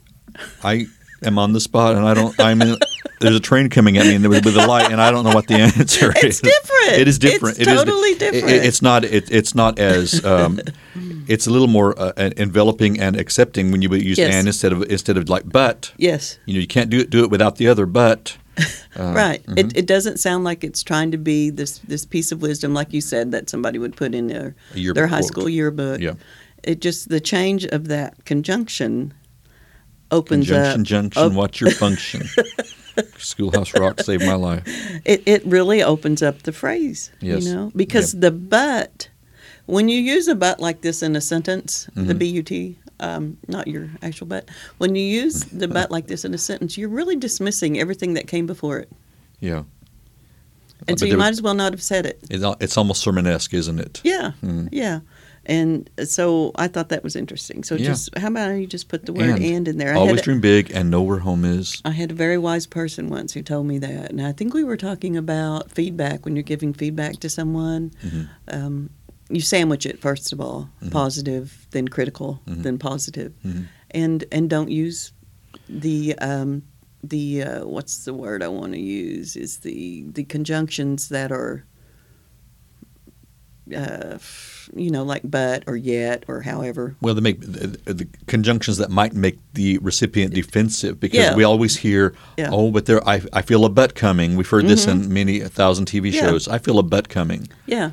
I 0.63 0.87
am 1.25 1.39
on 1.39 1.53
the 1.53 1.61
spot 1.61 1.97
and 1.97 2.05
I 2.07 2.15
don't. 2.15 2.39
I'm 2.41 2.61
in. 2.63 2.77
There's 3.21 3.37
a 3.37 3.41
train 3.41 3.71
coming 3.71 3.97
at 3.97 4.05
me 4.07 4.17
and 4.17 4.29
with, 4.29 4.45
with 4.45 4.57
a 4.57 4.67
light 4.67 4.91
and 4.91 5.01
I 5.01 5.11
don't 5.11 5.25
know 5.25 5.35
what 5.35 5.47
the 5.47 5.55
answer 5.79 6.13
It's 6.17 6.25
is. 6.25 6.25
It's 6.25 6.41
different. 6.41 7.01
It 7.01 7.09
is 7.09 7.19
different. 7.19 7.59
It's 7.59 7.69
It 7.69 7.73
is 7.73 7.79
totally 7.79 8.09
it- 8.11 8.19
different. 8.19 8.51
it- 8.51 8.65
it's 8.67 8.83
not. 8.83 9.05
It, 9.05 9.31
it's 9.31 9.55
not 9.55 9.79
as. 9.79 10.25
Um, 10.25 10.61
it's 11.27 11.47
a 11.47 11.51
little 11.51 11.69
more 11.69 11.99
uh, 11.99 12.13
enveloping 12.37 13.01
and 13.01 13.17
accepting 13.17 13.71
when 13.73 13.81
you 13.83 13.89
use 13.95 14.19
Yes. 14.19 14.35
and 14.35 14.47
instead 14.47 14.73
of 14.73 14.83
instead 14.91 15.17
of 15.17 15.29
like 15.29 15.49
but. 15.51 15.93
Yes, 15.97 16.39
You 16.47 16.55
know, 16.55 16.61
you 16.61 16.67
can't 16.67 16.91
do 16.91 16.99
it 17.01 17.11
do 17.11 17.25
it 17.25 17.31
without 17.31 17.57
the 17.57 17.69
other 17.69 17.87
but. 17.87 18.37
Uh, 18.97 19.13
right. 19.13 19.45
mhm. 19.47 19.59
It, 19.59 19.77
it 19.77 19.87
doesn't 19.87 20.21
sound 20.21 20.45
like 20.45 20.63
it's 20.63 20.85
trying 20.85 21.11
to 21.11 21.19
be 21.19 21.51
this 21.51 21.79
this 21.79 22.05
piece 22.07 22.31
of 22.31 22.41
wisdom, 22.43 22.73
like 22.75 22.93
you 22.93 23.01
said, 23.01 23.33
that 23.33 23.51
somebody 23.51 23.81
would 23.81 23.97
put 23.97 24.15
in 24.15 24.29
their 24.29 24.55
their 24.73 25.09
high 25.09 25.19
quote. 25.19 25.25
school 25.33 25.49
yearbook. 25.49 26.01
Yeah. 26.01 26.13
It 26.63 26.81
just 26.81 27.09
the 27.09 27.19
change 27.19 27.65
of 27.65 27.89
that 27.89 28.25
conjunction 28.25 29.13
opens 30.15 30.47
Conjunction, 30.47 30.81
up. 30.81 30.87
junction, 30.87 31.23
op- 31.23 31.33
what's 31.33 31.61
your 31.61 31.71
function? 31.73 32.23
Schoolhouse 33.19 33.75
Rock 33.75 34.01
saved 34.01 34.25
my 34.25 34.35
life. 34.35 34.63
it 35.05 35.23
it 35.27 35.45
really 35.47 35.83
opens 35.83 36.23
up 36.23 36.43
the 36.43 36.53
phrase. 36.53 37.11
Yes. 37.21 37.45
You 37.45 37.55
know, 37.55 37.73
because 37.75 38.13
the 38.13 38.31
but 38.31 39.09
when 39.67 39.89
you 39.89 39.99
use 39.99 40.29
a 40.29 40.35
but 40.35 40.61
like 40.61 40.81
this 40.83 41.03
in 41.03 41.17
a 41.17 41.21
sentence, 41.21 41.89
the 41.95 42.15
Mhm. 42.15 42.19
but. 42.77 42.77
Um, 43.01 43.37
not 43.49 43.67
your 43.67 43.91
actual 44.03 44.29
but. 44.29 44.49
When 44.79 44.95
you 44.95 45.03
use 45.23 45.45
the 45.61 45.67
but 45.69 45.91
like 45.91 46.07
this 46.07 46.25
in 46.25 46.33
a 46.35 46.39
sentence, 46.39 46.79
you're 46.79 46.89
really 47.01 47.17
dismissing 47.17 47.79
everything 47.81 48.15
that 48.15 48.29
came 48.29 48.47
before 48.47 48.79
it, 48.79 48.89
Yeah. 49.41 49.65
and 50.87 50.99
so 50.99 51.05
you 51.05 51.17
might 51.17 51.31
as 51.35 51.43
well 51.43 51.55
not 51.55 51.73
have 51.73 51.83
said 51.83 52.07
it. 52.07 52.21
It's, 52.31 52.45
al- 52.45 52.57
it's 52.61 52.77
almost 52.79 53.05
sermonesque, 53.05 53.53
isn't 53.55 53.81
it? 53.81 54.01
Yeah, 54.05 54.33
Mhm. 54.43 54.69
yeah. 54.71 55.01
And 55.47 55.91
so 56.05 56.53
I 56.57 56.69
thought 56.69 56.89
that 56.89 57.03
was 57.05 57.17
interesting. 57.17 57.65
So 57.65 57.75
Yeah. 57.75 57.87
just 57.87 58.17
how 58.17 58.29
about 58.29 58.53
you 58.53 58.67
just 58.67 58.89
put 58.89 59.05
the 59.07 59.13
word 59.13 59.29
And. 59.31 59.43
and, 59.45 59.69
in 59.69 59.79
there? 59.79 59.93
I 59.93 59.97
Always 59.97 60.23
dream 60.23 60.41
big 60.41 60.71
and 60.73 60.91
know 60.91 61.03
where 61.03 61.19
home 61.19 61.45
is. 61.45 61.81
I 61.85 61.91
had 61.91 62.11
a 62.11 62.15
very 62.15 62.39
wise 62.39 62.67
person 62.67 63.09
once 63.09 63.33
who 63.33 63.43
told 63.43 63.67
me 63.67 63.79
that, 63.79 64.11
and 64.11 64.21
I 64.23 64.33
think 64.33 64.55
we 64.55 64.65
were 64.65 64.77
talking 64.77 65.17
about 65.17 65.71
feedback 65.71 66.25
when 66.25 66.35
you're 66.37 66.43
giving 66.43 66.73
feedback 66.73 67.21
to 67.21 67.29
someone. 67.29 67.91
Mhm. 68.03 68.29
Um, 68.49 68.91
you 69.31 69.41
sandwich 69.41 69.87
it 69.87 70.01
first 70.01 70.33
of 70.33 70.41
all, 70.41 70.69
Mhm. 70.83 70.91
positive, 70.91 71.67
then 71.73 71.89
critical, 71.89 72.41
Mhm. 72.47 72.63
then 72.63 72.79
positive, 72.79 73.33
Mhm. 73.45 73.65
and 73.91 74.25
and 74.33 74.51
don't 74.51 74.71
use 74.71 75.13
the 75.69 76.15
um, 76.21 76.63
the 77.03 77.43
uh, 77.43 77.67
what's 77.67 78.05
the 78.07 78.15
word 78.15 78.43
I 78.43 78.49
want 78.49 78.73
to 78.73 78.81
use 78.81 79.37
is 79.37 79.59
the 79.59 80.05
the 80.13 80.25
conjunctions 80.25 81.09
that 81.09 81.31
are 81.33 81.65
uh, 83.75 84.19
you 84.75 84.91
know 84.91 85.03
like 85.05 85.23
but 85.25 85.65
or 85.67 85.77
yet 85.77 86.25
or 86.29 86.41
however 86.43 86.95
Well, 87.01 87.15
they 87.15 87.21
make 87.21 87.41
the, 87.41 87.79
the 87.93 88.09
conjunctions 88.27 88.79
that 88.79 88.91
might 88.91 89.13
make 89.15 89.39
the 89.55 89.79
recipient 89.79 90.35
defensive 90.35 90.99
because 91.01 91.19
Yeah. 91.19 91.35
we 91.37 91.45
always 91.45 91.77
hear, 91.77 92.15
Yeah. 92.37 92.51
"Oh, 92.53 92.71
but 92.71 92.87
there, 92.87 93.07
I, 93.09 93.23
I 93.33 93.43
feel 93.43 93.65
a 93.65 93.69
but 93.69 93.95
coming." 93.95 94.37
We've 94.37 94.49
heard 94.49 94.67
this 94.67 94.87
in 94.87 95.13
many 95.13 95.41
a 95.41 95.49
thousand 95.49 95.87
TV 95.87 96.11
Yeah. 96.13 96.23
shows. 96.23 96.49
I 96.49 96.59
feel 96.59 96.79
a 96.79 96.83
but 96.83 97.09
coming. 97.09 97.49
yeah 97.67 97.91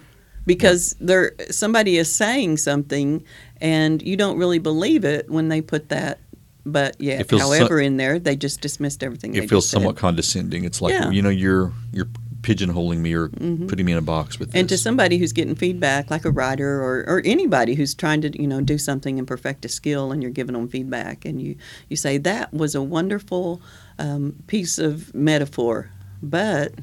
because 0.48 0.96
they're 1.00 1.34
somebody 1.52 1.98
is 1.98 2.14
saying 2.14 2.58
something 2.58 3.24
and 3.62 4.02
you 4.02 4.18
don't 4.18 4.38
really 4.40 4.58
believe 4.58 5.06
it 5.06 5.30
when 5.30 5.50
they 5.50 5.62
put 5.62 5.90
that 5.90 6.18
but 6.66 6.96
yeah 7.00 7.22
feels 7.22 7.44
so- 7.44 7.48
however 7.50 7.80
in 7.80 7.98
there 7.98 8.18
they 8.18 8.36
just 8.36 8.60
dismissed 8.60 9.04
everything 9.04 9.36
It 9.36 9.42
feels 9.50 9.66
just 9.66 9.70
said. 9.72 9.78
somewhat 9.78 9.98
condescending. 9.98 10.64
It's 10.64 10.82
like 10.82 10.94
Yeah. 10.94 11.04
Mm-hmm. 11.04 11.12
you 11.14 11.22
know 11.22 11.30
you're 11.30 11.72
you're 11.94 12.08
pigeonholing 12.42 13.00
me 13.00 13.14
or 13.14 13.30
putting 13.30 13.86
me 13.86 13.92
in 13.92 13.98
a 13.98 14.02
box 14.02 14.40
with 14.40 14.52
This. 14.52 14.60
And 14.60 14.70
to 14.70 14.78
somebody 14.78 15.18
who's 15.18 15.34
getting 15.34 15.56
feedback, 15.56 16.10
like 16.10 16.26
a 16.26 16.32
writer 16.32 16.82
or, 16.82 17.04
or 17.08 17.22
anybody 17.26 17.76
who's 17.76 17.94
trying 17.94 18.22
to, 18.22 18.42
you 18.42 18.48
know, 18.48 18.62
do 18.62 18.78
something 18.78 19.20
and 19.20 19.28
perfect 19.28 19.66
a 19.66 19.70
skill, 19.70 20.12
and 20.12 20.22
you're 20.22 20.32
giving 20.32 20.54
them 20.54 20.68
feedback, 20.68 21.26
and 21.26 21.42
you, 21.42 21.56
you 21.90 21.96
say 21.96 22.18
that 22.20 22.54
was 22.54 22.76
a 22.76 22.82
wonderful 22.82 23.62
um, 24.00 24.36
piece 24.48 24.80
of 24.80 25.14
metaphor, 25.14 25.90
but 26.22 26.74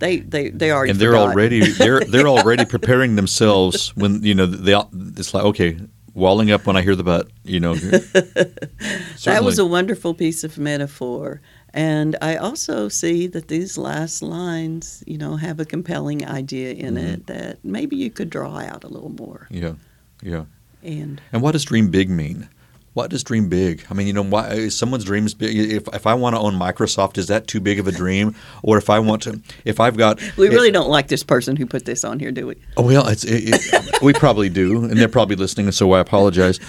they 0.00 0.18
they 0.18 0.48
they 0.50 0.72
already 0.72 0.90
and 0.90 0.98
they're 0.98 1.12
forgot. 1.12 1.28
already 1.28 1.60
they're 1.72 2.00
they're 2.08 2.26
already 2.26 2.64
preparing 2.64 3.16
themselves 3.16 3.94
when 3.96 4.22
you 4.24 4.34
know 4.34 4.46
they 4.46 4.74
it's 5.16 5.32
like 5.32 5.44
okay 5.44 5.78
walling 6.14 6.50
up 6.50 6.66
when 6.66 6.76
I 6.76 6.82
hear 6.82 6.96
the 6.96 7.04
butt 7.04 7.28
you 7.44 7.60
know 7.60 7.74
that 9.24 9.40
was 9.42 9.58
a 9.58 9.64
wonderful 9.64 10.12
piece 10.14 10.42
of 10.42 10.58
metaphor. 10.58 11.40
And 11.72 12.16
I 12.20 12.36
also 12.36 12.88
see 12.88 13.28
that 13.28 13.48
these 13.48 13.78
last 13.78 14.22
lines, 14.22 15.04
you 15.06 15.18
know, 15.18 15.36
have 15.36 15.60
a 15.60 15.64
compelling 15.64 16.26
idea 16.26 16.72
in 16.72 16.94
Mm-hmm. 16.94 17.06
it 17.14 17.26
that 17.26 17.64
maybe 17.64 17.96
you 17.96 18.10
could 18.10 18.30
draw 18.30 18.58
out 18.58 18.84
a 18.84 18.88
little 18.88 19.10
more. 19.10 19.46
yeah 19.50 19.74
yeah 20.22 20.44
And 20.82 21.20
and 21.32 21.42
what 21.42 21.52
does 21.52 21.64
dream 21.64 21.90
big 21.90 22.08
mean 22.10 22.48
what 22.94 23.10
does 23.10 23.22
dream 23.22 23.48
big 23.48 23.84
I 23.90 23.94
mean 23.94 24.06
you 24.06 24.12
know 24.12 24.24
why 24.24 24.48
is 24.50 24.76
someone's 24.76 25.04
dreams 25.04 25.34
big 25.34 25.56
if 25.56 25.88
if 25.94 26.06
I 26.06 26.14
want 26.14 26.36
to 26.36 26.40
own 26.40 26.54
Microsoft 26.54 27.18
is 27.18 27.28
that 27.28 27.46
too 27.46 27.60
big 27.60 27.78
of 27.78 27.86
a 27.86 27.92
dream 27.92 28.34
or 28.62 28.78
if 28.78 28.90
I 28.90 28.98
want 28.98 29.22
to 29.22 29.40
if 29.64 29.80
I've 29.80 29.96
got 29.96 30.20
we 30.36 30.48
really 30.48 30.70
don't 30.70 30.88
like 30.88 31.08
this 31.08 31.22
person 31.22 31.56
who 31.56 31.66
put 31.66 31.84
this 31.84 32.04
on 32.04 32.18
here, 32.18 32.32
do 32.32 32.46
we? 32.46 32.56
Oh 32.76 32.82
well, 32.82 33.06
it's 33.08 33.24
it, 33.24 33.42
it, 33.46 33.90
we 34.02 34.12
probably 34.12 34.48
do, 34.48 34.84
and 34.84 34.96
they're 34.96 35.08
probably 35.08 35.36
listening, 35.36 35.70
so 35.72 35.92
I 35.92 36.00
apologize. 36.00 36.58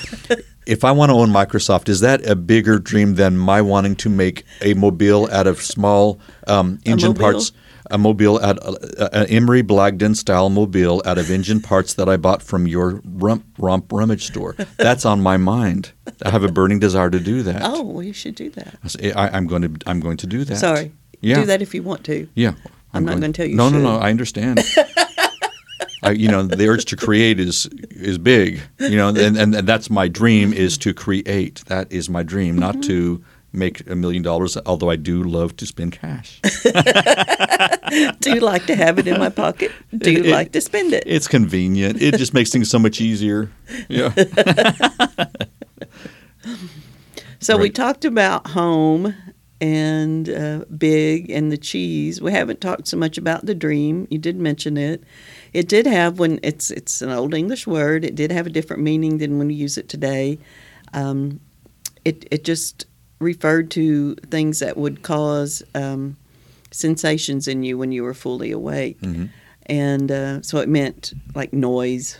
If 0.68 0.84
I 0.84 0.91
want 0.91 1.10
to 1.10 1.16
own 1.16 1.30
Microsoft, 1.30 1.89
is 1.89 2.02
that 2.02 2.24
a 2.24 2.36
bigger 2.36 2.78
dream 2.78 3.16
than 3.16 3.36
my 3.36 3.64
wanting 3.64 3.96
to 3.96 4.10
make 4.10 4.46
a 4.62 4.76
mobile 4.76 5.28
out 5.32 5.48
of 5.48 5.60
small 5.60 6.20
um, 6.46 6.80
engine 6.86 7.16
parts? 7.16 7.52
A 7.92 7.98
mobile 7.98 8.42
at 8.42 8.58
uh, 8.66 9.10
an 9.14 9.28
Emery 9.28 9.62
Blagden 9.64 10.16
style 10.16 10.50
mobile 10.50 11.02
out 11.06 11.18
of 11.18 11.30
engine 11.30 11.60
parts 11.62 11.94
that 11.96 12.08
I 12.10 12.18
bought 12.18 12.42
from 12.42 12.66
your 12.68 13.02
rump, 13.06 13.44
romp 13.58 13.92
rummage 13.92 14.26
store. 14.28 14.56
That's 14.78 15.06
on 15.06 15.22
my 15.22 15.38
mind. 15.38 15.92
I 16.26 16.30
have 16.30 16.44
a 16.44 16.52
burning 16.52 16.80
desire 16.80 17.10
to 17.10 17.20
do 17.20 17.44
that. 17.44 17.62
Oh, 17.64 17.84
well, 17.84 18.04
you 18.04 18.14
should 18.14 18.36
do 18.36 18.50
that. 18.52 18.76
I, 19.16 19.30
I'm 19.36 19.46
going 19.48 19.62
to 19.64 19.89
I'm 19.89 20.00
going 20.00 20.18
to 20.18 20.28
do 20.28 20.44
that. 20.46 20.58
Sorry. 20.58 20.92
Yeah. 21.22 21.42
Do 21.42 21.46
that 21.48 21.62
if 21.62 21.76
you 21.76 21.84
want 21.84 22.04
to. 22.06 22.28
Yeah. 22.34 22.54
I'm 22.94 23.06
not 23.06 23.20
gonna 23.22 23.32
tell 23.34 23.46
you 23.46 23.56
No, 23.56 23.70
no, 23.70 23.78
should. 23.78 23.84
no. 23.84 23.98
I 23.98 24.10
understand. 24.10 24.60
I 24.78 25.30
I, 26.04 26.12
you 26.12 26.28
know, 26.30 26.42
the 26.44 26.68
urge 26.68 26.86
to 26.86 26.96
create 26.96 27.39
is 27.39 27.68
is 27.92 28.18
big. 28.18 28.60
You 28.80 28.98
know, 28.98 29.10
and, 29.10 29.38
and, 29.38 29.54
and 29.56 29.68
that's 29.68 29.89
my 29.89 30.08
dream 30.08 30.52
is 30.52 30.78
to 30.80 30.94
create. 30.94 31.64
That 31.68 31.92
is 31.92 32.10
my 32.10 32.24
dream, 32.24 32.58
not 32.58 32.76
Mm-hmm. 32.76 32.82
to 32.88 33.24
make 33.54 33.88
a 33.89 33.95
million 33.95 34.24
dollars. 34.24 34.58
Although 34.66 34.89
I 34.89 34.95
do 34.95 35.24
love 35.24 35.56
to 35.58 35.66
spend 35.66 35.91
cash. 35.93 36.39
Do 38.22 38.32
you 38.34 38.39
like 38.39 38.66
to 38.68 38.76
have 38.76 38.97
it 38.99 39.08
in 39.08 39.20
my 39.20 39.30
pocket? 39.30 39.72
Do 39.97 40.12
you 40.12 40.24
It- 40.24 40.32
like 40.32 40.52
to 40.54 40.62
spend 40.62 40.93
it? 40.93 41.04
It's 41.06 41.28
convenient. 41.28 42.02
It 42.02 42.18
just 42.18 42.34
makes 42.34 42.49
things 42.49 42.70
so 42.70 42.80
much 42.80 43.02
easier. 43.02 43.49
Yeah. 43.89 44.14
So 47.39 47.58
we 47.58 47.72
talked 47.72 48.06
about 48.06 48.47
home 48.47 49.16
and 49.60 50.30
uh, 50.30 50.66
big 50.78 51.32
and 51.32 51.52
the 51.52 51.58
cheese. 51.58 52.22
We 52.22 52.32
haven't 52.32 52.62
talked 52.62 52.88
so 52.88 52.97
much 52.97 53.18
about 53.18 53.45
the 53.47 53.56
dream. 53.56 54.08
You 54.12 54.20
did 54.20 54.38
mention 54.38 54.78
it. 54.78 55.04
It 55.52 55.68
did 55.68 55.88
have 55.88 56.20
when 56.20 56.39
it's 56.43 56.70
it's 56.70 57.02
an 57.02 57.10
old 57.10 57.34
English 57.34 57.66
word. 57.66 58.06
It 58.06 58.14
did 58.14 58.32
have 58.32 58.45
a 58.45 58.52
different 58.52 58.84
meaning 58.84 59.18
than 59.18 59.39
when 59.39 59.47
we 59.47 59.56
use 59.56 59.78
it 59.80 59.89
today. 59.89 60.38
Um, 60.93 61.39
it 62.06 62.26
it 62.30 62.43
just 62.43 62.86
referred 63.22 63.72
to 63.72 64.16
things 64.30 64.60
that 64.60 64.76
would 64.78 65.02
cause 65.04 65.64
um, 65.76 66.18
sensations 66.72 67.48
in 67.48 67.64
you 67.64 67.78
when 67.78 67.92
you 67.92 68.04
were 68.04 68.14
fully 68.14 68.52
awake, 68.52 68.98
hmm 69.02 69.26
and 69.68 70.12
uh, 70.12 70.42
so 70.42 70.58
it 70.58 70.68
meant 70.68 71.14
like 71.36 71.54
noise, 71.54 72.20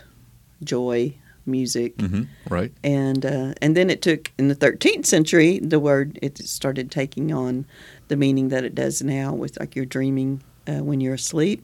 joy, 0.62 1.12
music. 1.44 2.00
Hmm 2.00 2.22
Right. 2.48 2.72
and 2.84 3.24
uh, 3.26 3.54
and 3.62 3.76
then 3.76 3.90
it 3.90 4.00
took 4.02 4.30
in 4.38 4.48
the 4.48 4.54
13th 4.54 5.06
century 5.06 5.58
the 5.58 5.80
word 5.80 6.18
it 6.22 6.38
started 6.38 6.90
taking 6.90 7.32
on 7.32 7.66
the 8.08 8.16
meaning 8.16 8.48
that 8.50 8.64
it 8.64 8.74
does 8.74 9.02
now 9.02 9.32
with 9.34 9.58
like 9.58 9.74
you're 9.74 9.86
dreaming 9.86 10.42
uh, 10.68 10.82
when 10.84 11.00
you're 11.00 11.14
asleep. 11.14 11.62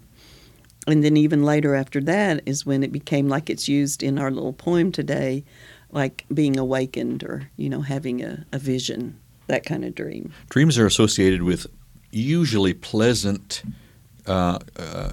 And 0.86 1.04
then 1.04 1.16
even 1.18 1.42
later 1.44 1.74
after 1.74 2.00
that 2.02 2.42
is 2.46 2.64
when 2.64 2.82
it 2.82 2.90
became 2.92 3.28
like 3.28 3.50
it's 3.50 3.68
used 3.68 4.02
in 4.02 4.18
our 4.18 4.30
little 4.30 4.54
poem 4.54 4.90
today 4.92 5.44
like 5.92 6.24
being 6.32 6.58
awakened 6.58 7.22
or 7.22 7.50
you 7.56 7.68
know 7.68 7.82
having 7.82 8.22
a, 8.22 8.46
a 8.52 8.58
vision 8.58 9.18
that 9.48 9.64
kind 9.66 9.84
of 9.84 9.94
dream 9.94 10.32
Dreams 10.48 10.78
are 10.78 10.86
associated 10.86 11.42
with 11.42 11.66
usually 12.10 12.72
pleasant 12.74 13.62
uh, 14.26 14.58
uh, 14.78 15.10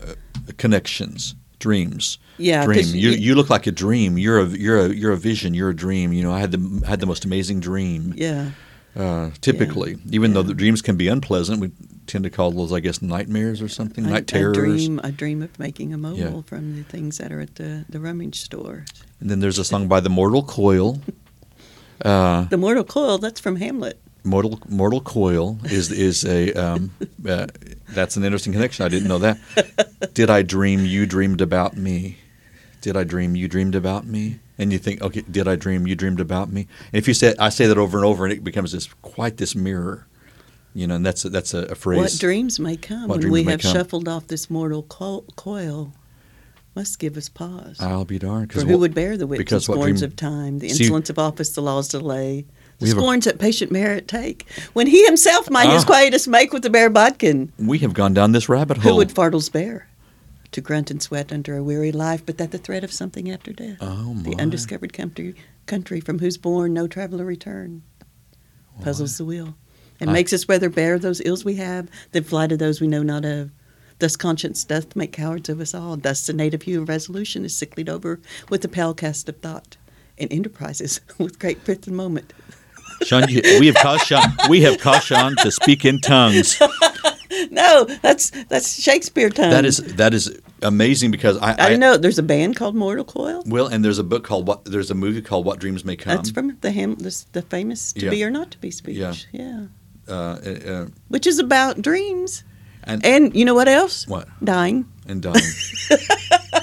connections. 0.58 1.36
Dreams. 1.60 2.20
yeah 2.38 2.66
dream. 2.66 2.86
You, 2.94 3.10
you 3.12 3.34
look 3.34 3.50
like 3.50 3.66
a 3.66 3.72
dream. 3.72 4.18
You're 4.18 4.40
a 4.40 4.46
you're 4.46 4.80
a 4.86 4.90
you're 4.90 5.14
a 5.14 5.18
vision. 5.18 5.54
You're 5.54 5.70
a 5.70 5.76
dream. 5.76 6.14
You 6.14 6.22
know, 6.24 6.32
I 6.34 6.40
had 6.40 6.52
the 6.52 6.86
had 6.86 7.00
the 7.00 7.06
most 7.08 7.26
amazing 7.26 7.60
dream. 7.62 8.14
yeah 8.16 8.52
Uh, 8.96 9.30
typically, 9.42 9.98
even 10.12 10.34
though 10.34 10.44
the 10.44 10.54
dreams 10.54 10.82
can 10.82 10.96
be 10.98 11.08
unpleasant, 11.08 11.60
we 11.60 11.72
tend 12.08 12.24
to 12.24 12.30
call 12.30 12.52
those, 12.52 12.72
I 12.72 12.80
guess, 12.82 13.02
nightmares 13.02 13.62
or 13.62 13.68
something, 13.70 14.06
I, 14.06 14.10
night 14.10 14.34
I 14.36 14.42
dream 14.54 15.00
I 15.04 15.12
dream 15.12 15.42
of 15.42 15.58
making 15.60 15.94
a 15.94 15.98
mobile 15.98 16.18
Yeah. 16.40 16.42
from 16.46 16.76
the 16.76 16.84
things 16.84 17.18
that 17.18 17.32
are 17.32 17.42
at 17.42 17.56
the, 17.56 17.86
the 17.90 18.00
rummage 18.00 18.40
store. 18.42 18.86
And 19.20 19.30
then 19.30 19.40
there's 19.40 19.58
a 19.60 19.64
song 19.66 19.88
by 19.88 20.00
the 20.02 20.10
Mortal 20.10 20.44
Coil. 20.44 21.00
Uh, 22.04 22.44
The 22.50 22.58
mortal 22.58 22.84
coil, 22.84 23.18
that's 23.18 23.40
from 23.40 23.56
Hamlet. 23.56 23.98
Mortal 24.26 24.60
Mortal 24.68 25.02
Coil 25.02 25.60
is 25.66 25.92
is 25.92 26.26
a 26.26 26.52
um, 26.54 26.92
uh, 27.28 27.48
that's 27.90 28.18
an 28.18 28.24
interesting 28.24 28.54
connection. 28.54 28.86
I 28.86 28.90
didn't 28.90 29.08
know 29.08 29.20
that. 29.20 29.40
Did 30.14 30.30
I 30.30 30.42
dream 30.42 30.86
you 30.86 31.06
dreamed 31.06 31.42
about 31.42 31.78
me? 31.78 32.18
Did 32.82 32.98
I 32.98 33.04
dream 33.04 33.36
you 33.36 33.48
dreamed 33.48 33.76
about 33.76 34.06
me? 34.06 34.40
And 34.58 34.72
you 34.72 34.80
think, 34.80 35.02
okay, 35.02 35.22
did 35.30 35.48
I 35.48 35.56
dream 35.58 35.86
you 35.86 35.96
dreamed 35.96 36.20
about 36.22 36.50
me? 36.52 36.62
And 36.94 36.98
if 37.00 37.08
you 37.08 37.14
say, 37.14 37.36
I 37.38 37.50
say 37.50 37.68
that 37.68 37.78
over 37.78 37.98
and 37.98 38.06
over, 38.06 38.24
and 38.26 38.34
it 38.34 38.44
becomes 38.44 38.72
this 38.72 38.88
quite 39.02 39.36
this 39.38 39.54
mirror, 39.54 40.08
you 40.74 40.88
know, 40.88 40.96
and 40.96 41.06
that's 41.06 41.26
a, 41.26 41.30
that's 41.30 41.54
a, 41.54 41.64
a 41.66 41.76
phrase. 41.76 42.00
What 42.00 42.18
dreams 42.20 42.58
may 42.60 42.78
come 42.78 43.10
What 43.10 43.20
when 43.20 43.32
we 43.32 43.44
have 43.44 43.62
come. 43.62 43.74
shuffled 43.74 44.08
off 44.08 44.28
this 44.28 44.50
mortal 44.50 44.84
co- 44.84 45.26
coil 45.36 45.94
must 46.74 47.00
give 47.00 47.18
us 47.18 47.28
pause. 47.28 47.78
I'll 47.82 48.06
be 48.06 48.18
darned. 48.20 48.54
For 48.54 48.62
who 48.62 48.68
what- 48.74 48.80
would 48.80 48.94
bear 48.96 49.18
the 49.18 49.28
whips 49.28 49.40
and 49.40 49.46
because 49.46 49.68
what 49.68 49.76
scorns 49.76 50.00
dream- 50.00 50.12
of 50.12 50.16
time, 50.16 50.60
the 50.60 50.70
See- 50.70 50.84
insolence 50.86 51.10
of 51.10 51.20
office, 51.20 51.50
the 51.52 51.62
laws 51.62 51.90
delay, 51.90 52.46
the 52.80 52.88
have 52.88 52.98
a- 52.98 53.00
scorns 53.02 53.26
that 53.26 53.40
patient 53.40 53.72
merit 53.72 54.08
take, 54.08 54.46
when 54.74 54.88
he 54.88 55.06
himself 55.06 55.50
might 55.50 55.70
his 55.70 55.84
Ah. 55.84 55.88
quietus 55.88 56.28
make 56.28 56.52
with 56.54 56.64
the 56.64 56.70
bare 56.70 56.90
bodkin? 56.90 57.52
we 57.58 57.80
have 57.80 57.94
gone 57.94 58.14
down 58.14 58.32
this 58.32 58.50
rabbit 58.50 58.78
hole. 58.78 58.92
Who 58.94 58.98
would 58.98 59.12
fardels 59.12 59.50
bear? 59.52 59.88
To 60.52 60.62
grunt 60.62 60.90
and 60.92 61.02
sweat 61.02 61.34
under 61.34 61.58
a 61.58 61.64
weary 61.64 61.92
life, 61.92 62.26
but 62.26 62.38
that 62.38 62.52
the 62.52 62.58
threat 62.58 62.84
of 62.84 62.92
something 62.94 63.30
after 63.30 63.52
death. 63.52 63.78
oh 63.82 64.14
my! 64.14 64.24
The 64.24 64.36
undiscovered 64.40 64.94
country, 64.94 65.36
country 65.66 66.00
from 66.00 66.20
whose 66.20 66.38
bourne 66.38 66.74
no 66.74 66.88
traveller 66.88 67.26
return, 67.26 67.82
puzzles 68.82 69.18
the 69.18 69.26
wheel, 69.26 69.56
and 70.00 70.10
I- 70.10 70.14
makes 70.14 70.34
us 70.34 70.48
rather 70.48 70.70
bear 70.70 70.98
those 71.00 71.22
ills 71.26 71.44
we 71.46 71.56
have 71.56 71.88
than 72.12 72.24
fly 72.24 72.48
to 72.48 72.58
those 72.58 72.80
we 72.82 72.88
know 72.88 73.04
not 73.04 73.26
of. 73.26 73.52
Thus 74.00 74.16
conscience 74.18 74.64
doth 74.66 74.96
make 74.96 75.14
cowards 75.14 75.48
of 75.48 75.62
us 75.62 75.74
all. 75.74 75.96
Thus 75.96 76.26
the 76.26 76.34
native 76.34 76.64
hue 76.64 76.82
of 76.82 76.90
resolution 76.90 77.46
is 77.46 77.54
sicklied 77.54 77.88
over 77.90 78.20
with 78.50 78.62
the 78.62 78.68
pale 78.68 78.94
cast 78.94 79.30
of 79.30 79.38
thought, 79.38 79.78
and 80.18 80.32
enterprises 80.32 81.00
with 81.18 81.40
great 81.40 81.64
pith 81.66 81.88
and 81.88 81.96
moment. 81.96 82.34
Sean, 83.04 83.28
you, 83.30 83.42
we 83.60 83.68
have 83.68 83.76
caused 83.76 84.06
Sean, 84.06 84.24
we 84.50 84.62
have 84.62 84.80
caused 84.80 85.06
Sean 85.08 85.36
to 85.38 85.52
speak 85.52 85.86
in 85.86 86.00
tongues. 86.00 86.60
No, 87.52 87.84
that's 88.02 88.30
that's 88.46 88.82
Shakespeare 88.82 89.30
time. 89.30 89.52
That 89.52 89.66
is 89.66 89.78
that 89.96 90.14
is 90.14 90.40
amazing 90.62 91.12
because 91.12 91.38
I, 91.38 91.52
I 91.52 91.56
didn't 91.70 91.80
know 91.80 91.98
there's 91.98 92.20
a 92.20 92.24
band 92.24 92.56
called 92.56 92.76
Mortal 92.76 93.04
Coil. 93.04 93.44
Well, 93.46 93.68
and 93.68 93.84
there's 93.84 94.00
a 94.00 94.04
book 94.04 94.24
called 94.24 94.48
what? 94.48 94.64
There's 94.66 94.90
a 94.90 94.96
movie 94.96 95.22
called 95.22 95.46
What 95.46 95.60
Dreams 95.60 95.84
May 95.84 95.96
Come. 95.96 96.16
That's 96.16 96.30
from 96.32 96.58
the 96.62 96.72
Ham, 96.72 96.96
the, 96.96 97.26
the 97.34 97.42
famous 97.42 97.94
"To 97.94 98.06
Yeah. 98.06 98.10
Be 98.12 98.24
or 98.24 98.30
Not 98.32 98.52
to 98.52 98.58
Be" 98.60 98.72
speech. 98.72 98.98
Yeah. 98.98 99.14
yeah, 99.32 99.66
uh, 100.08 100.12
uh, 100.14 100.86
which 101.10 101.28
is 101.28 101.40
about 101.40 101.82
dreams. 101.82 102.44
and 102.84 103.06
And 103.06 103.36
you 103.36 103.44
know 103.44 103.56
what 103.56 103.68
else? 103.68 104.08
what? 104.08 104.28
Dying. 104.44 104.86
And 105.08 105.22
dying. 105.22 105.44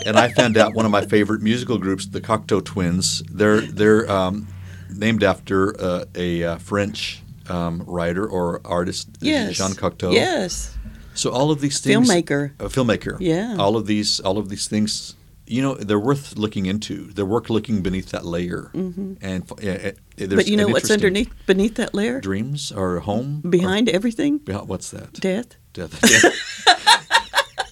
and 0.07 0.17
I 0.19 0.33
found 0.33 0.57
out 0.57 0.75
one 0.75 0.85
of 0.87 0.91
my 0.91 1.05
favorite 1.05 1.43
musical 1.43 1.79
groups, 1.79 2.07
the 2.07 2.21
Cocteau 2.21 2.65
Twins. 2.65 3.23
They're 3.31 3.61
they're 3.61 4.11
um, 4.11 4.49
named 4.97 5.23
after 5.23 5.81
uh, 5.81 6.05
a 6.15 6.45
uh, 6.45 6.59
French 6.59 7.23
um, 7.49 7.83
writer 7.87 8.27
or 8.27 8.61
artist, 8.65 9.09
Yes. 9.21 9.57
Jean 9.57 9.71
Cocteau. 9.73 10.13
Yes. 10.13 10.77
So 11.15 11.31
all 11.31 11.51
of 11.51 11.61
these 11.61 11.81
things, 11.81 12.09
Filmmaker. 12.09 12.53
a 12.59 12.69
filmmaker. 12.69 13.17
Yeah. 13.21 13.57
All 13.59 13.77
of 13.77 13.87
these, 13.87 14.19
all 14.21 14.39
of 14.39 14.49
these 14.49 14.67
things, 14.69 15.15
you 15.47 15.61
know, 15.61 15.75
they're 15.75 15.99
worth 16.01 16.39
looking 16.39 16.65
into. 16.67 17.13
They're 17.13 17.27
worth 17.27 17.51
looking 17.51 17.83
beneath 17.83 18.11
that 18.13 18.25
layer. 18.25 18.71
hmm 18.73 19.15
And 19.21 19.45
yeah, 19.61 19.91
there's 20.17 20.35
But 20.35 20.47
you 20.49 20.57
know 20.57 20.69
what's 20.69 20.91
underneath 20.91 21.31
beneath 21.47 21.75
that 21.75 21.93
layer? 21.95 22.21
Dreams 22.21 22.73
or 22.73 23.01
home 23.01 23.43
or- 23.45 23.51
Behind 23.51 23.89
everything? 23.91 24.39
behind, 24.39 24.69
what's 24.69 24.91
that? 24.93 25.13
Death. 25.15 25.57
Death. 25.75 25.93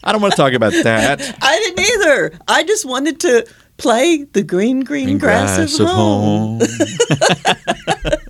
I 0.02 0.12
don't 0.12 0.22
want 0.22 0.32
to 0.32 0.36
talk 0.36 0.52
about 0.54 0.72
that. 0.72 1.20
I 1.42 1.58
didn't 1.58 1.80
either. 1.80 2.38
I 2.48 2.64
just 2.64 2.84
wanted 2.84 3.20
to 3.20 3.46
play 3.80 4.24
the 4.24 4.42
green, 4.42 4.80
green, 4.80 5.06
Green 5.06 5.18
grass, 5.18 5.78
of, 5.78 5.88
home. 5.88 6.60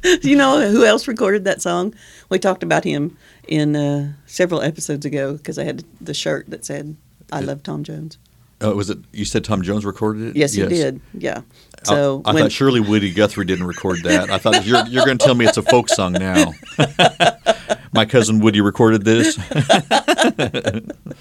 you 0.23 0.37
know 0.37 0.71
who 0.71 0.85
else 0.85 1.09
recorded 1.09 1.45
that 1.45 1.61
song? 1.61 1.95
We 2.29 2.39
talked 2.39 2.63
about 2.63 2.85
him 2.85 3.17
in 3.49 3.77
uh, 3.77 4.13
several 4.27 4.63
episodes 4.63 5.05
ago 5.05 5.37
because 5.37 5.59
I 5.59 5.65
had 5.65 5.85
the 6.01 6.15
shirt 6.15 6.49
that 6.51 6.65
said 6.65 6.97
"I 7.33 7.41
love 7.41 7.63
Tom 7.63 7.85
Jones." 7.85 8.19
Oh, 8.63 8.75
was 8.75 8.91
it? 8.91 8.99
You 9.13 9.25
said 9.25 9.45
Tom 9.45 9.63
Jones 9.63 9.87
recorded 9.87 10.29
it. 10.29 10.37
Yes, 10.37 10.53
he 10.53 10.67
did. 10.67 11.01
Yeah. 11.15 11.43
So 11.83 12.21
I, 12.27 12.35
when, 12.35 12.45
thought 12.45 12.53
surely 12.53 12.81
Woody 12.81 13.11
Guthrie 13.11 13.47
didn't 13.47 13.67
record 13.67 14.03
that. 14.03 14.31
I 14.31 14.37
thought 14.37 14.67
you're 14.67 14.87
you're 14.87 15.05
going 15.07 15.17
to 15.17 15.25
tell 15.25 15.35
me 15.35 15.47
it's 15.47 15.57
a 15.57 15.63
folk 15.63 15.89
song 15.89 16.13
now. 16.13 16.53
My 17.93 18.05
cousin 18.05 18.41
Woody 18.41 18.61
recorded 18.61 19.05
this. 19.05 19.37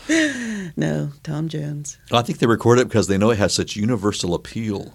no, 0.77 1.11
Tom 1.23 1.47
Jones. 1.47 1.97
I 2.11 2.21
think 2.21 2.39
they 2.39 2.45
record 2.45 2.77
it 2.77 2.87
because 2.87 3.07
they 3.07 3.17
know 3.17 3.31
it 3.31 3.39
has 3.39 3.53
such 3.53 3.75
universal 3.75 4.35
appeal. 4.35 4.93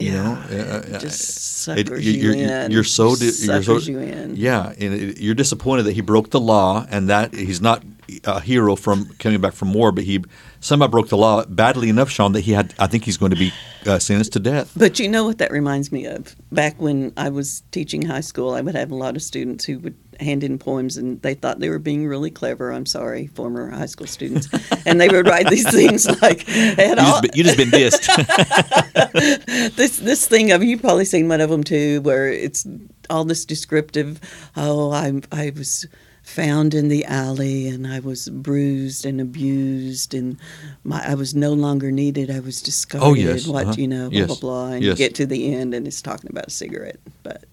You 0.00 0.12
know, 0.12 0.38
Uh, 0.48 0.54
it 0.54 0.94
uh, 0.94 0.98
just 1.00 1.20
it- 1.20 1.32
suckers 1.32 2.06
you're, 2.06 2.14
you 2.32 2.32
you're- 2.40 2.64
in. 2.64 2.70
you're 2.70 2.84
so 2.84 3.16
di- 3.16 3.24
you're 3.40 3.62
so 3.64 3.78
you 3.78 3.98
in. 3.98 4.36
yeah, 4.36 4.72
and 4.78 4.94
it, 4.94 5.18
you're 5.20 5.34
disappointed 5.34 5.82
that 5.84 5.92
he 5.94 6.00
broke 6.02 6.30
the 6.30 6.38
law 6.38 6.86
and 6.88 7.08
that 7.08 7.34
he's 7.34 7.60
not 7.60 7.82
a 8.24 8.40
hero 8.40 8.76
from 8.76 9.06
coming 9.18 9.40
back 9.40 9.54
from 9.54 9.74
war, 9.74 9.90
but 9.92 10.04
he 10.04 10.22
somehow 10.60 10.86
broke 10.86 11.08
the 11.08 11.16
law 11.16 11.44
badly 11.46 11.88
enough, 11.88 12.10
Sean, 12.10 12.30
that 12.32 12.42
he 12.42 12.52
had. 12.52 12.74
I 12.78 12.86
think 12.86 13.04
he's 13.04 13.16
going 13.16 13.32
to 13.32 13.36
be 13.36 13.52
uh, 13.86 13.98
sentenced 13.98 14.32
to 14.34 14.40
death. 14.40 14.72
But 14.76 14.98
you 15.00 15.08
know 15.08 15.24
what 15.24 15.38
that 15.38 15.50
reminds 15.50 15.90
me 15.90 16.06
of? 16.06 16.34
Back 16.52 16.80
when 16.80 17.12
I 17.16 17.28
was 17.28 17.62
teaching 17.72 18.02
high 18.02 18.22
school, 18.22 18.54
I 18.54 18.60
would 18.60 18.76
have 18.76 18.92
a 18.92 18.94
lot 18.94 19.16
of 19.16 19.22
students 19.22 19.64
who 19.64 19.78
would 19.80 19.96
hand 20.20 20.42
in 20.44 20.58
poems 20.58 20.96
and 20.96 21.20
they 21.22 21.34
thought 21.34 21.60
they 21.60 21.68
were 21.68 21.78
being 21.78 22.06
really 22.06 22.30
clever. 22.30 22.72
I'm 22.72 22.86
sorry, 22.86 23.26
former 23.28 23.70
high 23.70 23.86
school 23.86 24.06
students. 24.06 24.48
and 24.86 25.00
they 25.00 25.08
would 25.08 25.26
write 25.26 25.48
these 25.48 25.70
things 25.70 26.06
like, 26.22 26.46
You 26.48 26.74
all, 26.98 27.20
just, 27.20 27.22
been- 27.22 27.30
you 27.34 27.44
just 27.44 27.56
been 27.56 27.70
dissed. 27.70 28.06
this 29.76 29.98
this 29.98 30.26
thing 30.26 30.52
of 30.52 30.62
you've 30.62 30.80
probably 30.80 31.04
seen 31.04 31.28
one 31.28 31.40
of 31.40 31.50
them 31.50 31.64
too, 31.64 32.00
where 32.02 32.28
it's 32.32 32.66
all 33.10 33.24
this 33.24 33.44
descriptive. 33.44 34.20
Oh, 34.56 34.90
I 34.90 35.20
I 35.32 35.52
was 35.56 35.86
found 36.22 36.74
in 36.74 36.88
the 36.88 37.04
alley 37.06 37.68
and 37.68 37.86
I 37.86 38.00
was 38.00 38.28
bruised 38.28 39.06
and 39.06 39.18
abused 39.18 40.12
and 40.12 40.36
my 40.84 41.02
I 41.06 41.14
was 41.14 41.34
no 41.34 41.52
longer 41.54 41.90
needed. 41.90 42.30
I 42.30 42.40
was 42.40 42.60
discarded. 42.60 43.08
Oh, 43.08 43.14
yes, 43.14 43.46
What 43.46 43.64
uh-huh. 43.66 43.74
you 43.78 43.88
know, 43.88 44.10
blah 44.10 44.18
Yes, 44.18 44.26
blah 44.26 44.36
blah. 44.36 44.66
And 44.72 44.84
yes. 44.84 44.98
you 44.98 45.06
get 45.06 45.14
to 45.16 45.26
the 45.26 45.54
end 45.54 45.72
and 45.74 45.86
it's 45.86 46.02
talking 46.02 46.28
about 46.30 46.48
a 46.48 46.50
cigarette. 46.50 47.00
But 47.22 47.44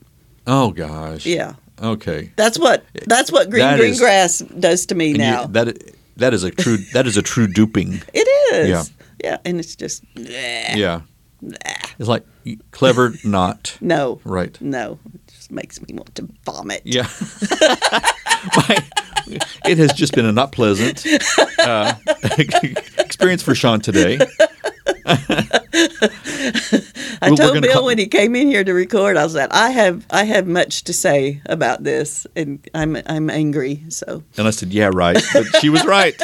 oh 0.48 0.72
gosh. 0.72 1.26
yeah, 1.26 1.54
Okay. 1.82 2.32
that's 2.36 2.58
what 2.58 2.86
that's 3.08 3.32
what 3.32 3.50
green 3.50 3.62
That 3.64 3.78
green 3.80 3.92
is- 3.92 4.00
grass 4.00 4.40
does 4.40 4.86
to 4.88 4.96
me 4.96 5.08
And 5.10 5.18
you- 5.18 5.24
now. 5.24 5.46
that 5.48 5.78
that 6.18 6.34
is 6.34 6.44
a 6.44 6.52
true 6.52 6.78
that 6.94 7.06
is 7.08 7.18
a 7.18 7.22
true 7.22 7.48
duping. 7.48 8.02
it 8.14 8.28
is. 8.56 8.70
Yeah. 8.70 8.84
Yeah, 9.24 9.38
and 9.46 9.60
it's 9.60 9.76
just 9.76 10.04
bleh, 10.16 10.76
Yeah. 10.76 11.02
bleh. 11.44 11.94
It's 12.00 12.08
like 12.08 12.24
clever, 12.72 13.14
not 13.24 13.78
no, 13.82 14.20
right. 14.24 14.56
no. 14.62 15.00
It 15.14 15.22
just 15.34 15.52
makes 15.52 15.82
me 15.82 15.88
want 15.94 16.14
to 16.16 16.28
vomit. 16.46 16.82
Yeah. 16.86 17.08
My- 18.56 18.84
it 19.66 19.78
has 19.80 19.92
just 19.94 20.14
been 20.14 20.26
a 20.26 20.32
not 20.32 20.52
pleasant 20.52 21.04
uh, 21.60 21.94
experience 23.00 23.42
for 23.42 23.56
Sean 23.56 23.80
today. 23.82 24.20
I 27.22 27.30
Well, 27.30 27.36
told 27.38 27.62
Bill 27.62 27.74
call- 27.74 27.86
when 27.86 27.98
he 27.98 28.08
came 28.08 28.36
in 28.36 28.48
here 28.48 28.64
to 28.64 28.74
record, 28.74 29.18
I 29.18 29.28
said, 29.28 29.50
I 29.52 29.70
have 29.72 30.06
I 30.12 30.24
have 30.26 30.48
much 30.48 30.84
to 30.86 30.94
say 30.94 31.42
about 31.48 31.84
this, 31.84 32.28
and 32.36 32.60
I'm 32.74 32.98
I'm 33.08 33.30
angry. 33.30 33.84
So, 33.90 34.24
And 34.38 34.48
I 34.48 34.52
said, 34.52 34.74
"Yeah, 34.74 34.92
right." 34.94 35.22
But 35.34 35.46
she 35.60 35.70
was 35.70 35.84
right. 35.86 36.16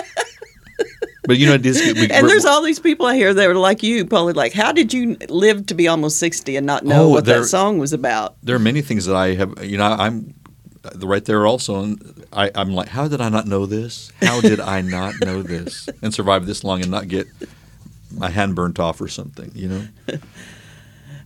But 1.25 1.37
you 1.37 1.45
know, 1.45 1.53
it 1.53 1.65
is. 1.65 1.79
We, 1.93 2.09
and 2.09 2.27
there's 2.27 2.45
all 2.45 2.61
these 2.63 2.79
people 2.79 3.05
out 3.05 3.15
here 3.15 3.33
that 3.33 3.47
are 3.47 3.55
like 3.55 3.83
you, 3.83 4.05
probably 4.05 4.33
like, 4.33 4.53
how 4.53 4.71
did 4.71 4.91
you 4.93 5.17
live 5.29 5.67
to 5.67 5.73
be 5.75 5.87
almost 5.87 6.17
sixty 6.19 6.55
and 6.55 6.65
not 6.65 6.83
know 6.85 7.03
Oh, 7.05 7.09
what 7.09 7.25
there- 7.25 7.41
that 7.41 7.45
song 7.47 7.77
was 7.77 7.93
about? 7.93 8.35
there 8.43 8.55
are 8.55 8.59
many 8.59 8.81
things 8.81 9.05
that 9.05 9.15
I 9.15 9.35
have. 9.35 9.63
You 9.63 9.77
know, 9.77 9.85
I'm 9.85 10.33
right 10.97 11.23
there 11.23 11.45
also, 11.45 11.83
and 11.83 12.25
I, 12.33 12.49
I'm 12.55 12.73
like, 12.73 12.87
how 12.89 13.07
did 13.07 13.21
I 13.21 13.29
not 13.29 13.45
know 13.45 13.65
this? 13.67 14.11
How 14.21 14.41
did 14.41 14.59
I 14.59 14.81
not 14.81 15.13
know 15.21 15.43
this 15.43 15.87
and 16.01 16.11
survive 16.13 16.47
this 16.47 16.63
long 16.63 16.81
and 16.81 16.89
not 16.89 17.07
get 17.07 17.27
my 18.13 18.29
hand 18.29 18.55
burnt 18.55 18.79
off 18.79 19.01
or 19.01 19.07
something? 19.07 19.51
You 19.55 19.67
know. 19.67 19.87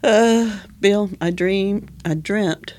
Uh, 0.04 0.60
Bill, 0.80 1.10
I 1.20 1.32
dream, 1.32 1.88
I 2.06 2.14
dreamt. 2.14 2.76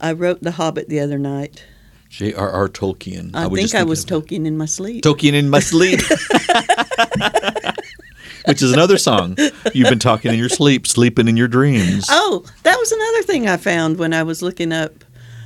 I 0.00 0.12
wrote 0.12 0.42
The 0.42 0.50
Hobbit 0.50 0.88
the 0.88 0.98
other 0.98 1.16
night. 1.16 1.64
J.R.R. 2.08 2.68
Tolkien. 2.68 3.36
I, 3.36 3.46
was 3.46 3.60
think 3.60 3.74
I 3.80 3.84
was 3.84 4.04
Tolkien 4.04 4.44
in 4.44 4.56
my 4.56 4.64
sleep. 4.64 5.04
Tolkien 5.04 5.34
in 5.34 5.48
my 5.48 5.60
sleep. 5.60 6.00
Which 8.46 8.62
is 8.62 8.72
another 8.72 8.98
song. 8.98 9.36
You've 9.74 9.90
been 9.90 10.00
talking 10.00 10.32
in 10.32 10.38
your 10.38 10.48
sleep, 10.48 10.88
sleeping 10.88 11.28
in 11.28 11.36
your 11.36 11.46
dreams. 11.48 12.06
Oh, 12.08 12.44
that 12.62 12.76
was 12.76 12.90
another 12.90 13.22
thing 13.22 13.46
I 13.46 13.58
found 13.58 13.98
when 13.98 14.12
I 14.12 14.24
was 14.24 14.42
looking 14.42 14.72
up 14.72 15.04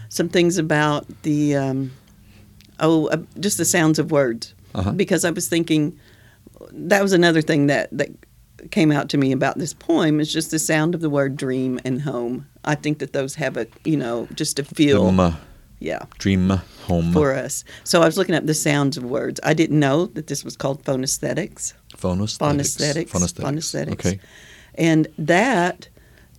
some 0.08 0.28
things 0.28 0.56
about 0.56 1.04
the 1.22 1.56
um, 1.56 1.90
oh, 2.78 3.08
uh, 3.08 3.18
just 3.40 3.58
the 3.58 3.64
sounds 3.64 3.98
of 3.98 4.10
words. 4.10 4.54
Uh-huh. 4.74 4.92
Because 4.92 5.24
I 5.24 5.30
was 5.30 5.48
thinking 5.48 5.98
that 6.72 7.02
was 7.02 7.12
another 7.12 7.42
thing 7.42 7.66
that 7.66 7.88
that 7.96 8.10
came 8.70 8.92
out 8.92 9.08
to 9.08 9.18
me 9.18 9.32
about 9.32 9.58
this 9.58 9.74
poem 9.74 10.20
is 10.20 10.32
just 10.32 10.50
the 10.50 10.58
sound 10.58 10.94
of 10.94 11.00
the 11.00 11.10
word 11.10 11.36
dream 11.36 11.80
and 11.84 12.02
home. 12.02 12.46
I 12.64 12.76
think 12.76 12.98
that 13.00 13.12
those 13.12 13.34
have 13.36 13.56
a 13.56 13.66
you 13.84 13.96
know 13.96 14.28
just 14.34 14.58
a 14.58 14.64
feel, 14.64 15.20
uh, 15.20 15.34
yeah, 15.80 16.04
dream 16.18 16.48
home. 16.86 17.12
for 17.12 17.34
us. 17.34 17.64
So 17.84 18.02
I 18.02 18.06
was 18.06 18.16
looking 18.16 18.34
up 18.34 18.46
the 18.46 18.54
sounds 18.54 18.96
of 18.96 19.04
words. 19.04 19.40
I 19.42 19.54
didn't 19.54 19.80
know 19.80 20.06
that 20.06 20.28
this 20.28 20.44
was 20.44 20.56
called 20.56 20.84
phonesthetics. 20.84 21.74
Phonesthetics. 21.96 22.38
Phonesthetics. 22.38 23.10
Phonesthetics. 23.10 23.44
Phonesthetics. 23.44 23.92
Okay. 23.92 24.20
And 24.76 25.08
that 25.18 25.88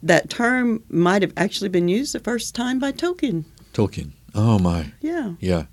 that 0.02 0.30
term 0.30 0.84
might 0.90 1.22
have 1.22 1.34
actually 1.38 1.70
been 1.70 1.88
used 1.88 2.14
the 2.14 2.20
first 2.20 2.56
time 2.56 2.80
by 2.80 2.92
Tolkien. 2.92 3.46
Tolkien. 3.74 4.12
Oh 4.36 4.60
my. 4.60 4.92
Yeah. 5.02 5.34
Yeah. 5.40 5.66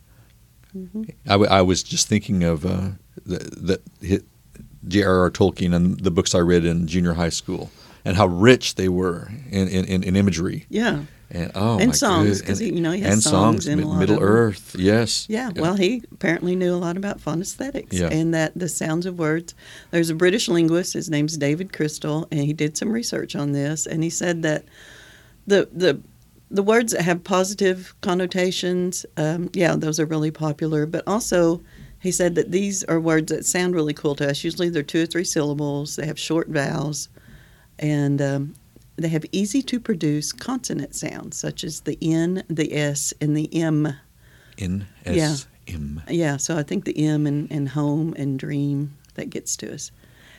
Mm-hmm. 0.77 1.03
I, 1.27 1.31
w- 1.31 1.51
I 1.51 1.63
was 1.63 1.83
just 1.83 2.07
thinking 2.09 2.45
of 2.45 2.65
uh, 2.65 2.91
the, 3.27 3.81
the 4.01 4.23
J.R.R. 4.89 5.31
Tolkien 5.31 5.75
and 5.75 6.01
the 6.01 6.11
books 6.11 6.35
I 6.35 6.39
read 6.41 6.65
in 6.65 6.87
junior 6.87 7.15
high 7.15 7.29
school 7.29 7.71
and 8.05 8.17
how 8.17 8.27
rich 8.27 8.77
they 8.77 8.89
were 8.89 9.31
in, 9.51 9.69
in, 9.69 9.85
in, 9.85 10.03
in 10.03 10.17
imagery. 10.17 10.67
Yeah. 10.69 11.03
And 11.33 11.53
oh 11.55 11.79
And 11.79 11.89
my 11.89 11.93
songs, 11.95 12.43
'cause 12.43 12.61
you 12.61 12.81
know, 12.81 12.91
he 12.91 13.03
has 13.03 13.13
and 13.13 13.23
songs 13.23 13.69
in 13.69 13.79
a 13.81 13.87
lot 13.87 13.99
Middle. 14.01 14.19
Earth, 14.21 14.75
yes. 14.77 15.27
Yeah, 15.29 15.51
well, 15.55 15.75
he 15.77 16.03
apparently 16.11 16.57
knew 16.57 16.75
a 16.75 16.77
lot 16.77 16.97
about 16.97 17.21
phonesthetics 17.21 17.93
Yeah. 17.93 18.09
and 18.09 18.35
that 18.35 18.53
the 18.59 18.69
sounds 18.69 19.07
of 19.07 19.19
words. 19.19 19.55
There's 19.93 20.11
a 20.11 20.15
British 20.15 20.49
linguist, 20.49 20.95
his 20.95 21.09
name's 21.09 21.37
David 21.37 21.73
Crystal, 21.73 22.27
and 22.33 22.41
he 22.41 22.53
did 22.53 22.77
some 22.77 22.91
research 22.91 23.37
on 23.37 23.53
this, 23.53 23.87
and 23.87 24.03
he 24.03 24.11
said 24.11 24.43
that 24.43 24.65
the 25.47 25.69
the 25.73 26.01
the 26.51 26.65
words 26.65 26.93
that 26.95 27.03
have 27.03 27.23
positive 27.23 27.95
connotations, 28.01 29.07
um, 29.17 29.51
yeah, 29.53 29.77
those 29.77 30.01
are 30.01 30.07
really 30.07 30.33
popular. 30.33 30.85
But 30.85 31.05
also, 31.07 31.61
he 32.01 32.11
said 32.11 32.35
that 32.35 32.51
these 32.51 32.83
are 32.85 32.99
words 32.99 33.31
that 33.31 33.45
sound 33.47 33.75
really 33.75 33.95
cool 33.95 34.15
to 34.17 34.29
us. 34.31 34.43
Usually, 34.43 34.69
they're 34.71 34.83
two 34.83 35.03
or 35.03 35.07
three 35.07 35.25
syllables. 35.25 35.97
They 35.97 36.07
have 36.07 36.19
short 36.19 36.49
vowels, 36.49 37.09
and 37.79 38.21
um, 38.23 38.55
they 38.97 39.09
have 39.09 39.25
easy 39.33 39.63
to 39.63 39.79
produce 39.79 40.33
consonant 40.33 40.95
sounds, 40.95 41.37
such 41.39 41.63
as 41.65 41.81
the 41.81 41.99
N, 42.03 42.43
the 42.49 42.75
S, 42.75 43.13
and 43.21 43.37
the 43.37 43.49
M. 43.55 43.95
N 44.59 44.87
Yeah. 45.07 45.13
S 45.33 45.47
M. 45.69 46.03
Yeah, 46.09 46.37
so 46.37 46.57
I 46.59 46.63
think 46.63 46.85
the 46.85 47.07
M 47.07 47.27
and, 47.27 47.51
and 47.53 47.69
home 47.69 48.15
and 48.17 48.39
dream 48.39 48.97
that 49.15 49.31
gets 49.31 49.57
to 49.59 49.73
us, 49.73 49.91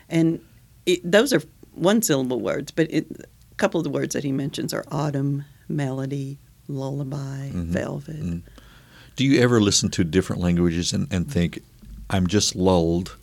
and 0.10 0.40
it, 0.86 1.00
those 1.10 1.32
are 1.32 1.42
one 1.74 2.02
syllable 2.02 2.42
words. 2.42 2.72
But 2.72 2.92
it, 2.92 3.06
a 3.52 3.56
couple 3.56 3.80
of 3.80 3.84
the 3.84 3.90
words 3.92 4.14
that 4.14 4.24
he 4.24 4.32
mentions 4.32 4.74
are 4.74 4.84
autumn, 4.92 5.46
melody, 5.70 6.38
lullaby, 6.68 7.50
Mhm. 7.52 7.66
velvet. 7.68 8.20
Mm. 8.22 8.42
Do 9.22 9.28
you 9.28 9.40
ever 9.40 9.62
listen 9.62 9.90
to 9.92 10.04
different 10.04 10.42
languages 10.42 10.94
and, 10.94 11.08
and 11.14 11.32
think, 11.32 11.60
I'm 12.10 12.26
just 12.26 12.56
lulled 12.56 13.18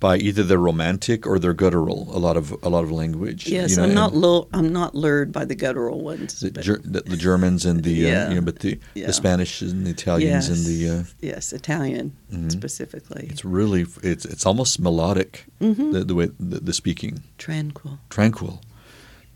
by 0.00 0.16
either 0.16 0.42
their 0.42 0.58
romantic 0.58 1.28
or 1.28 1.38
their 1.38 1.52
guttural? 1.54 2.08
A 2.10 2.18
lot 2.18 2.36
of 2.36 2.50
a 2.64 2.68
lot 2.68 2.82
of 2.82 2.90
language. 2.90 3.46
Yes, 3.46 3.70
you 3.70 3.76
know, 3.76 3.84
I'm 3.84 3.94
not 3.94 4.14
lull, 4.16 4.48
I'm 4.52 4.72
not 4.72 4.96
lured 4.96 5.30
by 5.30 5.44
the 5.44 5.54
guttural 5.54 6.00
ones. 6.02 6.40
The, 6.40 6.50
Ger- 6.50 6.80
the, 6.82 7.02
the 7.02 7.16
Germans 7.16 7.64
and 7.64 7.84
the 7.84 8.04
uh, 8.06 8.08
Yeah. 8.10 8.28
you 8.30 8.34
know, 8.34 8.40
but 8.40 8.58
the, 8.58 8.80
Yeah. 8.96 9.06
the 9.06 9.12
Spanish 9.12 9.62
and 9.62 9.86
the 9.86 9.90
Italians 9.90 10.48
and 10.48 10.66
the 10.66 10.90
uh, 10.90 11.04
yes, 11.20 11.52
Italian 11.52 12.16
Mhm. 12.32 12.50
specifically. 12.50 13.28
it's 13.30 13.44
really 13.44 13.86
it's 14.02 14.24
it's 14.24 14.44
almost 14.44 14.80
melodic 14.80 15.44
Mhm. 15.60 15.92
the, 15.92 16.02
the 16.02 16.16
way 16.16 16.30
the, 16.40 16.58
the 16.58 16.72
speaking 16.72 17.22
Tranquil, 17.38 18.00
tranquil, 18.10 18.60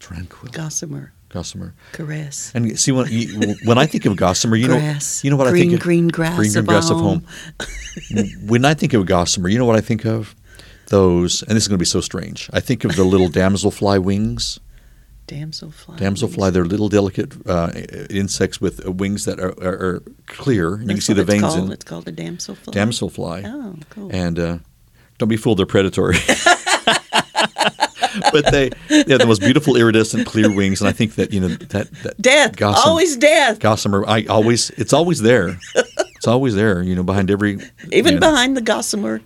tranquil, 0.00 0.50
gossamer, 0.50 1.12
gossamer. 1.32 1.74
caress. 1.92 2.52
And 2.54 2.78
see 2.78 2.92
when 2.92 3.06
you, 3.10 3.54
when 3.64 3.78
I 3.78 3.86
think 3.86 4.04
of 4.06 4.16
gossamer, 4.16 4.56
you 4.56 4.66
Grass. 4.68 5.22
know 5.24 5.26
you 5.26 5.30
know 5.30 5.36
what 5.36 5.48
Green, 5.50 5.62
I 5.62 5.64
think 5.68 5.72
of 5.74 5.80
green 5.80 6.08
grass 6.08 6.36
green, 6.36 6.50
green 6.52 6.58
of 6.60 6.66
grass 6.66 6.90
of 6.90 6.98
home. 6.98 7.24
home. 8.10 8.26
when 8.46 8.64
I 8.64 8.74
think 8.74 8.92
of 8.92 9.06
gossamer, 9.06 9.48
you 9.48 9.58
know 9.58 9.64
what 9.64 9.76
I 9.76 9.80
think 9.80 10.04
of? 10.04 10.34
Those, 10.88 11.42
and 11.42 11.52
this 11.56 11.64
is 11.64 11.68
going 11.68 11.78
to 11.78 11.82
be 11.82 11.86
so 11.86 12.00
strange. 12.02 12.50
I 12.52 12.60
think 12.60 12.84
of 12.84 12.96
the 12.96 13.04
little 13.04 13.28
damselfly 13.40 14.02
wings. 14.02 14.60
Damselfly. 15.26 15.96
Damselfly, 15.98 16.52
they're 16.52 16.64
little 16.66 16.88
delicate 16.90 17.32
uh, 17.48 17.70
insects 18.10 18.60
with 18.60 18.84
uh, 18.86 18.90
wings 18.92 19.24
that 19.24 19.40
are, 19.40 19.52
are, 19.62 19.72
are 19.96 20.02
clear. 20.26 20.74
and 20.74 20.82
You 20.90 20.96
can 20.96 21.00
see 21.00 21.14
the 21.14 21.24
veins 21.24 21.42
called. 21.42 21.58
in 21.66 21.72
It's 21.72 21.84
called 21.84 22.08
a 22.08 22.12
damselfly. 22.12 22.74
damselfly. 22.74 23.42
Oh, 23.46 23.76
cool. 23.88 24.10
And 24.12 24.38
uh, 24.38 24.58
don't 25.18 25.28
be 25.30 25.36
fooled; 25.38 25.58
they're 25.60 25.64
predatory. 25.66 26.16
but 28.32 28.50
they, 28.50 28.70
they 28.88 29.04
have 29.12 29.20
the 29.20 29.26
most 29.26 29.40
beautiful 29.40 29.76
iridescent 29.76 30.26
clear 30.26 30.54
wings, 30.54 30.80
and 30.80 30.88
I 30.88 30.92
think 30.92 31.14
that 31.16 31.32
you 31.32 31.40
know 31.40 31.48
that, 31.48 31.90
that 32.02 32.20
Death. 32.20 32.56
Gossamer, 32.56 32.88
Always 32.88 33.16
death. 33.16 33.58
gossamer. 33.58 34.04
I 34.06 34.24
always, 34.26 34.70
it's 34.70 34.92
always 34.92 35.20
there. 35.22 35.58
It's 35.74 36.26
always 36.26 36.54
there. 36.54 36.82
You 36.82 36.94
know, 36.94 37.02
behind 37.02 37.30
every 37.30 37.58
Even 37.90 38.14
you 38.14 38.20
know, 38.20 38.30
behind 38.30 38.56
the 38.56 38.60
gossamer. 38.60 39.20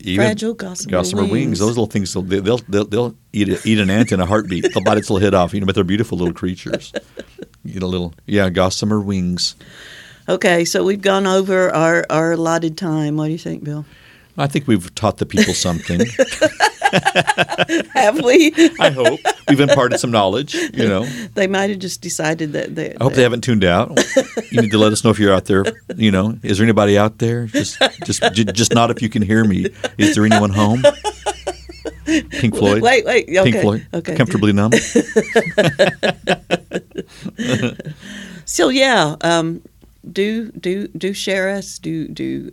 even 0.00 0.24
fragile 0.24 0.54
gossamer 0.54 0.90
gossamer 0.90 1.22
wings. 1.22 1.32
wings. 1.32 1.58
Those 1.58 1.70
little 1.70 1.86
things, 1.86 2.12
they'll 2.14 2.22
they'll 2.22 2.58
they'll, 2.68 2.84
they'll 2.86 3.16
eat 3.32 3.48
a, 3.50 3.60
eat 3.68 3.78
an 3.78 3.90
ant 3.90 4.12
in 4.12 4.20
a 4.20 4.26
heartbeat. 4.26 4.72
They'll 4.72 4.82
bite 4.84 4.96
its 4.98 5.10
little 5.10 5.22
head 5.24 5.34
off. 5.34 5.52
You 5.52 5.60
know, 5.60 5.66
but 5.66 5.74
they're 5.74 5.84
beautiful 5.84 6.16
little 6.18 6.32
creatures. 6.34 6.92
You 7.64 7.80
know, 7.80 7.86
little 7.86 8.14
yeah, 8.26 8.48
gossamer 8.48 9.00
wings. 9.00 9.54
Okay, 10.28 10.64
so 10.64 10.84
we've 10.84 11.00
gone 11.00 11.26
over 11.26 11.70
our, 11.74 12.04
our 12.10 12.32
allotted 12.32 12.76
time. 12.76 13.16
What 13.16 13.26
do 13.26 13.32
you 13.32 13.38
think, 13.38 13.64
Bill? 13.64 13.84
I 14.38 14.46
think 14.46 14.66
we've 14.66 14.94
taught 14.94 15.18
the 15.18 15.26
people 15.26 15.52
something. 15.54 16.00
Have 17.94 18.22
we? 18.24 18.52
I 18.80 18.90
hope 18.90 19.20
we've 19.48 19.60
imparted 19.60 20.00
some 20.00 20.10
knowledge. 20.10 20.54
You 20.54 20.88
know, 20.88 21.04
they 21.34 21.46
might 21.46 21.68
have 21.68 21.80
just 21.80 22.00
decided 22.00 22.52
that 22.52 22.74
they. 22.74 22.94
I 22.98 23.02
hope 23.02 23.12
they 23.12 23.22
haven't 23.22 23.42
tuned 23.42 23.64
out. 23.64 23.98
You 24.50 24.62
need 24.62 24.70
to 24.70 24.78
let 24.78 24.92
us 24.92 25.04
know 25.04 25.10
if 25.10 25.18
you're 25.18 25.34
out 25.34 25.44
there. 25.44 25.64
You 25.96 26.10
know, 26.10 26.38
is 26.42 26.56
there 26.58 26.64
anybody 26.64 26.96
out 26.96 27.18
there? 27.18 27.44
Just, 27.46 27.78
just, 28.06 28.22
j- 28.32 28.44
just 28.44 28.72
not 28.74 28.90
if 28.90 29.02
you 29.02 29.10
can 29.10 29.20
hear 29.20 29.44
me. 29.44 29.66
Is 29.98 30.14
there 30.14 30.24
anyone 30.24 30.50
home? 30.50 30.82
Pink 32.06 32.56
Floyd. 32.56 32.80
Wait, 32.80 33.04
wait. 33.04 33.28
Okay. 33.28 33.42
Pink 33.50 33.60
Floyd. 33.62 33.86
Okay. 33.92 34.16
Comfortably 34.16 34.52
numb. 34.54 34.72
So 38.48 38.70
yeah, 38.70 39.16
um, 39.20 39.60
do 40.10 40.50
do 40.52 40.88
do 40.88 41.12
share 41.12 41.50
us. 41.50 41.78
Do 41.78 42.08
do 42.08 42.50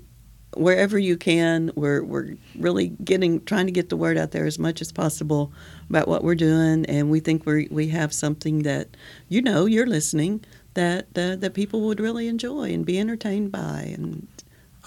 wherever 0.55 0.97
you 0.97 1.17
can. 1.17 1.71
We're 1.75 2.03
we're 2.03 2.35
really 2.57 2.89
getting 3.03 3.43
trying 3.45 3.65
to 3.65 3.71
get 3.71 3.89
the 3.89 3.97
word 3.97 4.17
out 4.17 4.31
there 4.31 4.45
as 4.45 4.59
much 4.59 4.81
as 4.81 4.91
possible 4.91 5.51
about 5.89 6.07
what 6.07 6.23
we're 6.23 6.35
doing, 6.35 6.85
and 6.85 7.09
we 7.09 7.19
think 7.19 7.45
we 7.45 7.67
we 7.71 7.89
have 7.89 8.13
something 8.13 8.63
that 8.63 8.89
you 9.29 9.41
know 9.41 9.65
you're 9.65 9.87
listening 9.87 10.43
that 10.73 11.07
uh, 11.15 11.35
that 11.37 11.53
people 11.53 11.81
would 11.81 11.99
really 11.99 12.27
enjoy 12.27 12.73
and 12.73 12.85
be 12.85 12.99
entertained 12.99 13.51
by, 13.51 13.93
and 13.93 14.27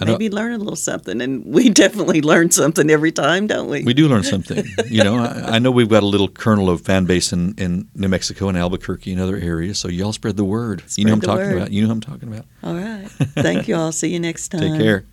maybe 0.06 0.30
learn 0.30 0.52
a 0.52 0.58
little 0.58 0.76
something. 0.76 1.20
And 1.20 1.44
we 1.44 1.70
definitely 1.84 2.22
learn 2.22 2.50
something 2.50 2.90
every 2.90 3.12
time, 3.12 3.46
don't 3.46 3.68
we? 3.68 3.82
We 3.82 3.94
do 3.94 4.08
learn 4.08 4.22
something. 4.22 4.64
You 4.88 5.04
know, 5.04 5.16
I, 5.16 5.56
I 5.56 5.58
know 5.58 5.70
we've 5.70 5.88
got 5.88 6.02
a 6.02 6.06
little 6.06 6.28
kernel 6.28 6.70
of 6.70 6.80
fan 6.82 7.04
base 7.04 7.32
in, 7.32 7.54
in 7.58 7.88
New 7.94 8.08
Mexico 8.08 8.48
and 8.48 8.56
Albuquerque 8.56 9.12
and 9.12 9.20
other 9.20 9.36
areas. 9.36 9.78
So 9.78 9.88
y'all 9.88 10.12
spread 10.12 10.36
the 10.36 10.44
word. 10.44 10.82
you 10.96 11.04
know 11.04 11.12
what 11.12 11.16
I'm 11.16 11.20
talking 11.22 11.46
word. 11.46 11.56
about. 11.56 11.72
You 11.72 11.82
know 11.82 11.88
what 11.88 11.94
I'm 11.94 12.00
talking 12.00 12.32
about. 12.32 12.46
All 12.62 12.74
right. 12.74 13.08
Thank 13.08 13.68
you 13.68 13.76
all. 13.76 13.92
See 13.92 14.08
you 14.08 14.20
next 14.20 14.48
time. 14.48 14.60
Take 14.60 14.80
care. 14.80 15.04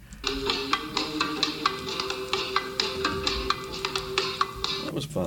That 4.86 4.94
was 4.94 5.06
fun. 5.06 5.24